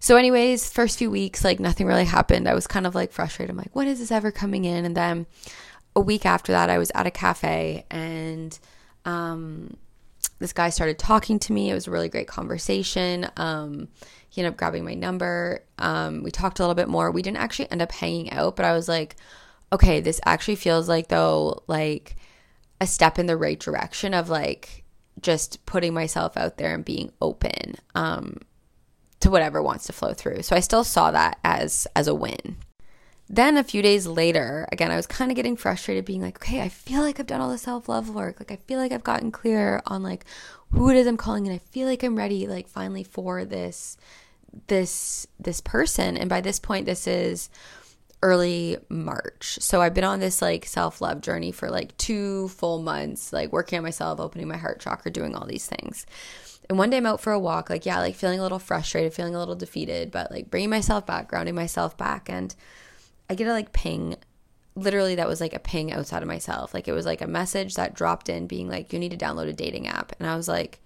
So, 0.00 0.16
anyways, 0.16 0.70
first 0.70 0.98
few 0.98 1.10
weeks, 1.10 1.44
like 1.44 1.58
nothing 1.58 1.86
really 1.86 2.04
happened. 2.04 2.48
I 2.48 2.54
was 2.54 2.66
kind 2.66 2.86
of 2.86 2.94
like 2.94 3.12
frustrated. 3.12 3.50
I'm 3.50 3.56
like, 3.56 3.74
when 3.74 3.88
is 3.88 3.98
this 3.98 4.12
ever 4.12 4.30
coming 4.30 4.64
in? 4.64 4.84
And 4.84 4.96
then 4.96 5.26
a 5.96 6.00
week 6.00 6.24
after 6.24 6.52
that, 6.52 6.70
I 6.70 6.78
was 6.78 6.92
at 6.94 7.06
a 7.06 7.10
cafe 7.10 7.84
and, 7.90 8.56
um, 9.04 9.76
this 10.38 10.52
guy 10.52 10.70
started 10.70 10.98
talking 10.98 11.38
to 11.40 11.52
me. 11.52 11.70
It 11.70 11.74
was 11.74 11.86
a 11.86 11.90
really 11.90 12.08
great 12.08 12.28
conversation. 12.28 13.28
Um, 13.36 13.88
he 14.28 14.40
ended 14.40 14.52
up 14.52 14.58
grabbing 14.58 14.84
my 14.84 14.94
number. 14.94 15.64
Um, 15.78 16.22
we 16.22 16.30
talked 16.30 16.58
a 16.58 16.62
little 16.62 16.74
bit 16.74 16.88
more. 16.88 17.10
We 17.10 17.22
didn't 17.22 17.38
actually 17.38 17.70
end 17.70 17.82
up 17.82 17.92
hanging 17.92 18.32
out, 18.32 18.56
but 18.56 18.64
I 18.64 18.72
was 18.72 18.88
like, 18.88 19.16
okay, 19.72 20.00
this 20.00 20.20
actually 20.24 20.56
feels 20.56 20.88
like 20.88 21.08
though 21.08 21.62
like 21.66 22.16
a 22.80 22.86
step 22.86 23.18
in 23.18 23.26
the 23.26 23.36
right 23.36 23.58
direction 23.58 24.14
of 24.14 24.28
like 24.28 24.84
just 25.20 25.64
putting 25.66 25.92
myself 25.92 26.36
out 26.36 26.58
there 26.58 26.74
and 26.74 26.84
being 26.84 27.12
open 27.20 27.74
um, 27.94 28.38
to 29.20 29.30
whatever 29.30 29.62
wants 29.62 29.86
to 29.86 29.92
flow 29.92 30.14
through. 30.14 30.42
So 30.42 30.54
I 30.54 30.60
still 30.60 30.84
saw 30.84 31.10
that 31.10 31.38
as 31.44 31.86
as 31.96 32.06
a 32.06 32.14
win. 32.14 32.56
Then 33.30 33.56
a 33.56 33.64
few 33.64 33.82
days 33.82 34.06
later, 34.06 34.66
again, 34.72 34.90
I 34.90 34.96
was 34.96 35.06
kind 35.06 35.30
of 35.30 35.36
getting 35.36 35.56
frustrated, 35.56 36.04
being 36.06 36.22
like, 36.22 36.36
okay, 36.38 36.62
I 36.62 36.68
feel 36.68 37.02
like 37.02 37.20
I've 37.20 37.26
done 37.26 37.40
all 37.40 37.50
the 37.50 37.58
self 37.58 37.88
love 37.88 38.08
work. 38.08 38.40
Like, 38.40 38.50
I 38.50 38.56
feel 38.56 38.78
like 38.78 38.92
I've 38.92 39.04
gotten 39.04 39.30
clear 39.30 39.82
on 39.86 40.02
like 40.02 40.24
who 40.70 40.90
it 40.90 40.96
is 40.96 41.06
I'm 41.06 41.16
calling, 41.16 41.46
and 41.46 41.54
I 41.54 41.58
feel 41.58 41.86
like 41.88 42.02
I'm 42.02 42.16
ready, 42.16 42.46
like, 42.46 42.68
finally 42.68 43.04
for 43.04 43.44
this, 43.44 43.96
this, 44.66 45.26
this 45.38 45.60
person. 45.60 46.16
And 46.16 46.28
by 46.28 46.40
this 46.40 46.58
point, 46.58 46.86
this 46.86 47.06
is 47.06 47.50
early 48.22 48.76
March. 48.88 49.58
So 49.60 49.80
I've 49.80 49.94
been 49.94 50.04
on 50.04 50.20
this 50.20 50.42
like 50.42 50.66
self 50.66 51.00
love 51.00 51.20
journey 51.20 51.52
for 51.52 51.70
like 51.70 51.96
two 51.98 52.48
full 52.48 52.80
months, 52.82 53.32
like 53.32 53.52
working 53.52 53.78
on 53.78 53.84
myself, 53.84 54.20
opening 54.20 54.48
my 54.48 54.56
heart 54.56 54.80
chakra, 54.80 55.10
doing 55.10 55.34
all 55.34 55.46
these 55.46 55.66
things. 55.66 56.06
And 56.68 56.78
one 56.78 56.90
day 56.90 56.98
I'm 56.98 57.06
out 57.06 57.20
for 57.20 57.32
a 57.32 57.38
walk, 57.38 57.70
like, 57.70 57.86
yeah, 57.86 57.98
like 57.98 58.14
feeling 58.14 58.40
a 58.40 58.42
little 58.42 58.58
frustrated, 58.58 59.14
feeling 59.14 59.34
a 59.34 59.38
little 59.38 59.54
defeated, 59.54 60.10
but 60.10 60.30
like 60.30 60.50
bringing 60.50 60.70
myself 60.70 61.06
back, 61.06 61.28
grounding 61.28 61.54
myself 61.54 61.96
back. 61.96 62.28
And 62.28 62.54
I 63.30 63.34
get 63.34 63.46
a 63.46 63.52
like 63.52 63.72
ping 63.72 64.16
literally 64.74 65.16
that 65.16 65.28
was 65.28 65.40
like 65.40 65.54
a 65.54 65.58
ping 65.58 65.92
outside 65.92 66.22
of 66.22 66.28
myself. 66.28 66.72
Like 66.72 66.88
it 66.88 66.92
was 66.92 67.06
like 67.06 67.20
a 67.20 67.26
message 67.26 67.74
that 67.74 67.94
dropped 67.94 68.28
in 68.28 68.46
being 68.46 68.68
like 68.68 68.92
you 68.92 68.98
need 68.98 69.10
to 69.10 69.16
download 69.16 69.48
a 69.48 69.52
dating 69.52 69.88
app. 69.88 70.12
And 70.18 70.28
I 70.28 70.36
was 70.36 70.48
like 70.48 70.80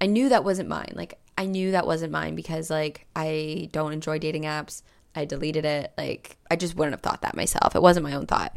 I 0.00 0.06
knew 0.06 0.28
that 0.28 0.44
wasn't 0.44 0.68
mine. 0.68 0.92
Like 0.94 1.18
I 1.36 1.46
knew 1.46 1.72
that 1.72 1.86
wasn't 1.86 2.12
mine 2.12 2.34
because 2.34 2.70
like 2.70 3.06
I 3.14 3.68
don't 3.72 3.92
enjoy 3.92 4.18
dating 4.18 4.44
apps. 4.44 4.82
I 5.14 5.24
deleted 5.24 5.64
it. 5.64 5.92
Like 5.96 6.36
I 6.50 6.56
just 6.56 6.76
wouldn't 6.76 6.94
have 6.94 7.02
thought 7.02 7.22
that 7.22 7.36
myself. 7.36 7.76
It 7.76 7.82
wasn't 7.82 8.04
my 8.04 8.14
own 8.14 8.26
thought. 8.26 8.56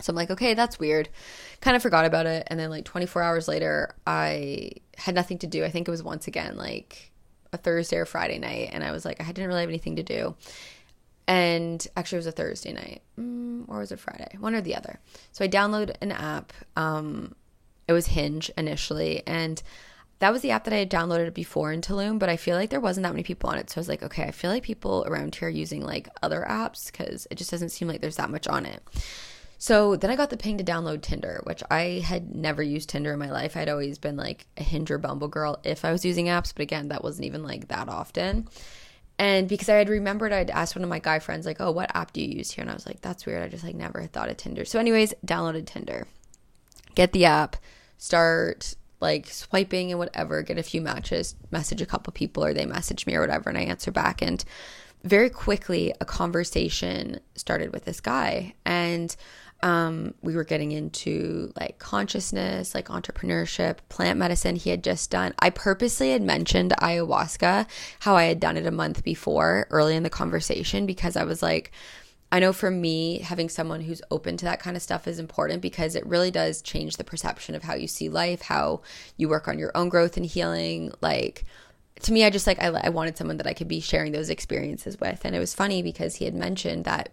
So 0.00 0.10
I'm 0.10 0.16
like, 0.16 0.30
okay, 0.30 0.54
that's 0.54 0.78
weird. 0.78 1.08
Kind 1.60 1.76
of 1.76 1.82
forgot 1.82 2.04
about 2.04 2.26
it. 2.26 2.46
And 2.48 2.58
then 2.58 2.70
like 2.70 2.84
24 2.84 3.22
hours 3.22 3.48
later, 3.48 3.94
I 4.06 4.72
had 4.96 5.14
nothing 5.14 5.38
to 5.38 5.46
do. 5.46 5.64
I 5.64 5.70
think 5.70 5.86
it 5.86 5.90
was 5.90 6.02
once 6.02 6.26
again 6.26 6.56
like 6.56 7.12
a 7.52 7.56
Thursday 7.56 7.96
or 7.96 8.04
Friday 8.04 8.38
night. 8.38 8.70
And 8.72 8.82
I 8.82 8.90
was 8.90 9.04
like, 9.04 9.20
I 9.20 9.26
didn't 9.26 9.48
really 9.48 9.60
have 9.60 9.70
anything 9.70 9.96
to 9.96 10.02
do. 10.02 10.34
And 11.26 11.86
actually, 11.96 12.16
it 12.16 12.20
was 12.20 12.26
a 12.26 12.32
Thursday 12.32 12.72
night. 12.72 13.02
Mm, 13.18 13.64
or 13.68 13.78
was 13.78 13.92
it 13.92 14.00
Friday? 14.00 14.36
One 14.38 14.54
or 14.54 14.60
the 14.60 14.76
other. 14.76 15.00
So 15.32 15.44
I 15.44 15.48
downloaded 15.48 15.96
an 16.00 16.12
app. 16.12 16.52
Um, 16.76 17.34
it 17.88 17.92
was 17.92 18.06
Hinge 18.08 18.50
initially. 18.56 19.22
And 19.26 19.62
that 20.18 20.32
was 20.32 20.42
the 20.42 20.52
app 20.52 20.64
that 20.64 20.74
I 20.74 20.78
had 20.78 20.90
downloaded 20.90 21.34
before 21.34 21.72
in 21.72 21.80
Tulum, 21.80 22.18
but 22.18 22.28
I 22.28 22.36
feel 22.36 22.56
like 22.56 22.70
there 22.70 22.80
wasn't 22.80 23.04
that 23.04 23.12
many 23.12 23.22
people 23.22 23.50
on 23.50 23.58
it. 23.58 23.68
So 23.68 23.78
I 23.78 23.80
was 23.80 23.88
like, 23.88 24.02
okay, 24.02 24.24
I 24.24 24.30
feel 24.30 24.50
like 24.50 24.62
people 24.62 25.04
around 25.06 25.34
here 25.34 25.48
are 25.48 25.50
using 25.50 25.82
like 25.82 26.08
other 26.22 26.46
apps 26.48 26.90
because 26.90 27.26
it 27.30 27.36
just 27.36 27.50
doesn't 27.50 27.70
seem 27.70 27.88
like 27.88 28.00
there's 28.00 28.16
that 28.16 28.30
much 28.30 28.46
on 28.46 28.64
it. 28.64 28.82
So 29.58 29.96
then 29.96 30.10
I 30.10 30.16
got 30.16 30.30
the 30.30 30.36
ping 30.36 30.58
to 30.58 30.64
download 30.64 31.02
Tinder, 31.02 31.40
which 31.44 31.62
I 31.70 32.02
had 32.04 32.34
never 32.34 32.62
used 32.62 32.90
Tinder 32.90 33.12
in 33.12 33.18
my 33.18 33.30
life. 33.30 33.56
I'd 33.56 33.68
always 33.68 33.98
been 33.98 34.16
like 34.16 34.46
a 34.56 34.62
Hinge 34.62 34.90
or 34.90 34.98
Bumble 34.98 35.28
girl 35.28 35.58
if 35.64 35.84
I 35.84 35.92
was 35.92 36.04
using 36.04 36.26
apps, 36.26 36.52
but 36.54 36.62
again, 36.62 36.88
that 36.88 37.04
wasn't 37.04 37.26
even 37.26 37.42
like 37.42 37.68
that 37.68 37.88
often. 37.88 38.48
And 39.18 39.48
because 39.48 39.68
I 39.68 39.76
had 39.76 39.88
remembered, 39.88 40.32
I'd 40.32 40.50
asked 40.50 40.74
one 40.74 40.82
of 40.82 40.88
my 40.88 40.98
guy 40.98 41.20
friends, 41.20 41.46
like, 41.46 41.60
oh, 41.60 41.70
what 41.70 41.94
app 41.94 42.12
do 42.12 42.20
you 42.20 42.38
use 42.38 42.50
here? 42.50 42.62
And 42.62 42.70
I 42.70 42.74
was 42.74 42.86
like, 42.86 43.00
that's 43.00 43.26
weird. 43.26 43.42
I 43.42 43.48
just 43.48 43.64
like 43.64 43.76
never 43.76 44.02
thought 44.06 44.28
of 44.28 44.36
Tinder. 44.36 44.64
So, 44.64 44.78
anyways, 44.80 45.14
downloaded 45.24 45.66
Tinder, 45.66 46.06
get 46.94 47.12
the 47.12 47.24
app, 47.24 47.56
start 47.98 48.74
like 49.00 49.26
swiping 49.28 49.90
and 49.90 49.98
whatever, 49.98 50.42
get 50.42 50.58
a 50.58 50.62
few 50.62 50.80
matches, 50.80 51.36
message 51.50 51.82
a 51.82 51.86
couple 51.86 52.12
people 52.12 52.44
or 52.44 52.54
they 52.54 52.66
message 52.66 53.06
me 53.06 53.14
or 53.14 53.20
whatever, 53.20 53.50
and 53.50 53.58
I 53.58 53.62
answer 53.62 53.90
back. 53.90 54.22
And 54.22 54.44
very 55.04 55.30
quickly, 55.30 55.92
a 56.00 56.04
conversation 56.04 57.20
started 57.34 57.72
with 57.72 57.84
this 57.84 58.00
guy. 58.00 58.54
And 58.64 59.14
um, 59.62 60.14
we 60.20 60.36
were 60.36 60.44
getting 60.44 60.72
into 60.72 61.52
like 61.58 61.78
consciousness, 61.78 62.74
like 62.74 62.88
entrepreneurship, 62.88 63.78
plant 63.88 64.18
medicine. 64.18 64.56
He 64.56 64.70
had 64.70 64.84
just 64.84 65.10
done, 65.10 65.32
I 65.38 65.50
purposely 65.50 66.10
had 66.10 66.22
mentioned 66.22 66.74
ayahuasca, 66.82 67.66
how 68.00 68.16
I 68.16 68.24
had 68.24 68.40
done 68.40 68.56
it 68.56 68.66
a 68.66 68.70
month 68.70 69.02
before 69.02 69.66
early 69.70 69.96
in 69.96 70.02
the 70.02 70.10
conversation, 70.10 70.84
because 70.84 71.16
I 71.16 71.24
was 71.24 71.42
like, 71.42 71.72
I 72.30 72.40
know 72.40 72.52
for 72.52 72.70
me, 72.70 73.20
having 73.20 73.48
someone 73.48 73.80
who's 73.80 74.02
open 74.10 74.36
to 74.38 74.44
that 74.46 74.58
kind 74.58 74.76
of 74.76 74.82
stuff 74.82 75.06
is 75.06 75.20
important 75.20 75.62
because 75.62 75.94
it 75.94 76.04
really 76.04 76.32
does 76.32 76.62
change 76.62 76.96
the 76.96 77.04
perception 77.04 77.54
of 77.54 77.62
how 77.62 77.74
you 77.74 77.86
see 77.86 78.08
life, 78.08 78.42
how 78.42 78.82
you 79.16 79.28
work 79.28 79.46
on 79.46 79.58
your 79.58 79.70
own 79.76 79.88
growth 79.88 80.16
and 80.16 80.26
healing. 80.26 80.92
Like, 81.00 81.44
to 82.00 82.12
me, 82.12 82.24
I 82.24 82.30
just 82.30 82.48
like, 82.48 82.60
I, 82.60 82.66
I 82.66 82.88
wanted 82.88 83.16
someone 83.16 83.36
that 83.36 83.46
I 83.46 83.54
could 83.54 83.68
be 83.68 83.78
sharing 83.78 84.10
those 84.10 84.30
experiences 84.30 84.98
with. 84.98 85.24
And 85.24 85.36
it 85.36 85.38
was 85.38 85.54
funny 85.54 85.80
because 85.80 86.16
he 86.16 86.24
had 86.24 86.34
mentioned 86.34 86.86
that 86.86 87.10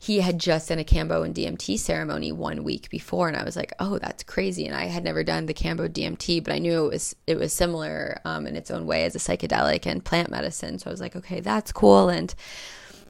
he 0.00 0.20
had 0.20 0.38
just 0.38 0.68
done 0.68 0.78
a 0.78 0.84
Kambo 0.84 1.24
and 1.24 1.34
DMT 1.34 1.76
ceremony 1.76 2.30
one 2.30 2.62
week 2.62 2.88
before, 2.88 3.26
and 3.26 3.36
I 3.36 3.42
was 3.42 3.56
like, 3.56 3.72
"Oh, 3.80 3.98
that's 3.98 4.22
crazy!" 4.22 4.64
And 4.64 4.76
I 4.76 4.84
had 4.84 5.02
never 5.02 5.24
done 5.24 5.46
the 5.46 5.54
Kambo 5.54 5.88
DMT, 5.88 6.44
but 6.44 6.54
I 6.54 6.60
knew 6.60 6.84
it 6.84 6.88
was 6.88 7.16
it 7.26 7.36
was 7.36 7.52
similar 7.52 8.20
um, 8.24 8.46
in 8.46 8.54
its 8.54 8.70
own 8.70 8.86
way 8.86 9.04
as 9.04 9.16
a 9.16 9.18
psychedelic 9.18 9.86
and 9.86 10.04
plant 10.04 10.30
medicine. 10.30 10.78
So 10.78 10.88
I 10.88 10.92
was 10.92 11.00
like, 11.00 11.16
"Okay, 11.16 11.40
that's 11.40 11.72
cool." 11.72 12.08
And 12.08 12.32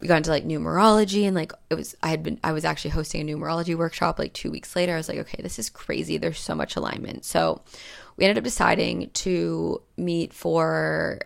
we 0.01 0.09
got 0.09 0.17
into 0.17 0.31
like 0.31 0.47
numerology 0.47 1.27
and 1.27 1.37
like 1.37 1.53
it 1.69 1.75
was 1.75 1.95
I 2.03 2.09
had 2.09 2.23
been 2.23 2.41
I 2.43 2.53
was 2.53 2.65
actually 2.65 2.93
hosting 2.93 3.29
a 3.29 3.35
numerology 3.35 3.77
workshop 3.77 4.19
like 4.19 4.33
2 4.33 4.51
weeks 4.51 4.75
later. 4.75 4.95
I 4.95 4.97
was 4.97 5.11
like, 5.11 5.19
"Okay, 5.19 5.43
this 5.43 5.59
is 5.59 5.69
crazy. 5.69 6.17
There's 6.17 6.41
so 6.41 6.55
much 6.55 6.75
alignment." 6.75 7.27
So 7.27 7.61
we 8.17 8.25
ended 8.25 8.39
up 8.39 8.45
deciding 8.45 9.11
to 9.11 9.83
meet 9.99 10.33
for 10.33 11.21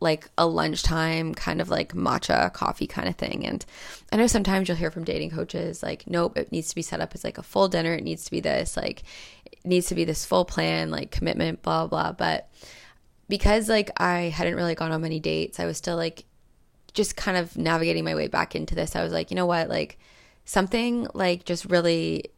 like 0.00 0.28
a 0.36 0.46
lunchtime 0.46 1.34
kind 1.34 1.60
of 1.60 1.70
like 1.70 1.94
matcha 1.94 2.52
coffee 2.52 2.86
kind 2.86 3.08
of 3.08 3.16
thing. 3.16 3.46
And 3.46 3.64
I 4.12 4.16
know 4.16 4.26
sometimes 4.26 4.68
you'll 4.68 4.76
hear 4.76 4.90
from 4.90 5.04
dating 5.04 5.30
coaches 5.30 5.82
like, 5.82 6.04
nope, 6.06 6.36
it 6.36 6.52
needs 6.52 6.68
to 6.68 6.74
be 6.74 6.82
set 6.82 7.00
up 7.00 7.14
as 7.14 7.24
like 7.24 7.38
a 7.38 7.42
full 7.42 7.68
dinner. 7.68 7.94
It 7.94 8.04
needs 8.04 8.24
to 8.24 8.30
be 8.30 8.40
this, 8.40 8.76
like, 8.76 9.04
it 9.50 9.64
needs 9.64 9.86
to 9.86 9.94
be 9.94 10.04
this 10.04 10.24
full 10.24 10.44
plan, 10.44 10.90
like 10.90 11.10
commitment, 11.10 11.62
blah, 11.62 11.86
blah. 11.86 12.12
But 12.12 12.50
because 13.28 13.68
like 13.68 13.90
I 14.00 14.22
hadn't 14.34 14.56
really 14.56 14.74
gone 14.74 14.92
on 14.92 15.00
many 15.00 15.20
dates, 15.20 15.58
I 15.58 15.66
was 15.66 15.78
still 15.78 15.96
like 15.96 16.24
just 16.92 17.16
kind 17.16 17.36
of 17.36 17.56
navigating 17.56 18.04
my 18.04 18.14
way 18.14 18.28
back 18.28 18.54
into 18.54 18.74
this, 18.74 18.96
I 18.96 19.02
was 19.02 19.12
like, 19.12 19.30
you 19.30 19.36
know 19.36 19.46
what? 19.46 19.68
Like 19.68 19.98
something 20.44 21.06
like 21.14 21.44
just 21.44 21.64
really 21.66 22.30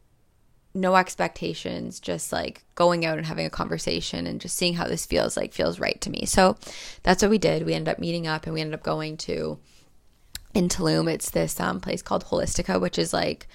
no 0.73 0.95
expectations, 0.95 1.99
just 1.99 2.31
like 2.31 2.63
going 2.75 3.05
out 3.05 3.17
and 3.17 3.27
having 3.27 3.45
a 3.45 3.49
conversation 3.49 4.27
and 4.27 4.39
just 4.39 4.55
seeing 4.55 4.75
how 4.75 4.87
this 4.87 5.05
feels 5.05 5.35
like 5.35 5.53
feels 5.53 5.79
right 5.79 5.99
to 6.01 6.09
me. 6.09 6.25
So 6.25 6.57
that's 7.03 7.21
what 7.21 7.31
we 7.31 7.37
did. 7.37 7.65
We 7.65 7.73
ended 7.73 7.91
up 7.91 7.99
meeting 7.99 8.27
up 8.27 8.45
and 8.45 8.53
we 8.53 8.61
ended 8.61 8.75
up 8.75 8.83
going 8.83 9.17
to 9.17 9.59
in 10.53 10.69
Tulum. 10.69 11.11
It's 11.11 11.31
this 11.31 11.59
um, 11.59 11.79
place 11.79 12.01
called 12.01 12.25
Holistika, 12.25 12.79
which 12.79 12.99
is 12.99 13.13
like 13.13 13.47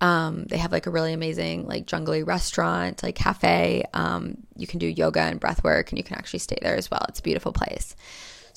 um, 0.00 0.44
they 0.44 0.56
have 0.58 0.72
like 0.72 0.86
a 0.86 0.90
really 0.90 1.12
amazing 1.12 1.66
like 1.66 1.86
jungly 1.86 2.22
restaurant, 2.22 3.02
like 3.02 3.14
cafe. 3.14 3.84
Um, 3.92 4.38
you 4.56 4.66
can 4.66 4.78
do 4.78 4.86
yoga 4.86 5.20
and 5.20 5.40
breath 5.40 5.62
work 5.62 5.90
and 5.90 5.98
you 5.98 6.04
can 6.04 6.16
actually 6.16 6.38
stay 6.40 6.58
there 6.62 6.76
as 6.76 6.90
well. 6.90 7.04
It's 7.08 7.20
a 7.20 7.22
beautiful 7.22 7.52
place. 7.52 7.96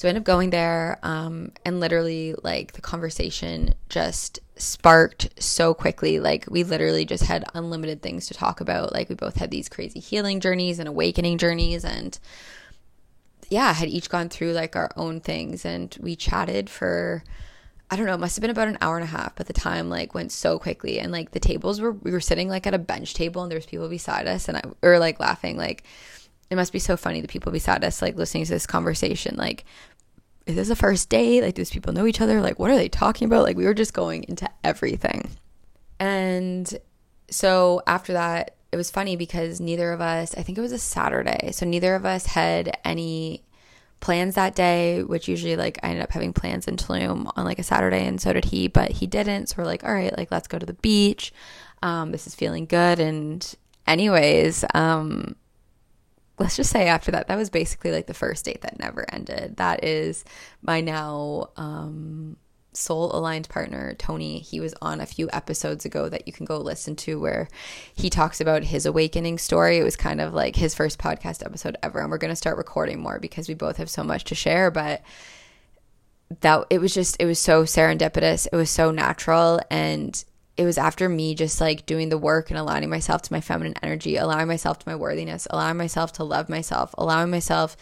So 0.04 0.10
I 0.10 0.10
ended 0.10 0.24
up 0.24 0.26
going 0.26 0.50
there, 0.50 1.00
um, 1.02 1.54
and 1.64 1.80
literally, 1.80 2.36
like, 2.44 2.74
the 2.74 2.82
conversation 2.82 3.74
just 3.88 4.42
sparked 4.58 5.30
so 5.42 5.74
quickly. 5.74 6.20
Like, 6.20 6.46
we 6.52 6.66
literally 6.66 7.06
just 7.06 7.24
had 7.24 7.46
unlimited 7.54 8.02
things 8.02 8.28
to 8.28 8.34
talk 8.34 8.60
about. 8.60 8.92
Like, 8.92 9.08
we 9.08 9.16
both 9.16 9.38
had 9.38 9.50
these 9.50 9.70
crazy 9.70 10.02
healing 10.02 10.42
journeys 10.42 10.78
and 10.78 10.90
awakening 10.90 11.38
journeys, 11.38 11.86
and 11.86 12.20
yeah, 13.48 13.72
had 13.72 13.88
each 13.88 14.10
gone 14.10 14.28
through 14.28 14.52
like 14.52 14.76
our 14.76 14.92
own 14.98 15.22
things. 15.22 15.64
And 15.64 15.98
we 16.02 16.18
chatted 16.18 16.70
for, 16.70 17.24
I 17.90 17.96
don't 17.96 18.06
know, 18.06 18.16
it 18.16 18.20
must 18.20 18.36
have 18.36 18.42
been 18.42 18.52
about 18.52 18.68
an 18.68 18.80
hour 18.82 18.98
and 18.98 19.06
a 19.06 19.08
half, 19.08 19.38
but 19.38 19.48
the 19.48 19.54
time 19.54 19.90
like 19.90 20.14
went 20.14 20.34
so 20.34 20.60
quickly. 20.60 21.00
And 21.00 21.14
like, 21.14 21.32
the 21.32 21.40
tables 21.40 21.80
were, 21.80 21.94
we 21.94 22.12
were 22.12 22.20
sitting 22.20 22.50
like 22.50 22.68
at 22.68 22.74
a 22.74 22.78
bench 22.78 23.14
table, 23.14 23.42
and 23.42 23.50
there 23.50 23.58
was 23.58 23.66
people 23.66 23.88
beside 23.88 24.28
us, 24.28 24.50
and 24.50 24.58
I, 24.58 24.64
were 24.82 25.00
like 25.00 25.22
laughing, 25.22 25.56
like, 25.56 25.86
it 26.50 26.56
must 26.56 26.74
be 26.74 26.80
so 26.80 26.96
funny 26.96 27.20
the 27.20 27.28
people 27.28 27.52
beside 27.52 27.84
us 27.84 28.00
like 28.00 28.16
listening 28.16 28.44
to 28.46 28.52
this 28.52 28.68
conversation 28.68 29.36
like 29.38 29.66
is 30.46 30.56
this 30.56 30.70
a 30.70 30.76
first 30.76 31.10
date? 31.10 31.42
Like 31.42 31.56
those 31.56 31.72
people 31.72 31.94
know 31.94 32.06
each 32.06 32.22
other? 32.22 32.42
Like 32.42 32.60
what 32.60 32.72
are 32.72 32.76
they 32.76 32.90
talking 32.90 33.26
about? 33.26 33.44
Like 33.44 33.58
we 33.58 33.66
were 33.66 33.74
just 33.74 33.94
going 33.94 34.24
into 34.24 34.50
everything. 34.64 35.30
And 36.00 36.72
so 37.30 37.82
after 37.88 38.14
that 38.14 38.56
it 38.72 38.76
was 38.76 38.90
funny 38.90 39.16
because 39.16 39.62
neither 39.62 39.92
of 39.92 40.02
us 40.02 40.36
i 40.36 40.42
think 40.42 40.58
it 40.58 40.62
was 40.62 40.72
a 40.72 40.80
saturday 40.80 41.52
so 41.52 41.66
neither 41.66 41.96
of 41.96 42.06
us 42.06 42.26
had 42.26 42.78
any 42.84 43.44
plans 44.00 44.36
that 44.36 44.56
day 44.56 45.02
which 45.04 45.28
usually 45.28 45.56
like 45.56 45.80
i 45.82 45.88
ended 45.88 46.04
up 46.04 46.12
having 46.12 46.34
plans 46.34 46.68
in 46.68 46.76
tulum 46.76 47.32
on 47.38 47.46
like 47.46 47.60
a 47.60 47.64
saturday 47.64 48.06
and 48.06 48.20
so 48.20 48.34
did 48.34 48.46
he 48.46 48.68
but 48.68 48.92
he 48.92 49.08
didn't. 49.08 49.48
So 49.48 49.56
we're 49.58 49.66
like 49.66 49.84
all 49.84 49.94
right 49.94 50.16
like 50.18 50.30
let's 50.32 50.48
go 50.48 50.60
to 50.60 50.66
the 50.66 50.74
beach. 50.74 51.32
Um, 51.82 52.12
this 52.12 52.28
is 52.28 52.36
feeling 52.36 52.66
good. 52.66 53.00
And 53.00 53.56
anyways 53.88 54.66
um, 54.74 55.36
let's 56.40 56.56
just 56.56 56.72
say 56.72 56.88
after 56.88 57.12
that, 57.12 57.28
that 57.28 57.38
was 57.38 57.50
basically 57.50 57.92
like 57.92 58.08
the 58.08 58.14
first 58.14 58.46
date 58.46 58.62
that 58.62 58.80
never 58.80 59.06
ended. 59.14 59.58
That 59.58 59.84
is 59.84 60.26
my 60.62 60.82
now 60.82 61.50
um, 61.58 62.38
soul 62.74 63.16
aligned 63.16 63.50
partner, 63.50 63.96
Tony. 63.98 64.40
He 64.40 64.60
was 64.60 64.74
on 64.82 65.00
a 65.00 65.06
few 65.06 65.30
episodes 65.32 65.86
ago 65.86 66.10
that 66.10 66.28
you 66.28 66.34
can 66.34 66.46
go 66.46 66.58
listen 66.58 66.96
to 66.98 67.20
where 67.20 67.48
he 67.94 68.10
talks 68.10 68.42
about 68.42 68.64
his 68.64 68.86
awakening 68.86 69.38
story. 69.38 69.78
It 69.78 69.84
was 69.84 69.96
kind 69.96 70.22
of 70.22 70.34
like 70.34 70.56
his 70.56 70.76
first 70.76 71.00
podcast 71.00 71.46
episode 71.46 71.78
ever. 71.84 72.00
And 72.00 72.10
we're 72.10 72.18
going 72.18 72.32
to 72.32 72.36
start 72.36 72.58
recording 72.58 73.00
more 73.00 73.20
because 73.20 73.48
we 73.48 73.54
both 73.54 73.78
have 73.78 73.90
so 73.90 74.04
much 74.04 74.24
to 74.26 74.36
share. 74.36 74.72
But 74.72 75.04
that 76.42 76.66
it 76.70 76.80
was 76.80 76.94
just, 76.94 77.16
it 77.20 77.26
was 77.26 77.40
so 77.40 77.64
serendipitous. 77.64 78.48
It 78.52 78.56
was 78.56 78.70
so 78.70 78.92
natural. 78.92 79.60
And 79.70 80.24
it 80.56 80.66
was 80.66 80.78
after 80.78 81.10
me 81.10 81.34
just 81.34 81.60
like 81.60 81.86
doing 81.86 82.10
the 82.10 82.18
work 82.18 82.52
and 82.52 82.60
aligning 82.60 82.90
myself 82.90 83.22
to 83.24 83.34
my 83.34 83.42
feminine 83.42 83.74
energy, 83.82 84.18
allowing 84.18 84.48
myself 84.48 84.80
to 84.80 84.90
my 84.90 84.96
worthiness, 84.96 85.48
allowing 85.50 85.78
myself 85.78 86.14
to 86.14 86.24
love 86.24 86.48
myself, 86.48 86.94
allowing 86.98 87.32
myself 87.32 87.76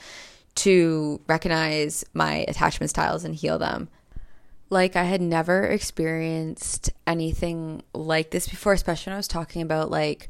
to 0.56 1.22
recognize 1.28 2.06
my 2.14 2.46
attachment 2.48 2.90
styles 2.90 3.24
and 3.24 3.36
heal 3.36 3.60
them. 3.60 3.90
Like 4.70 4.96
I 4.96 5.04
had 5.04 5.22
never 5.22 5.66
experienced 5.66 6.92
anything 7.06 7.84
like 7.94 8.32
this 8.32 8.48
before, 8.48 8.72
especially 8.72 9.12
when 9.12 9.16
I 9.16 9.20
was 9.20 9.28
talking 9.28 9.62
about 9.62 9.92
like 9.92 10.30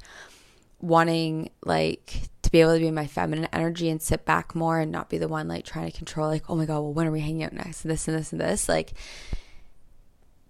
wanting 0.80 1.52
like 1.64 2.22
to 2.42 2.50
be 2.50 2.60
able 2.62 2.74
to 2.74 2.80
be 2.80 2.90
my 2.90 3.06
feminine 3.06 3.48
energy 3.54 3.88
and 3.88 4.02
sit 4.02 4.26
back 4.26 4.56
more 4.56 4.80
and 4.80 4.92
not 4.92 5.10
be 5.10 5.20
the 5.20 5.28
one 5.28 5.48
like 5.48 5.64
trying 5.64 5.92
to 5.92 5.96
control 5.96 6.28
like, 6.28 6.50
oh 6.50 6.56
my 6.56 6.66
god, 6.66 6.80
well 6.80 6.94
when 6.94 7.06
are 7.06 7.12
we 7.12 7.20
hanging 7.20 7.44
out 7.44 7.54
next? 7.54 7.86
and 7.86 7.92
This 7.92 8.08
and 8.08 8.18
this 8.18 8.32
and 8.32 8.42
this. 8.42 8.68
Like 8.68 8.94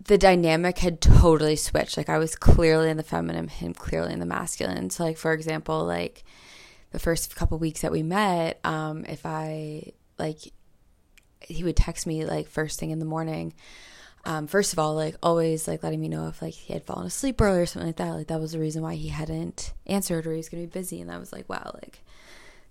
the 0.06 0.18
dynamic 0.18 0.80
had 0.80 1.02
totally 1.02 1.56
switched. 1.56 1.98
Like 1.98 2.10
I 2.10 2.18
was 2.18 2.36
clearly 2.36 2.90
in 2.90 2.98
the 2.98 3.04
feminine, 3.04 3.48
him 3.48 3.74
clearly 3.74 4.14
in 4.14 4.20
the 4.20 4.26
masculine. 4.26 4.90
So 4.90 5.04
like 5.04 5.18
for 5.18 5.34
example, 5.34 5.86
like 5.86 6.24
the 6.92 7.00
first 7.00 7.36
couple 7.36 7.58
weeks 7.58 7.82
that 7.82 7.92
we 7.92 8.04
met, 8.04 8.60
um, 8.64 9.06
if 9.06 9.26
I 9.26 9.94
like 10.18 10.40
he 11.42 11.64
would 11.64 11.76
text 11.76 12.08
me 12.08 12.26
like 12.26 12.48
first 12.48 12.80
thing 12.80 12.92
in 12.92 13.00
the 13.00 13.06
morning, 13.06 13.54
um, 14.26 14.48
first 14.48 14.74
of 14.74 14.80
all, 14.80 14.96
like 14.96 15.16
always 15.22 15.68
like 15.68 15.84
letting 15.84 16.00
me 16.02 16.08
know 16.08 16.28
if 16.28 16.42
like 16.42 16.54
he 16.54 16.74
had 16.74 16.84
fallen 16.84 17.08
asleep 17.08 17.42
early 17.42 17.60
or 17.60 17.66
something 17.66 17.90
like 17.90 17.98
that. 17.98 18.12
Like 18.12 18.28
that 18.28 18.40
was 18.40 18.54
the 18.54 18.60
reason 18.60 18.82
why 18.82 18.96
he 18.96 19.10
hadn't 19.10 19.74
answered 19.88 20.26
or 20.26 20.32
he 20.32 20.38
was 20.38 20.50
gonna 20.50 20.64
be 20.64 20.68
busy. 20.68 21.02
And 21.02 21.12
I 21.12 21.18
was 21.18 21.34
like, 21.34 21.50
wow, 21.50 21.72
like 21.76 22.04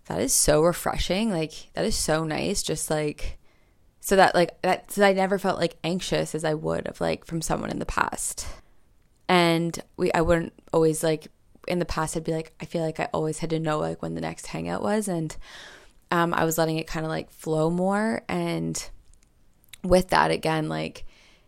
that 0.06 0.20
is 0.20 0.32
so 0.32 0.62
refreshing. 0.62 1.30
Like 1.30 1.52
that 1.74 1.84
is 1.84 1.96
so 1.96 2.24
nice. 2.24 2.62
Just 2.62 2.90
like 2.90 3.38
so 4.00 4.16
that 4.16 4.34
like 4.34 4.60
that 4.62 4.90
so 4.90 5.04
I 5.04 5.12
never 5.12 5.38
felt 5.38 5.60
like 5.60 5.76
anxious 5.84 6.34
as 6.34 6.42
I 6.44 6.54
would 6.54 6.88
of 6.88 7.00
like 7.00 7.26
from 7.26 7.42
someone 7.42 7.70
in 7.70 7.78
the 7.78 7.86
past. 7.86 8.46
And 9.28 9.78
we 9.96 10.10
I 10.12 10.22
wouldn't 10.22 10.54
always 10.72 11.04
like 11.04 11.28
in 11.68 11.78
the 11.78 11.84
past 11.84 12.16
I'd 12.16 12.24
be 12.24 12.32
like 12.32 12.52
I 12.60 12.64
feel 12.64 12.82
like 12.82 12.98
I 12.98 13.08
always 13.12 13.38
had 13.38 13.50
to 13.50 13.60
know 13.60 13.78
like 13.78 14.00
when 14.00 14.14
the 14.14 14.22
next 14.22 14.46
hangout 14.46 14.82
was. 14.82 15.06
And 15.06 15.36
um 16.10 16.32
I 16.32 16.44
was 16.44 16.56
letting 16.56 16.78
it 16.78 16.86
kind 16.86 17.04
of 17.04 17.10
like 17.10 17.30
flow 17.30 17.68
more. 17.68 18.22
And 18.26 18.82
with 19.84 20.08
that 20.08 20.30
again 20.30 20.68
like 20.68 21.04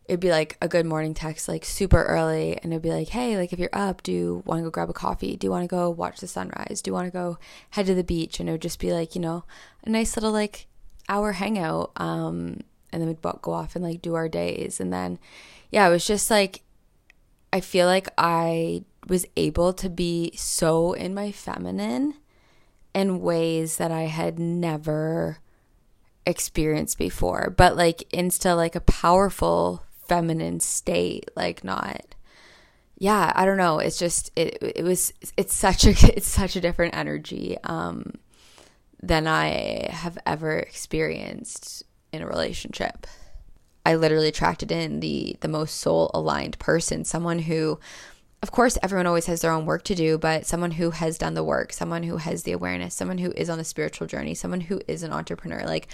it'd 0.06 0.20
be 0.20 0.30
like 0.30 0.58
a 0.60 0.68
good 0.68 0.84
morning 0.84 1.14
text 1.14 1.48
like 1.48 1.64
super 1.64 2.02
early. 2.04 2.58
And 2.62 2.70
it'd 2.70 2.82
be 2.82 2.90
like 2.90 3.08
hey 3.08 3.38
like 3.38 3.54
if 3.54 3.58
you're 3.58 3.70
up 3.72 4.02
do 4.02 4.12
you 4.12 4.42
want 4.44 4.58
to 4.58 4.64
go 4.64 4.70
grab 4.70 4.90
a 4.90 4.92
coffee? 4.92 5.36
Do 5.36 5.46
you 5.46 5.50
want 5.50 5.64
to 5.64 5.74
go 5.74 5.88
watch 5.88 6.20
the 6.20 6.28
sunrise? 6.28 6.82
Do 6.82 6.90
you 6.90 6.92
want 6.92 7.06
to 7.06 7.18
go 7.18 7.38
head 7.70 7.86
to 7.86 7.94
the 7.94 8.04
beach? 8.04 8.40
And 8.40 8.48
it 8.50 8.52
would 8.52 8.62
just 8.62 8.78
be 8.78 8.92
like 8.92 9.14
you 9.14 9.22
know 9.22 9.44
a 9.84 9.88
nice 9.88 10.18
little 10.18 10.32
like 10.32 10.66
hour 11.08 11.32
hangout 11.32 11.92
um 11.96 12.60
and 12.92 13.00
then 13.00 13.06
we'd 13.08 13.22
go 13.42 13.52
off 13.52 13.74
and 13.74 13.84
like 13.84 14.02
do 14.02 14.14
our 14.14 14.28
days. 14.28 14.80
And 14.80 14.92
then 14.92 15.18
yeah 15.72 15.88
it 15.88 15.90
was 15.90 16.06
just 16.06 16.30
like 16.30 16.62
i 17.52 17.58
feel 17.58 17.86
like 17.86 18.06
i 18.16 18.84
was 19.08 19.26
able 19.36 19.72
to 19.72 19.90
be 19.90 20.32
so 20.36 20.92
in 20.92 21.12
my 21.12 21.32
feminine 21.32 22.14
in 22.94 23.20
ways 23.20 23.78
that 23.78 23.90
i 23.90 24.02
had 24.02 24.38
never 24.38 25.38
experienced 26.24 26.98
before 26.98 27.52
but 27.56 27.76
like 27.76 28.04
in 28.14 28.30
still 28.30 28.54
like 28.54 28.76
a 28.76 28.80
powerful 28.80 29.82
feminine 30.06 30.60
state 30.60 31.28
like 31.34 31.64
not 31.64 32.14
yeah 32.98 33.32
i 33.34 33.44
don't 33.44 33.56
know. 33.56 33.80
It's 33.80 33.98
just 33.98 34.30
it 34.36 34.58
it 34.60 34.84
was 34.84 35.12
it's 35.36 35.54
such 35.54 35.84
a 35.84 35.90
it's 36.16 36.28
such 36.28 36.54
a 36.54 36.60
different 36.60 36.94
energy. 36.94 37.56
Um 37.64 38.12
than 39.02 39.26
i 39.26 39.88
have 39.90 40.18
ever 40.26 40.58
experienced 40.58 41.82
in 42.12 42.22
a 42.22 42.26
relationship 42.26 43.06
i 43.84 43.94
literally 43.94 44.28
attracted 44.28 44.70
in 44.70 45.00
the 45.00 45.36
the 45.40 45.48
most 45.48 45.76
soul 45.76 46.10
aligned 46.14 46.58
person 46.58 47.04
someone 47.04 47.40
who 47.40 47.78
of 48.42 48.50
course 48.50 48.78
everyone 48.82 49.06
always 49.06 49.26
has 49.26 49.40
their 49.40 49.52
own 49.52 49.66
work 49.66 49.82
to 49.82 49.94
do 49.94 50.16
but 50.18 50.46
someone 50.46 50.72
who 50.72 50.90
has 50.90 51.18
done 51.18 51.34
the 51.34 51.44
work 51.44 51.72
someone 51.72 52.02
who 52.02 52.16
has 52.18 52.44
the 52.44 52.52
awareness 52.52 52.94
someone 52.94 53.18
who 53.18 53.32
is 53.32 53.50
on 53.50 53.58
the 53.58 53.64
spiritual 53.64 54.06
journey 54.06 54.34
someone 54.34 54.60
who 54.60 54.80
is 54.86 55.02
an 55.02 55.12
entrepreneur 55.12 55.64
like 55.64 55.88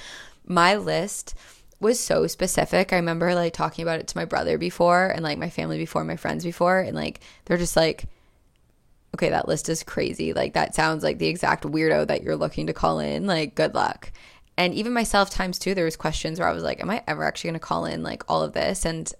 my 0.44 0.74
list 0.76 1.34
was 1.80 2.00
so 2.00 2.26
specific. 2.26 2.92
I 2.92 2.96
remember 2.96 3.34
like 3.34 3.52
talking 3.52 3.82
about 3.82 4.00
it 4.00 4.09
to 4.09 4.16
my 4.16 4.24
brother 4.24 4.59
before 4.59 5.09
and 5.09 5.22
like 5.22 5.38
my 5.38 5.50
family 5.50 5.78
before, 5.78 6.04
my 6.04 6.16
friends 6.16 6.44
before, 6.44 6.80
and 6.80 6.94
like 6.94 7.20
they're 7.44 7.56
just 7.56 7.76
like, 7.76 8.06
okay, 9.14 9.30
that 9.30 9.48
list 9.48 9.68
is 9.68 9.82
crazy. 9.82 10.32
Like 10.32 10.54
that 10.54 10.74
sounds 10.74 11.02
like 11.02 11.18
the 11.18 11.28
exact 11.28 11.64
weirdo 11.64 12.06
that 12.09 12.22
you're 12.22 12.36
looking 12.36 12.66
to 12.66 12.72
call 12.72 12.98
in. 12.98 13.26
Like, 13.26 13.54
good 13.54 13.74
luck. 13.74 14.12
And 14.56 14.74
even 14.74 14.92
myself, 14.92 15.30
times 15.30 15.59
two, 15.59 15.74
there 15.74 15.84
was 15.84 15.96
questions 15.96 16.38
where 16.38 16.48
I 16.48 16.52
was 16.52 16.64
like, 16.64 16.80
am 16.80 16.90
I 16.90 17.02
ever 17.06 17.24
actually 17.24 17.50
going 17.50 17.61
to 17.61 17.66
call 17.66 17.84
in 17.84 18.02
like 18.02 18.24
all 18.28 18.42
of 18.42 18.54
this? 18.54 18.84
And 18.84 19.12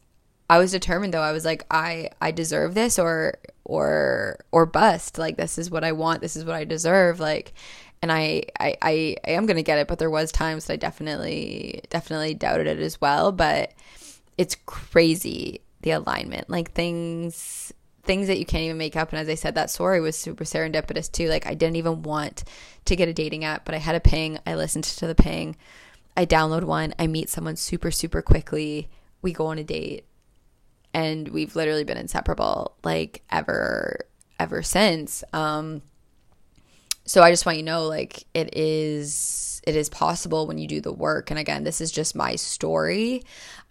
I 0.51 0.59
was 0.59 0.73
determined 0.73 1.15
though. 1.15 1.23
I 1.23 1.33
was 1.33 1.45
like, 1.45 1.65
I 1.71 2.11
I 2.21 2.31
deserve 2.31 2.75
this 2.75 2.99
or 2.99 3.35
or 3.65 4.39
or 4.51 4.67
bust. 4.67 5.19
Like 5.19 5.37
this 5.37 5.59
is 5.59 5.71
what 5.71 5.85
I 5.85 5.93
want. 5.93 6.23
This 6.23 6.37
is 6.37 6.45
what 6.45 6.55
I 6.55 6.65
deserve. 6.65 7.21
Like 7.21 7.53
and 8.01 8.13
I, 8.13 8.43
I, 8.59 8.77
I, 8.81 9.17
I 9.27 9.31
am 9.33 9.47
gonna 9.47 9.63
get 9.63 9.79
it, 9.79 9.89
but 9.89 9.99
there 9.99 10.11
was 10.11 10.31
times 10.31 10.67
that 10.67 10.75
I 10.75 10.77
definitely, 10.77 11.83
definitely 11.91 12.35
doubted 12.35 12.67
it 12.67 12.79
as 12.79 13.01
well. 13.01 13.33
But 13.33 13.73
it's 14.37 14.57
crazy 14.67 15.61
the 15.83 15.91
alignment, 15.93 16.49
like 16.49 16.73
things, 16.73 17.73
things 18.09 18.27
that 18.27 18.39
you 18.39 18.47
can't 18.47 18.65
even 18.65 18.79
make 18.79 18.97
up. 18.97 19.11
And 19.13 19.21
as 19.21 19.29
I 19.29 19.35
said, 19.35 19.55
that 19.55 19.71
story 19.71 20.01
was 20.01 20.17
super 20.17 20.43
serendipitous 20.43 21.13
too. 21.13 21.29
Like 21.29 21.47
I 21.47 21.53
didn't 21.53 21.77
even 21.77 22.03
want 22.03 22.43
to 22.87 22.97
get 22.97 23.07
a 23.07 23.13
dating 23.13 23.45
app, 23.45 23.67
but 23.67 23.75
I 23.75 23.79
had 23.79 23.95
a 23.95 24.01
ping. 24.01 24.39
I 24.47 24.55
listened 24.55 24.85
to 24.85 25.07
the 25.07 25.15
ping. 25.15 25.57
I 26.17 26.25
download 26.25 26.65
one. 26.65 26.95
I 26.99 27.07
meet 27.07 27.29
someone 27.29 27.57
super, 27.57 27.91
super 27.91 28.23
quickly. 28.23 28.89
We 29.21 29.33
go 29.33 29.47
on 29.47 29.59
a 29.59 29.65
date, 29.65 30.07
and 30.95 31.29
we've 31.29 31.55
literally 31.55 31.85
been 31.85 31.99
inseparable, 31.99 32.77
like 32.83 33.23
ever, 33.31 34.01
ever 34.41 34.63
since. 34.63 35.23
Um, 35.35 35.83
so 37.05 37.23
I 37.23 37.31
just 37.31 37.47
want 37.47 37.59
you 37.59 37.65
to 37.65 37.71
know 37.71 37.87
like 37.87 38.25
it 38.33 38.57
is 38.57 39.61
it 39.67 39.77
is 39.77 39.89
possible 39.89 40.47
when 40.47 40.57
you 40.57 40.67
do 40.67 40.81
the 40.81 40.93
work 40.93 41.31
and 41.31 41.39
again 41.39 41.65
this 41.65 41.81
is 41.81 41.91
just 41.91 42.15
my 42.15 42.37
story 42.37 43.23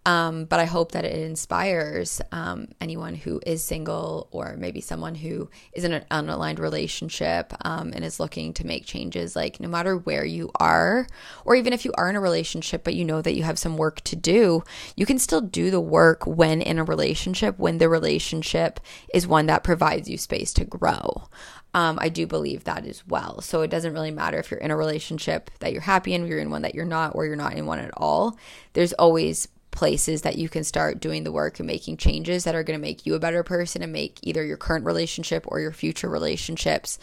um, 0.07 0.45
but 0.45 0.61
I 0.61 0.63
hope 0.63 0.93
that 0.93 1.03
it 1.03 1.19
inspires 1.19 2.21
um, 2.31 2.69
anyone 2.79 3.13
who 3.13 3.41
is 3.45 3.61
single 3.61 4.29
or 4.31 4.55
maybe 4.57 4.79
someone 4.79 5.15
who 5.15 5.49
is 5.73 5.83
in 5.83 5.91
an 5.91 6.05
unaligned 6.09 6.59
relationship 6.59 7.53
um, 7.65 7.91
and 7.93 8.05
is 8.05 8.17
looking 8.17 8.53
to 8.53 8.65
make 8.65 8.85
changes. 8.85 9.35
Like, 9.35 9.59
no 9.59 9.67
matter 9.67 9.97
where 9.97 10.23
you 10.23 10.49
are, 10.61 11.07
or 11.43 11.55
even 11.55 11.73
if 11.73 11.83
you 11.83 11.91
are 11.97 12.09
in 12.09 12.15
a 12.15 12.21
relationship, 12.21 12.85
but 12.85 12.95
you 12.95 13.03
know 13.03 13.21
that 13.21 13.35
you 13.35 13.43
have 13.43 13.59
some 13.59 13.75
work 13.75 13.99
to 14.05 14.15
do, 14.15 14.63
you 14.95 15.05
can 15.05 15.19
still 15.19 15.41
do 15.41 15.69
the 15.69 15.81
work 15.81 16.25
when 16.25 16.61
in 16.61 16.79
a 16.79 16.85
relationship, 16.85 17.59
when 17.59 17.77
the 17.77 17.89
relationship 17.89 18.79
is 19.13 19.27
one 19.27 19.47
that 19.47 19.65
provides 19.65 20.09
you 20.09 20.17
space 20.17 20.53
to 20.53 20.63
grow. 20.63 21.27
Um, 21.73 21.99
I 22.01 22.07
do 22.07 22.25
believe 22.25 22.63
that 22.63 22.85
as 22.85 23.05
well. 23.05 23.41
So 23.41 23.61
it 23.61 23.69
doesn't 23.69 23.93
really 23.93 24.11
matter 24.11 24.39
if 24.39 24.51
you're 24.51 24.59
in 24.61 24.71
a 24.71 24.77
relationship 24.77 25.51
that 25.59 25.73
you're 25.73 25.81
happy 25.81 26.13
in, 26.13 26.25
you're 26.25 26.39
in 26.39 26.49
one 26.49 26.61
that 26.61 26.75
you're 26.75 26.85
not, 26.85 27.13
or 27.13 27.25
you're 27.25 27.35
not 27.35 27.55
in 27.55 27.65
one 27.65 27.79
at 27.79 27.91
all. 27.97 28.37
There's 28.71 28.93
always 28.93 29.49
places 29.77 30.23
that 30.23 30.39
you 30.39 30.49
can 30.49 30.63
start 30.63 30.99
doing 30.99 31.23
the 31.23 31.31
work 31.31 31.59
and 31.59 31.67
making 31.67 31.97
changes 31.97 32.45
that 32.45 32.55
are 32.55 32.63
going 32.63 32.79
to 32.79 32.81
make 32.81 33.05
you 33.05 33.13
a 33.13 33.19
better 33.19 33.43
person 33.43 33.83
and 33.83 33.93
make 33.93 34.17
either 34.23 34.43
your 34.43 34.57
current 34.57 34.83
relationship 34.83 35.45
or 35.47 35.59
your 35.59 35.71
future 35.71 36.09
relationships 36.09 36.97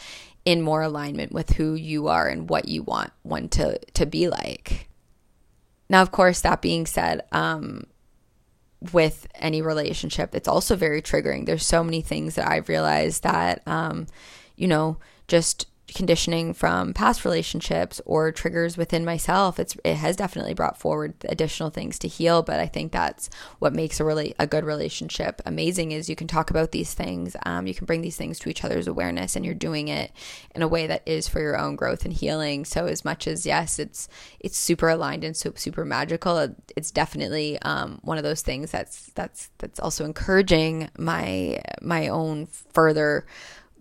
in 0.45 0.61
more 0.61 0.83
alignment 0.83 1.31
with 1.31 1.51
who 1.51 1.75
you 1.75 2.09
are 2.09 2.27
and 2.27 2.51
what 2.51 2.66
you 2.66 2.83
want 2.83 3.12
one 3.22 3.49
to 3.49 3.79
to 3.93 4.05
be 4.05 4.27
like. 4.27 4.89
Now, 5.89 6.03
of 6.03 6.11
course, 6.11 6.41
that 6.41 6.61
being 6.61 6.85
said, 6.85 7.22
um, 7.31 7.85
with 8.93 9.29
any 9.37 9.62
relationship, 9.62 10.35
it's 10.35 10.49
also 10.49 10.75
very 10.75 11.01
triggering. 11.01 11.47
There's 11.47 11.64
so 11.64 11.85
many 11.85 12.01
things 12.01 12.35
that 12.35 12.51
I've 12.51 12.68
realized 12.68 13.22
that, 13.22 13.62
um, 13.68 14.09
you 14.57 14.66
know, 14.66 14.99
just 15.29 15.68
conditioning 15.95 16.53
from 16.53 16.93
past 16.93 17.25
relationships 17.25 18.01
or 18.05 18.33
triggers 18.33 18.77
within 18.77 19.05
myself 19.05 19.59
it's 19.59 19.77
it 19.85 19.95
has 19.95 20.17
definitely 20.17 20.55
brought 20.55 20.79
forward 20.79 21.15
additional 21.29 21.71
things 21.71 21.99
to 21.99 22.09
heal 22.09 22.43
but 22.43 22.61
i 22.61 22.67
think 22.67 22.93
that's 22.93 23.31
what 23.59 23.75
makes 23.75 24.01
a 24.01 24.05
really 24.05 24.35
a 24.39 24.47
good 24.47 24.65
relationship 24.65 25.41
amazing 25.47 25.93
is 25.93 26.09
you 26.09 26.17
can 26.17 26.27
talk 26.27 26.51
about 26.51 26.73
these 26.73 26.95
things 26.95 27.37
um, 27.47 27.67
you 27.67 27.75
can 27.75 27.87
bring 27.87 28.01
these 28.01 28.17
things 28.17 28.39
to 28.39 28.49
each 28.49 28.65
other's 28.65 28.87
awareness 28.87 29.37
and 29.37 29.45
you're 29.45 29.55
doing 29.55 29.89
it 29.89 30.13
in 30.55 30.63
a 30.63 30.69
way 30.69 30.87
that 30.87 31.03
is 31.07 31.29
for 31.29 31.41
your 31.41 31.59
own 31.59 31.77
growth 31.77 32.05
and 32.05 32.15
healing. 32.15 32.65
So 32.65 32.87
as 32.87 33.05
much 33.05 33.27
as 33.27 33.47
yes 33.47 33.79
it's 33.79 34.09
it's 34.41 34.57
super 34.57 34.89
aligned 34.89 35.25
and 35.25 35.37
so 35.37 35.53
super 35.57 35.85
magical 35.85 36.55
it's 36.77 36.91
definitely 36.91 37.59
um, 37.63 38.01
one 38.03 38.19
of 38.19 38.25
those 38.25 38.43
things 38.43 38.71
that's 38.71 39.07
that's 39.15 39.51
that's 39.59 39.81
also 39.81 40.05
encouraging 40.05 40.91
my 40.99 41.61
my 41.81 42.09
own 42.09 42.47
further 42.47 43.27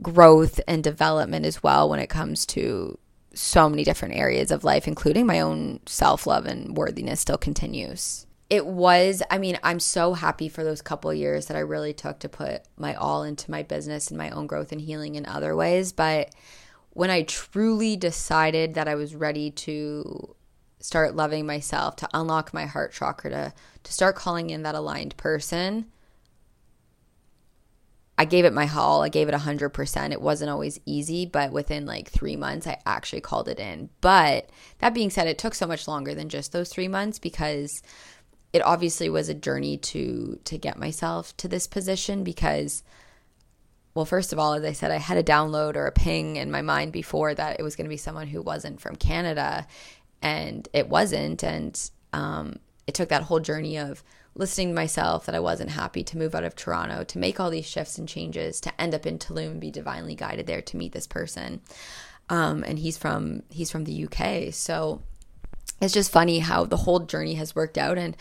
growth 0.03 0.59
and 0.67 0.83
development 0.83 1.45
as 1.45 1.63
well 1.63 1.89
when 1.89 1.99
it 1.99 2.07
comes 2.07 2.45
to 2.47 2.99
so 3.33 3.67
many 3.69 3.83
different 3.83 4.15
areas 4.15 4.51
of 4.51 4.63
life, 4.63 4.87
including 4.87 5.25
my 5.25 5.39
own 5.39 5.79
self 5.85 6.27
love 6.27 6.45
and 6.45 6.77
worthiness, 6.77 7.19
still 7.19 7.37
continues. 7.37 8.27
It 8.49 8.67
was, 8.67 9.23
I 9.31 9.39
mean, 9.39 9.57
I'm 9.63 9.79
so 9.79 10.13
happy 10.13 10.47
for 10.47 10.63
those 10.63 10.81
couple 10.81 11.11
years 11.13 11.47
that 11.47 11.57
I 11.57 11.61
really 11.61 11.93
took 11.93 12.19
to 12.19 12.29
put 12.29 12.61
my 12.77 12.93
all 12.93 13.23
into 13.23 13.49
my 13.49 13.63
business 13.63 14.09
and 14.09 14.17
my 14.17 14.29
own 14.29 14.45
growth 14.45 14.71
and 14.71 14.81
healing 14.81 15.15
in 15.15 15.25
other 15.25 15.55
ways. 15.55 15.91
But 15.91 16.35
when 16.91 17.09
I 17.09 17.23
truly 17.23 17.95
decided 17.95 18.75
that 18.75 18.87
I 18.87 18.93
was 18.93 19.15
ready 19.15 19.49
to 19.49 20.35
start 20.79 21.15
loving 21.15 21.47
myself, 21.47 21.95
to 21.95 22.09
unlock 22.13 22.53
my 22.53 22.65
heart 22.65 22.93
chakra, 22.93 23.31
to, 23.31 23.53
to 23.83 23.93
start 23.93 24.15
calling 24.15 24.51
in 24.51 24.63
that 24.63 24.75
aligned 24.75 25.17
person, 25.17 25.85
I 28.17 28.25
gave 28.25 28.45
it 28.45 28.53
my 28.53 28.69
all. 28.75 29.01
I 29.01 29.09
gave 29.09 29.27
it 29.27 29.35
100%. 29.35 30.11
It 30.11 30.21
wasn't 30.21 30.51
always 30.51 30.79
easy, 30.85 31.25
but 31.25 31.51
within 31.51 31.85
like 31.85 32.09
three 32.09 32.35
months, 32.35 32.67
I 32.67 32.77
actually 32.85 33.21
called 33.21 33.47
it 33.47 33.59
in. 33.59 33.89
But 34.01 34.49
that 34.79 34.93
being 34.93 35.09
said, 35.09 35.27
it 35.27 35.39
took 35.39 35.55
so 35.55 35.65
much 35.65 35.87
longer 35.87 36.13
than 36.13 36.29
just 36.29 36.51
those 36.51 36.69
three 36.69 36.87
months 36.87 37.17
because 37.17 37.81
it 38.53 38.61
obviously 38.61 39.09
was 39.09 39.27
a 39.29 39.33
journey 39.33 39.77
to 39.77 40.39
to 40.45 40.57
get 40.57 40.77
myself 40.77 41.35
to 41.37 41.47
this 41.47 41.65
position 41.65 42.23
because 42.23 42.83
well 43.95 44.05
first 44.05 44.31
of 44.31 44.37
all 44.37 44.53
as 44.53 44.63
i 44.63 44.71
said 44.71 44.91
i 44.91 44.97
had 44.97 45.17
a 45.17 45.23
download 45.23 45.75
or 45.75 45.87
a 45.87 45.91
ping 45.91 46.35
in 46.35 46.51
my 46.51 46.61
mind 46.61 46.91
before 46.91 47.33
that 47.33 47.59
it 47.59 47.63
was 47.63 47.75
going 47.75 47.85
to 47.85 47.89
be 47.89 47.97
someone 47.97 48.27
who 48.27 48.41
wasn't 48.41 48.79
from 48.79 48.95
canada 48.95 49.65
and 50.21 50.69
it 50.71 50.87
wasn't 50.87 51.43
and 51.43 51.89
um, 52.13 52.59
it 52.85 52.93
took 52.93 53.09
that 53.09 53.23
whole 53.23 53.39
journey 53.39 53.77
of 53.77 54.03
listening 54.35 54.69
to 54.69 54.75
myself 54.75 55.25
that 55.25 55.35
I 55.35 55.39
wasn't 55.39 55.71
happy 55.71 56.03
to 56.03 56.17
move 56.17 56.33
out 56.33 56.43
of 56.43 56.55
Toronto, 56.55 57.03
to 57.03 57.19
make 57.19 57.39
all 57.39 57.49
these 57.49 57.65
shifts 57.65 57.97
and 57.97 58.07
changes, 58.07 58.59
to 58.61 58.81
end 58.81 58.95
up 58.95 59.05
in 59.05 59.19
Tulum 59.19 59.51
and 59.51 59.61
be 59.61 59.71
divinely 59.71 60.15
guided 60.15 60.47
there 60.47 60.61
to 60.61 60.77
meet 60.77 60.91
this 60.91 61.07
person. 61.07 61.61
Um, 62.29 62.63
and 62.65 62.79
he's 62.79 62.97
from 62.97 63.43
he's 63.49 63.69
from 63.69 63.83
the 63.83 64.05
UK, 64.05 64.53
so 64.53 65.01
it's 65.81 65.93
just 65.93 66.11
funny 66.11 66.39
how 66.39 66.65
the 66.65 66.77
whole 66.77 66.99
journey 66.99 67.35
has 67.35 67.55
worked 67.55 67.77
out. 67.77 67.97
And 67.97 68.15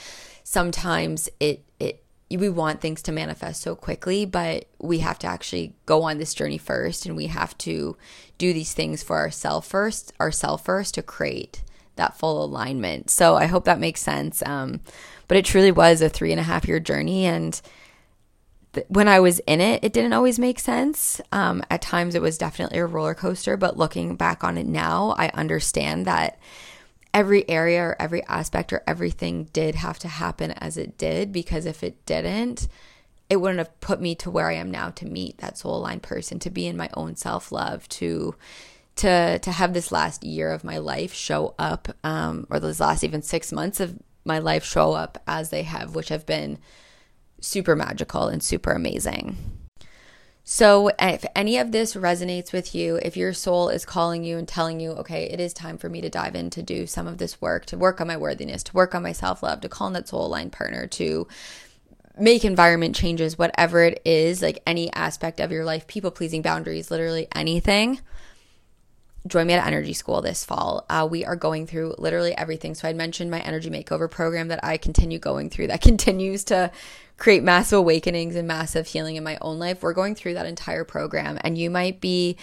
sometimes 0.44 1.28
it 1.40 1.64
it 1.78 2.02
we 2.30 2.48
want 2.48 2.80
things 2.80 3.02
to 3.02 3.12
manifest 3.12 3.62
so 3.62 3.74
quickly, 3.74 4.24
but 4.24 4.66
we 4.78 4.98
have 4.98 5.18
to 5.20 5.26
actually 5.26 5.74
go 5.86 6.02
on 6.02 6.18
this 6.18 6.34
journey 6.34 6.58
first 6.58 7.06
and 7.06 7.16
we 7.16 7.26
have 7.26 7.56
to 7.58 7.96
do 8.38 8.52
these 8.52 8.72
things 8.72 9.02
for 9.02 9.18
ourselves 9.18 9.68
first, 9.68 10.12
ourselves 10.18 10.62
first 10.62 10.94
to 10.94 11.02
create 11.02 11.62
that 11.96 12.16
full 12.16 12.42
alignment. 12.42 13.10
So 13.10 13.36
I 13.36 13.46
hope 13.46 13.64
that 13.64 13.78
makes 13.78 14.00
sense. 14.00 14.42
Um, 14.46 14.80
but 15.32 15.38
it 15.38 15.46
truly 15.46 15.72
was 15.72 16.02
a 16.02 16.10
three 16.10 16.30
and 16.30 16.38
a 16.38 16.42
half 16.42 16.68
year 16.68 16.78
journey. 16.78 17.24
And 17.24 17.58
th- 18.74 18.84
when 18.90 19.08
I 19.08 19.20
was 19.20 19.38
in 19.46 19.62
it, 19.62 19.82
it 19.82 19.94
didn't 19.94 20.12
always 20.12 20.38
make 20.38 20.60
sense. 20.60 21.22
Um, 21.32 21.62
at 21.70 21.80
times, 21.80 22.14
it 22.14 22.20
was 22.20 22.36
definitely 22.36 22.76
a 22.80 22.84
roller 22.84 23.14
coaster. 23.14 23.56
But 23.56 23.78
looking 23.78 24.14
back 24.14 24.44
on 24.44 24.58
it 24.58 24.66
now, 24.66 25.14
I 25.16 25.28
understand 25.28 26.04
that 26.06 26.38
every 27.14 27.48
area 27.48 27.82
or 27.82 27.96
every 27.98 28.22
aspect 28.24 28.74
or 28.74 28.82
everything 28.86 29.44
did 29.54 29.76
have 29.76 29.98
to 30.00 30.08
happen 30.08 30.50
as 30.50 30.76
it 30.76 30.98
did 30.98 31.32
because 31.32 31.64
if 31.64 31.82
it 31.82 32.04
didn't, 32.04 32.68
it 33.30 33.36
wouldn't 33.36 33.56
have 33.56 33.80
put 33.80 34.02
me 34.02 34.14
to 34.16 34.30
where 34.30 34.50
I 34.50 34.56
am 34.56 34.70
now 34.70 34.90
to 34.90 35.06
meet 35.06 35.38
that 35.38 35.56
soul 35.56 35.78
aligned 35.78 36.02
person, 36.02 36.40
to 36.40 36.50
be 36.50 36.66
in 36.66 36.76
my 36.76 36.90
own 36.92 37.16
self 37.16 37.50
love, 37.50 37.88
to 37.88 38.34
to 38.96 39.38
to 39.38 39.50
have 39.50 39.72
this 39.72 39.90
last 39.90 40.24
year 40.24 40.52
of 40.52 40.62
my 40.62 40.76
life 40.76 41.14
show 41.14 41.54
up, 41.58 41.88
um, 42.04 42.46
or 42.50 42.60
those 42.60 42.80
last 42.80 43.02
even 43.02 43.22
six 43.22 43.50
months 43.50 43.80
of 43.80 43.98
my 44.24 44.38
life 44.38 44.64
show 44.64 44.92
up 44.92 45.22
as 45.26 45.50
they 45.50 45.62
have, 45.62 45.94
which 45.94 46.08
have 46.08 46.26
been 46.26 46.58
super 47.40 47.74
magical 47.74 48.28
and 48.28 48.42
super 48.42 48.72
amazing. 48.72 49.36
So, 50.44 50.90
if 50.98 51.24
any 51.36 51.56
of 51.58 51.70
this 51.70 51.94
resonates 51.94 52.52
with 52.52 52.74
you, 52.74 52.96
if 52.96 53.16
your 53.16 53.32
soul 53.32 53.68
is 53.68 53.84
calling 53.84 54.24
you 54.24 54.38
and 54.38 54.48
telling 54.48 54.80
you, 54.80 54.90
okay, 54.92 55.24
it 55.24 55.38
is 55.38 55.52
time 55.52 55.78
for 55.78 55.88
me 55.88 56.00
to 56.00 56.10
dive 56.10 56.34
in 56.34 56.50
to 56.50 56.62
do 56.62 56.86
some 56.88 57.06
of 57.06 57.18
this 57.18 57.40
work, 57.40 57.64
to 57.66 57.78
work 57.78 58.00
on 58.00 58.08
my 58.08 58.16
worthiness, 58.16 58.64
to 58.64 58.72
work 58.72 58.92
on 58.92 59.04
my 59.04 59.12
self 59.12 59.42
love, 59.42 59.60
to 59.60 59.68
call 59.68 59.86
in 59.86 59.92
that 59.92 60.08
soul 60.08 60.26
aligned 60.26 60.50
partner, 60.50 60.88
to 60.88 61.28
make 62.18 62.44
environment 62.44 62.96
changes, 62.96 63.38
whatever 63.38 63.84
it 63.84 64.02
is, 64.04 64.42
like 64.42 64.60
any 64.66 64.92
aspect 64.92 65.38
of 65.38 65.52
your 65.52 65.64
life, 65.64 65.86
people 65.86 66.10
pleasing 66.10 66.42
boundaries, 66.42 66.90
literally 66.90 67.28
anything, 67.34 68.00
join 69.26 69.46
me 69.46 69.54
at 69.54 69.66
Energy 69.66 69.92
School 69.92 70.20
this 70.20 70.44
fall. 70.44 70.84
Uh, 70.88 71.06
we 71.10 71.24
are 71.24 71.36
going 71.36 71.66
through 71.66 71.94
literally 71.98 72.36
everything. 72.36 72.74
So, 72.74 72.88
I 72.88 72.92
mentioned 72.92 73.30
my 73.30 73.40
energy 73.40 73.70
makeover 73.70 74.10
program 74.10 74.48
that 74.48 74.64
I 74.64 74.76
continue 74.76 75.18
going 75.18 75.50
through 75.50 75.68
that 75.68 75.80
continues 75.82 76.44
to 76.44 76.70
create 77.18 77.42
massive 77.42 77.78
awakenings 77.78 78.34
and 78.34 78.48
massive 78.48 78.86
healing 78.86 79.16
in 79.16 79.22
my 79.22 79.38
own 79.40 79.58
life. 79.58 79.82
We're 79.82 79.92
going 79.92 80.14
through 80.14 80.34
that 80.34 80.46
entire 80.46 80.84
program, 80.84 81.38
and 81.42 81.56
you 81.56 81.70
might 81.70 82.00
be 82.00 82.36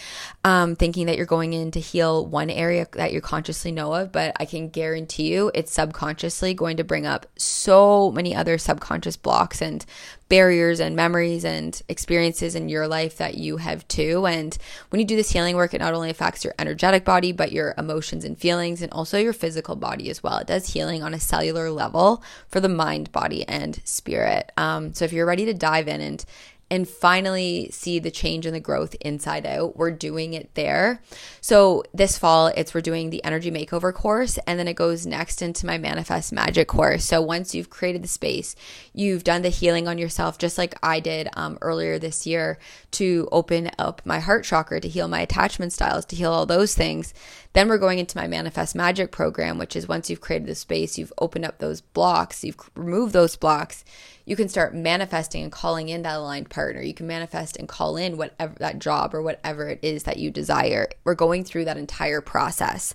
um, 0.43 0.75
thinking 0.75 1.07
that 1.07 1.17
you're 1.17 1.25
going 1.25 1.53
in 1.53 1.71
to 1.71 1.79
heal 1.79 2.25
one 2.25 2.49
area 2.49 2.87
that 2.93 3.11
you 3.11 3.21
consciously 3.21 3.71
know 3.71 3.93
of, 3.93 4.11
but 4.11 4.35
I 4.39 4.45
can 4.45 4.69
guarantee 4.69 5.33
you 5.33 5.51
it's 5.53 5.71
subconsciously 5.71 6.53
going 6.53 6.77
to 6.77 6.83
bring 6.83 7.05
up 7.05 7.25
so 7.37 8.11
many 8.11 8.35
other 8.35 8.57
subconscious 8.57 9.17
blocks 9.17 9.61
and 9.61 9.85
barriers 10.29 10.79
and 10.79 10.95
memories 10.95 11.43
and 11.43 11.81
experiences 11.89 12.53
in 12.53 12.69
your 12.69 12.87
life 12.87 13.17
that 13.17 13.35
you 13.35 13.57
have 13.57 13.85
too. 13.87 14.27
And 14.27 14.55
when 14.89 14.99
you 14.99 15.05
do 15.05 15.15
this 15.15 15.31
healing 15.31 15.55
work, 15.55 15.73
it 15.73 15.79
not 15.79 15.95
only 15.95 16.11
affects 16.11 16.43
your 16.43 16.53
energetic 16.59 17.03
body, 17.03 17.31
but 17.31 17.51
your 17.51 17.73
emotions 17.77 18.23
and 18.23 18.37
feelings, 18.37 18.83
and 18.83 18.91
also 18.91 19.17
your 19.17 19.33
physical 19.33 19.75
body 19.75 20.09
as 20.09 20.21
well. 20.21 20.37
It 20.37 20.47
does 20.47 20.71
healing 20.71 21.01
on 21.01 21.15
a 21.15 21.19
cellular 21.19 21.71
level 21.71 22.23
for 22.47 22.59
the 22.59 22.69
mind, 22.69 23.11
body, 23.11 23.45
and 23.47 23.81
spirit. 23.83 24.51
Um, 24.59 24.93
so 24.93 25.05
if 25.05 25.13
you're 25.13 25.25
ready 25.25 25.45
to 25.45 25.53
dive 25.53 25.87
in 25.87 26.01
and 26.01 26.25
and 26.71 26.87
finally 26.87 27.69
see 27.71 27.99
the 27.99 28.11
change 28.11 28.45
and 28.45 28.55
the 28.55 28.59
growth 28.59 28.95
inside 29.01 29.45
out. 29.45 29.75
We're 29.75 29.91
doing 29.91 30.33
it 30.33 30.53
there. 30.53 31.01
So 31.41 31.83
this 31.93 32.17
fall, 32.17 32.47
it's 32.47 32.73
we're 32.73 32.81
doing 32.81 33.09
the 33.09 33.23
energy 33.23 33.49
makeover 33.49 33.93
course, 33.93 34.37
and 34.45 34.59
then 34.59 34.67
it 34.67 34.75
goes 34.75 35.05
next 35.05 35.41
into 35.41 35.65
my 35.65 35.77
manifest 35.77 36.31
magic 36.31 36.67
course. 36.67 37.05
So 37.05 37.21
once 37.21 37.55
you've 37.55 37.69
created 37.69 38.03
the 38.03 38.07
space, 38.07 38.55
you've 38.93 39.23
done 39.23 39.41
the 39.41 39.49
healing 39.49 39.87
on 39.87 39.97
yourself, 39.97 40.37
just 40.37 40.57
like 40.57 40.75
I 40.83 40.99
did 40.99 41.29
um, 41.33 41.57
earlier 41.61 41.97
this 41.97 42.27
year 42.27 42.59
to 42.91 43.27
open 43.31 43.71
up 43.79 44.01
my 44.05 44.19
heart 44.19 44.45
chakra, 44.45 44.79
to 44.79 44.87
heal 44.87 45.07
my 45.07 45.21
attachment 45.21 45.73
styles, 45.73 46.05
to 46.05 46.15
heal 46.15 46.31
all 46.31 46.45
those 46.45 46.75
things. 46.75 47.13
Then 47.53 47.67
we're 47.67 47.79
going 47.79 47.97
into 47.97 48.17
my 48.17 48.27
manifest 48.27 48.75
magic 48.75 49.11
program, 49.11 49.57
which 49.57 49.75
is 49.75 49.87
once 49.87 50.09
you've 50.09 50.21
created 50.21 50.47
the 50.47 50.53
space, 50.53 50.99
you've 50.99 51.13
opened 51.17 51.45
up 51.45 51.57
those 51.57 51.81
blocks, 51.81 52.43
you've 52.43 52.57
removed 52.75 53.11
those 53.11 53.35
blocks 53.35 53.83
you 54.29 54.35
can 54.35 54.47
start 54.47 54.75
manifesting 54.75 55.41
and 55.41 55.51
calling 55.51 55.89
in 55.89 56.03
that 56.03 56.17
aligned 56.17 56.51
partner. 56.51 56.83
You 56.83 56.93
can 56.93 57.07
manifest 57.07 57.57
and 57.57 57.67
call 57.67 57.97
in 57.97 58.15
whatever 58.15 58.53
that 58.59 58.77
job 58.77 59.15
or 59.15 59.23
whatever 59.23 59.69
it 59.69 59.79
is 59.81 60.03
that 60.03 60.17
you 60.17 60.29
desire. 60.29 60.87
We're 61.03 61.15
going 61.15 61.43
through 61.43 61.65
that 61.65 61.77
entire 61.77 62.21
process. 62.21 62.93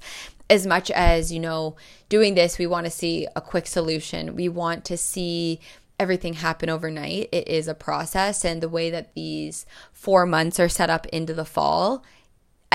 As 0.49 0.64
much 0.64 0.93
as, 0.93 1.32
you 1.32 1.41
know, 1.41 1.74
doing 2.09 2.37
this, 2.37 2.57
we 2.57 2.68
want 2.68 2.87
to 2.87 2.91
see 2.91 3.26
a 3.35 3.41
quick 3.41 3.66
solution. 3.66 4.37
We 4.37 4.49
want 4.49 4.85
to 4.85 4.97
see 4.97 5.59
everything 5.99 6.35
happen 6.35 6.70
overnight. 6.70 7.30
It 7.32 7.49
is 7.49 7.66
a 7.66 7.74
process. 7.74 8.45
And 8.45 8.62
the 8.62 8.68
way 8.68 8.89
that 8.91 9.12
these 9.14 9.66
four 9.93 10.26
months 10.26 10.61
are 10.61 10.68
set 10.68 10.89
up 10.89 11.05
into 11.07 11.35
the 11.35 11.45
fall 11.45 12.05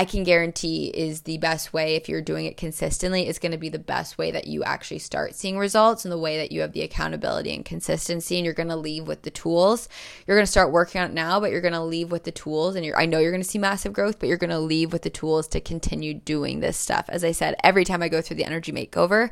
I 0.00 0.06
can 0.06 0.22
guarantee 0.24 0.86
is 0.86 1.20
the 1.20 1.36
best 1.36 1.74
way 1.74 1.94
if 1.94 2.08
you're 2.08 2.22
doing 2.22 2.46
it 2.46 2.56
consistently 2.56 3.28
is 3.28 3.38
going 3.38 3.52
to 3.52 3.58
be 3.58 3.68
the 3.68 3.78
best 3.78 4.16
way 4.16 4.30
that 4.30 4.46
you 4.46 4.64
actually 4.64 5.00
start 5.00 5.34
seeing 5.34 5.58
results 5.58 6.06
and 6.06 6.10
the 6.10 6.16
way 6.16 6.38
that 6.38 6.50
you 6.50 6.62
have 6.62 6.72
the 6.72 6.80
accountability 6.80 7.54
and 7.54 7.66
consistency 7.66 8.36
and 8.36 8.46
you're 8.46 8.54
going 8.54 8.70
to 8.70 8.76
leave 8.76 9.06
with 9.06 9.20
the 9.20 9.30
tools. 9.30 9.90
You're 10.26 10.38
going 10.38 10.46
to 10.46 10.50
start 10.50 10.72
working 10.72 11.02
on 11.02 11.10
it 11.10 11.12
now, 11.12 11.38
but 11.38 11.50
you're 11.50 11.60
going 11.60 11.74
to 11.74 11.82
leave 11.82 12.10
with 12.10 12.24
the 12.24 12.32
tools 12.32 12.76
and 12.76 12.94
I 12.96 13.04
know 13.04 13.18
you're 13.18 13.30
going 13.30 13.42
to 13.42 13.48
see 13.48 13.58
massive 13.58 13.92
growth, 13.92 14.18
but 14.18 14.30
you're 14.30 14.38
going 14.38 14.48
to 14.48 14.58
leave 14.58 14.90
with 14.90 15.02
the 15.02 15.10
tools 15.10 15.46
to 15.48 15.60
continue 15.60 16.14
doing 16.14 16.60
this 16.60 16.78
stuff. 16.78 17.04
As 17.10 17.22
I 17.22 17.32
said, 17.32 17.56
every 17.62 17.84
time 17.84 18.02
I 18.02 18.08
go 18.08 18.22
through 18.22 18.38
the 18.38 18.46
energy 18.46 18.72
makeover, 18.72 19.30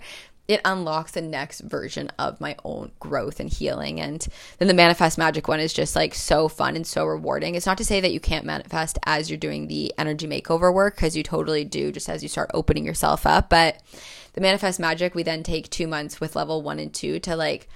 it 0.49 0.63
unlocks 0.65 1.13
the 1.13 1.21
next 1.21 1.61
version 1.61 2.11
of 2.19 2.41
my 2.41 2.57
own 2.65 2.91
growth 2.99 3.39
and 3.39 3.51
healing. 3.51 4.01
And 4.01 4.27
then 4.57 4.67
the 4.67 4.75
manifest 4.75 5.19
magic 5.19 5.47
one 5.47 5.61
is 5.61 5.75
just 5.75 5.95
like 5.95 6.15
so 6.15 6.49
fun 6.49 6.75
and 6.75 6.87
so 6.87 7.05
rewarding. 7.05 7.55
It's 7.55 7.67
not 7.67 7.77
to 7.79 7.85
say 7.85 8.01
that 8.01 8.13
you 8.13 8.19
can't 8.19 8.47
manifest 8.47 8.99
as 9.05 9.29
you're 9.31 9.37
doing 9.37 9.69
the 9.69 9.93
energy 9.99 10.27
makeover 10.27 10.73
work, 10.73 10.97
because 10.97 11.15
you 11.15 11.23
totally 11.23 11.65
do 11.65 11.93
just 11.93 12.09
as 12.09 12.23
you 12.23 12.31
start 12.31 12.51
opening 12.55 12.87
yourself 12.87 13.27
up. 13.27 13.51
But 13.51 13.83
the 14.33 14.41
manifest 14.41 14.81
magic, 14.81 15.15
we 15.15 15.23
then 15.23 15.43
take 15.43 15.69
two 15.69 15.87
months 15.87 16.19
with 16.19 16.35
level 16.35 16.63
one 16.63 16.79
and 16.79 16.95
two 16.95 17.21
to 17.21 17.37
like 17.37 17.69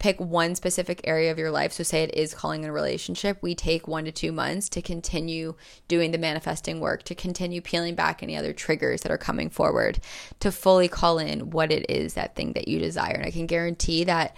pick 0.00 0.18
one 0.18 0.56
specific 0.56 1.02
area 1.04 1.30
of 1.30 1.38
your 1.38 1.52
life. 1.52 1.72
So, 1.72 1.84
say 1.84 2.02
it 2.02 2.14
is 2.14 2.34
calling 2.34 2.64
in 2.64 2.70
a 2.70 2.72
relationship, 2.72 3.38
we 3.40 3.54
take 3.54 3.86
one 3.86 4.06
to 4.06 4.12
two 4.12 4.32
months 4.32 4.68
to 4.70 4.82
continue 4.82 5.54
doing 5.86 6.10
the 6.10 6.18
manifesting 6.18 6.80
work, 6.80 7.04
to 7.04 7.14
continue 7.14 7.60
peeling 7.60 7.94
back 7.94 8.22
any 8.22 8.36
other 8.36 8.52
triggers 8.52 9.02
that 9.02 9.12
are 9.12 9.18
coming 9.18 9.50
forward, 9.50 10.00
to 10.40 10.50
fully 10.50 10.88
call 10.88 11.18
in 11.18 11.50
what 11.50 11.70
it 11.70 11.88
is 11.88 12.14
that 12.14 12.34
thing 12.34 12.54
that 12.54 12.66
you 12.66 12.80
desire. 12.80 13.14
And 13.14 13.26
I 13.26 13.30
can 13.30 13.46
guarantee 13.46 14.02
that 14.04 14.36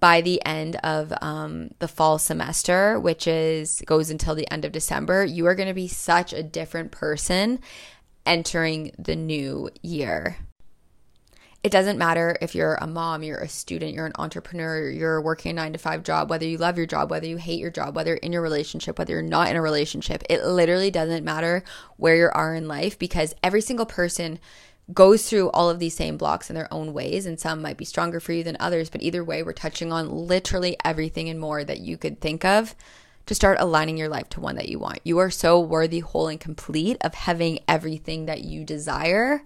by 0.00 0.20
the 0.20 0.44
end 0.44 0.76
of 0.82 1.12
um, 1.22 1.70
the 1.78 1.86
fall 1.86 2.18
semester, 2.18 2.98
which 2.98 3.28
is 3.28 3.80
goes 3.86 4.10
until 4.10 4.34
the 4.34 4.50
end 4.50 4.64
of 4.64 4.72
December, 4.72 5.24
you 5.24 5.46
are 5.46 5.54
going 5.54 5.68
to 5.68 5.74
be 5.74 5.86
such 5.86 6.32
a 6.32 6.42
different 6.42 6.90
person 6.90 7.60
entering 8.26 8.92
the 8.98 9.14
new 9.14 9.70
year 9.82 10.36
it 11.62 11.70
doesn't 11.70 11.98
matter 11.98 12.36
if 12.40 12.56
you're 12.56 12.74
a 12.74 12.88
mom, 12.88 13.22
you're 13.22 13.38
a 13.38 13.48
student, 13.48 13.94
you're 13.94 14.06
an 14.06 14.12
entrepreneur, 14.18 14.90
you're 14.90 15.22
working 15.22 15.50
a 15.50 15.54
nine 15.54 15.72
to 15.72 15.78
five 15.78 16.02
job, 16.02 16.28
whether 16.28 16.44
you 16.44 16.58
love 16.58 16.76
your 16.76 16.86
job, 16.86 17.10
whether 17.10 17.26
you 17.26 17.36
hate 17.36 17.60
your 17.60 17.70
job, 17.70 17.94
whether 17.94 18.10
you're 18.10 18.16
in 18.18 18.32
your 18.32 18.42
relationship, 18.42 18.98
whether 18.98 19.12
you're 19.12 19.22
not 19.22 19.48
in 19.48 19.56
a 19.56 19.62
relationship. 19.62 20.24
It 20.28 20.44
literally 20.44 20.90
doesn't 20.90 21.24
matter 21.24 21.62
where 21.96 22.16
you 22.16 22.28
are 22.32 22.54
in 22.54 22.66
life 22.66 22.98
because 22.98 23.34
every 23.44 23.60
single 23.60 23.86
person 23.86 24.40
goes 24.92 25.28
through 25.28 25.50
all 25.50 25.70
of 25.70 25.78
these 25.78 25.94
same 25.94 26.16
blocks 26.16 26.50
in 26.50 26.56
their 26.56 26.72
own 26.74 26.92
ways 26.92 27.26
and 27.26 27.38
some 27.38 27.62
might 27.62 27.76
be 27.76 27.84
stronger 27.84 28.18
for 28.18 28.32
you 28.32 28.42
than 28.42 28.56
others 28.58 28.90
but 28.90 29.00
either 29.00 29.22
way 29.22 29.42
we're 29.42 29.52
touching 29.52 29.92
on 29.92 30.10
literally 30.10 30.76
everything 30.84 31.28
and 31.28 31.38
more 31.38 31.62
that 31.62 31.78
you 31.78 31.96
could 31.96 32.20
think 32.20 32.44
of 32.44 32.74
to 33.24 33.34
start 33.34 33.56
aligning 33.60 33.96
your 33.96 34.08
life 34.08 34.28
to 34.28 34.40
one 34.40 34.56
that 34.56 34.68
you 34.68 34.80
want 34.80 34.98
you 35.04 35.18
are 35.18 35.30
so 35.30 35.60
worthy 35.60 36.00
whole 36.00 36.26
and 36.26 36.40
complete 36.40 36.96
of 37.02 37.14
having 37.14 37.60
everything 37.68 38.26
that 38.26 38.42
you 38.42 38.64
desire 38.64 39.44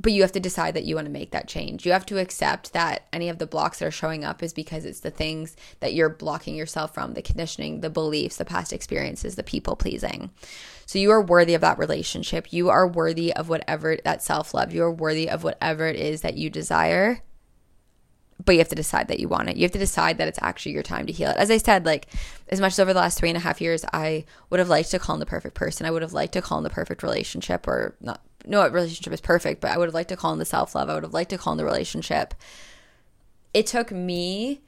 but 0.00 0.12
you 0.12 0.22
have 0.22 0.32
to 0.32 0.40
decide 0.40 0.74
that 0.74 0.84
you 0.84 0.94
want 0.94 1.06
to 1.06 1.12
make 1.12 1.30
that 1.32 1.46
change. 1.46 1.84
You 1.84 1.92
have 1.92 2.06
to 2.06 2.18
accept 2.18 2.72
that 2.72 3.06
any 3.12 3.28
of 3.28 3.36
the 3.36 3.46
blocks 3.46 3.78
that 3.78 3.86
are 3.86 3.90
showing 3.90 4.24
up 4.24 4.42
is 4.42 4.54
because 4.54 4.86
it's 4.86 5.00
the 5.00 5.10
things 5.10 5.56
that 5.80 5.92
you're 5.92 6.08
blocking 6.08 6.54
yourself 6.54 6.94
from 6.94 7.12
the 7.12 7.20
conditioning, 7.20 7.80
the 7.80 7.90
beliefs, 7.90 8.36
the 8.36 8.46
past 8.46 8.72
experiences, 8.72 9.34
the 9.34 9.42
people 9.42 9.76
pleasing. 9.76 10.30
So 10.86 10.98
you 10.98 11.10
are 11.10 11.20
worthy 11.20 11.52
of 11.52 11.60
that 11.60 11.78
relationship. 11.78 12.50
You 12.50 12.70
are 12.70 12.88
worthy 12.88 13.30
of 13.34 13.50
whatever 13.50 13.98
that 14.04 14.22
self 14.22 14.54
love. 14.54 14.72
You 14.72 14.84
are 14.84 14.92
worthy 14.92 15.28
of 15.28 15.44
whatever 15.44 15.86
it 15.86 15.96
is 15.96 16.22
that 16.22 16.38
you 16.38 16.48
desire. 16.48 17.20
But 18.42 18.52
you 18.52 18.58
have 18.60 18.68
to 18.68 18.74
decide 18.74 19.08
that 19.08 19.20
you 19.20 19.28
want 19.28 19.50
it. 19.50 19.58
You 19.58 19.64
have 19.64 19.72
to 19.72 19.78
decide 19.78 20.16
that 20.16 20.28
it's 20.28 20.38
actually 20.40 20.72
your 20.72 20.82
time 20.82 21.06
to 21.06 21.12
heal 21.12 21.28
it. 21.28 21.36
As 21.36 21.50
I 21.50 21.58
said, 21.58 21.84
like, 21.84 22.06
as 22.48 22.58
much 22.58 22.72
as 22.72 22.80
over 22.80 22.94
the 22.94 22.98
last 22.98 23.18
three 23.18 23.28
and 23.28 23.36
a 23.36 23.40
half 23.40 23.60
years, 23.60 23.84
I 23.92 24.24
would 24.48 24.60
have 24.60 24.70
liked 24.70 24.90
to 24.92 24.98
call 24.98 25.14
in 25.14 25.20
the 25.20 25.26
perfect 25.26 25.54
person. 25.54 25.84
I 25.84 25.90
would 25.90 26.00
have 26.00 26.14
liked 26.14 26.32
to 26.32 26.40
call 26.40 26.56
in 26.56 26.64
the 26.64 26.70
perfect 26.70 27.02
relationship 27.02 27.68
or 27.68 27.96
not 28.00 28.22
no 28.46 28.66
relationship 28.68 29.12
is 29.12 29.20
perfect, 29.20 29.60
but 29.60 29.70
I 29.70 29.78
would 29.78 29.86
have 29.86 29.94
liked 29.94 30.08
to 30.10 30.16
call 30.16 30.32
in 30.32 30.38
the 30.38 30.44
self 30.44 30.74
love. 30.74 30.88
I 30.88 30.94
would 30.94 31.02
have 31.02 31.14
liked 31.14 31.30
to 31.30 31.38
call 31.38 31.52
in 31.52 31.58
the 31.58 31.64
relationship. 31.64 32.34
It 33.52 33.66
took 33.66 33.90
me 33.90 34.60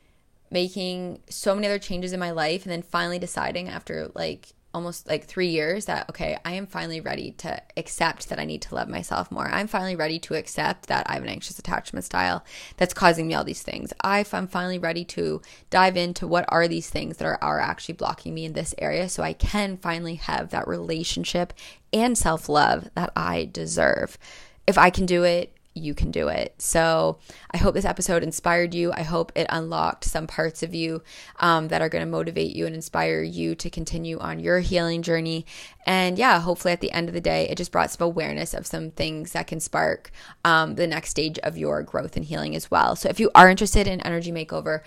making 0.51 1.21
so 1.29 1.55
many 1.55 1.67
other 1.67 1.79
changes 1.79 2.13
in 2.13 2.21
my 2.21 2.31
life 2.31 2.65
and 2.65 2.73
then 2.73 2.83
finally 2.83 3.19
deciding 3.19 3.69
after 3.69 4.11
like 4.15 4.53
almost 4.75 5.07
like 5.07 5.25
three 5.25 5.49
years 5.49 5.85
that, 5.85 6.09
okay, 6.11 6.37
I 6.45 6.53
am 6.53 6.67
finally 6.67 7.01
ready 7.01 7.33
to 7.39 7.63
accept 7.77 8.29
that 8.29 8.39
I 8.39 8.45
need 8.45 8.63
to 8.63 8.75
love 8.75 8.89
myself 8.89 9.31
more. 9.31 9.49
I'm 9.49 9.67
finally 9.67 9.97
ready 9.97 10.19
to 10.21 10.35
accept 10.35 10.87
that 10.87 11.09
I 11.09 11.15
have 11.15 11.23
an 11.23 11.29
anxious 11.29 11.59
attachment 11.59 12.05
style 12.05 12.45
that's 12.77 12.95
causing 12.95 13.27
me 13.27 13.35
all 13.35 13.45
these 13.45 13.63
things. 13.63 13.93
I'm 14.01 14.25
finally 14.25 14.79
ready 14.79 15.05
to 15.07 15.43
dive 15.71 15.97
into 15.97 16.27
what 16.27 16.45
are 16.49 16.69
these 16.69 16.89
things 16.89 17.19
that 17.19 17.27
are, 17.27 17.39
are 17.43 17.61
actually 17.61 17.95
blocking 17.95 18.35
me 18.35 18.45
in 18.45 18.55
this 18.55 18.75
area 18.79 19.09
so 19.09 19.23
I 19.23 19.33
can 19.35 19.77
finally 19.77 20.15
have 20.17 20.51
that 20.51 20.69
relationship 20.69 21.53
and 21.93 22.17
self 22.17 22.49
love 22.49 22.89
that 22.95 23.13
I 23.15 23.49
deserve. 23.53 24.19
If 24.67 24.79
I 24.79 24.91
can 24.91 25.07
do 25.07 25.25
it, 25.25 25.52
you 25.75 25.95
can 25.95 26.11
do 26.11 26.29
it. 26.29 26.55
So 26.59 27.19
I 27.51 27.57
hope 27.57 27.75
this 27.75 27.85
episode 27.85 28.23
inspired 28.23 28.75
you. 28.75 28.93
I 28.93 29.03
hope 29.03 29.33
it 29.35 29.47
unlocked 29.51 30.05
some 30.05 30.27
parts 30.27 30.63
of 30.63 30.75
you 30.75 31.03
um, 31.41 31.69
that 31.69 31.83
are 31.83 31.89
going 31.89 32.05
to 32.05 32.11
motivate 32.11 32.55
you 32.55 32.67
and 32.67 32.75
inspire 32.75 33.23
you 33.23 33.55
to 33.57 33.71
continue 33.71 34.19
on 34.19 34.41
your 34.41 34.61
healing 34.61 35.03
journey. 35.03 35.47
And 35.87 36.19
yeah, 36.19 36.41
hopefully 36.41 36.73
at 36.73 36.81
the 36.81 36.93
end 36.93 37.09
of 37.09 37.15
the 37.15 37.21
day, 37.21 37.49
it 37.49 37.57
just 37.57 37.73
brought 37.73 37.91
some 37.91 38.07
awareness 38.07 38.55
of 38.55 38.67
some 38.67 38.91
things 38.91 39.33
that 39.33 39.47
can 39.47 39.61
spark 39.61 40.11
um, 40.45 40.75
the 40.75 40.87
next 40.87 41.11
stage 41.11 41.39
of 41.41 41.57
your 41.57 41.83
growth 41.83 42.17
and 42.17 42.25
healing 42.25 42.55
as 42.55 42.71
well. 42.71 42.95
So 42.97 43.09
if 43.09 43.19
you 43.19 43.31
are 43.35 43.51
interested 43.51 43.87
in 43.87 44.01
energy 44.01 44.33
makeover, 44.33 44.81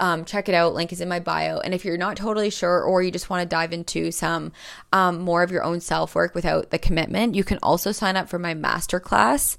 um, 0.00 0.24
check 0.24 0.48
it 0.48 0.54
out. 0.54 0.74
Link 0.74 0.92
is 0.92 1.00
in 1.00 1.08
my 1.08 1.20
bio. 1.20 1.58
And 1.58 1.72
if 1.72 1.84
you're 1.84 1.96
not 1.96 2.16
totally 2.16 2.50
sure 2.50 2.82
or 2.82 3.02
you 3.02 3.10
just 3.10 3.30
want 3.30 3.42
to 3.42 3.46
dive 3.46 3.72
into 3.72 4.10
some 4.10 4.52
um, 4.92 5.20
more 5.20 5.42
of 5.42 5.50
your 5.50 5.62
own 5.62 5.80
self 5.80 6.14
work 6.14 6.34
without 6.34 6.70
the 6.70 6.78
commitment, 6.78 7.34
you 7.34 7.44
can 7.44 7.58
also 7.62 7.92
sign 7.92 8.16
up 8.16 8.28
for 8.28 8.38
my 8.38 8.54
masterclass 8.54 9.56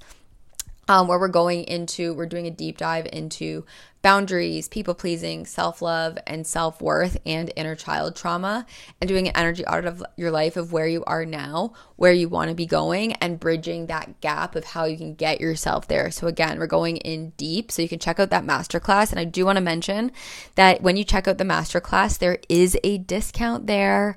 um, 0.88 1.08
where 1.08 1.18
we're 1.18 1.28
going 1.28 1.64
into, 1.64 2.14
we're 2.14 2.26
doing 2.26 2.46
a 2.46 2.50
deep 2.50 2.78
dive 2.78 3.06
into 3.12 3.64
boundaries, 4.06 4.68
people 4.68 4.94
pleasing, 4.94 5.44
self 5.44 5.82
love, 5.82 6.16
and 6.28 6.46
self 6.46 6.80
worth, 6.80 7.18
and 7.26 7.50
inner 7.56 7.74
child 7.74 8.14
trauma, 8.14 8.64
and 9.00 9.08
doing 9.08 9.26
an 9.26 9.36
energy 9.36 9.66
audit 9.66 9.86
of 9.86 10.04
your 10.16 10.30
life 10.30 10.56
of 10.56 10.72
where 10.72 10.86
you 10.86 11.02
are 11.08 11.26
now, 11.26 11.72
where 11.96 12.12
you 12.12 12.28
want 12.28 12.48
to 12.48 12.54
be 12.54 12.66
going, 12.66 13.14
and 13.14 13.40
bridging 13.40 13.86
that 13.86 14.20
gap 14.20 14.54
of 14.54 14.64
how 14.64 14.84
you 14.84 14.96
can 14.96 15.16
get 15.16 15.40
yourself 15.40 15.88
there. 15.88 16.12
So, 16.12 16.28
again, 16.28 16.60
we're 16.60 16.68
going 16.68 16.98
in 16.98 17.30
deep. 17.30 17.72
So, 17.72 17.82
you 17.82 17.88
can 17.88 17.98
check 17.98 18.20
out 18.20 18.30
that 18.30 18.44
masterclass. 18.44 19.10
And 19.10 19.18
I 19.18 19.24
do 19.24 19.44
want 19.44 19.56
to 19.56 19.60
mention 19.60 20.12
that 20.54 20.82
when 20.82 20.96
you 20.96 21.02
check 21.02 21.26
out 21.26 21.38
the 21.38 21.44
masterclass, 21.44 22.16
there 22.16 22.38
is 22.48 22.78
a 22.84 22.98
discount 22.98 23.66
there 23.66 24.16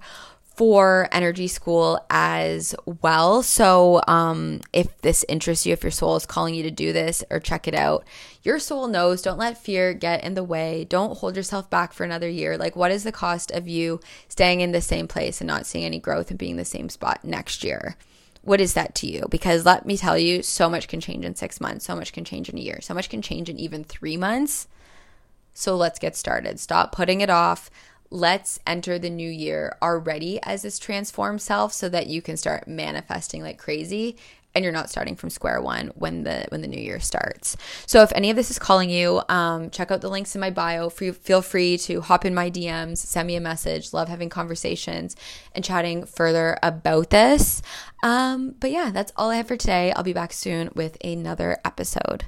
for 0.60 1.08
energy 1.14 1.48
school 1.48 2.06
as 2.10 2.76
well. 2.86 3.42
So, 3.42 4.02
um, 4.10 4.60
if 4.74 5.02
this 5.04 5.24
interests 5.30 5.66
you, 5.66 5.72
if 5.72 5.84
your 5.84 5.92
soul 5.92 6.18
is 6.18 6.26
calling 6.26 6.54
you 6.54 6.64
to 6.64 6.70
do 6.70 6.92
this 6.92 7.24
or 7.30 7.40
check 7.40 7.66
it 7.66 7.74
out, 7.74 8.06
your 8.44 8.60
soul 8.60 8.90
knows. 8.90 9.22
Don't 9.22 9.38
let 9.38 9.58
fear 9.58 9.94
get 9.94 10.22
in 10.22 10.34
the 10.34 10.44
way. 10.44 10.84
Don't 10.84 11.20
hold 11.20 11.38
yourself 11.38 11.70
back 11.70 11.94
for 11.94 12.04
another 12.04 12.28
year. 12.28 12.58
Like, 12.58 12.76
what 12.76 12.92
is 12.92 13.06
the 13.06 13.14
cost 13.14 13.52
of 13.52 13.70
you 13.70 14.02
staying 14.28 14.60
in 14.60 14.74
the 14.74 14.82
same 14.82 15.08
place 15.08 15.40
and 15.40 15.48
not 15.48 15.66
seeing 15.66 15.86
any 15.86 15.98
growth 15.98 16.30
and 16.30 16.38
being 16.38 16.52
in 16.52 16.58
the 16.58 16.66
same 16.66 16.90
spot 16.90 17.24
next 17.24 17.64
year? 17.64 17.96
What 18.42 18.60
is 18.60 18.74
that 18.74 18.96
to 18.96 19.08
you? 19.08 19.28
Because 19.30 19.66
let 19.66 19.86
me 19.86 19.96
tell 19.96 20.18
you, 20.18 20.44
so 20.44 20.70
much 20.70 20.90
can 20.90 21.00
change 21.00 21.24
in 21.24 21.36
six 21.36 21.62
months, 21.62 21.86
so 21.86 21.96
much 21.96 22.12
can 22.12 22.26
change 22.26 22.50
in 22.50 22.58
a 22.58 22.62
year, 22.62 22.80
so 22.82 22.94
much 22.94 23.08
can 23.08 23.22
change 23.22 23.48
in 23.48 23.58
even 23.58 23.86
three 23.86 24.18
months. 24.18 24.68
So 25.54 25.76
let's 25.76 26.00
get 26.00 26.16
started. 26.16 26.60
Stop 26.60 26.92
putting 26.94 27.22
it 27.22 27.30
off 27.30 27.70
let's 28.12 28.60
enter 28.66 28.98
the 28.98 29.10
new 29.10 29.30
year 29.30 29.78
already 29.82 30.40
as 30.44 30.64
this 30.64 30.80
transformed 30.80 31.42
self 31.42 31.74
so 31.74 31.90
that 31.90 32.08
you 32.08 32.22
can 32.22 32.38
start 32.38 32.68
manifesting 32.68 33.42
like 33.42 33.58
crazy 33.58 34.18
and 34.56 34.64
you're 34.64 34.74
not 34.74 34.90
starting 34.90 35.16
from 35.16 35.30
square 35.30 35.62
one 35.62 35.92
when 35.96 36.24
the 36.24 36.46
when 36.50 36.62
the 36.62 36.68
new 36.68 36.80
year 36.80 37.00
starts. 37.00 37.56
So 37.86 38.02
if 38.02 38.12
any 38.14 38.30
of 38.30 38.36
this 38.36 38.50
is 38.50 38.58
calling 38.58 38.90
you, 38.90 39.22
um, 39.30 39.70
check 39.70 39.92
out 39.92 40.02
the 40.02 40.10
links 40.10 40.34
in 40.36 40.42
my 40.42 40.50
bio. 40.50 40.90
Free, 40.90 41.12
feel 41.12 41.42
free 41.42 41.78
to 41.80 42.02
hop 42.02 42.26
in 42.26 42.34
my 42.34 42.50
DMs, 42.50 42.98
send 42.98 43.28
me 43.28 43.36
a 43.36 43.42
message. 43.42 43.94
Love 43.94 44.08
having 44.08 44.30
conversations 44.30 45.16
and 45.54 45.64
chatting 45.64 46.06
further 46.06 46.58
about 46.64 47.12
this. 47.12 47.62
Um, 48.02 48.56
but 48.60 48.72
yeah, 48.72 48.90
that's 48.92 49.12
all 49.16 49.30
I 49.30 49.36
have 49.36 49.48
for 49.48 49.58
today. 49.58 49.92
I'll 49.92 50.04
be 50.04 50.14
back 50.14 50.34
soon 50.34 50.72
with 50.74 50.98
another 51.04 51.60
episode. 51.64 52.26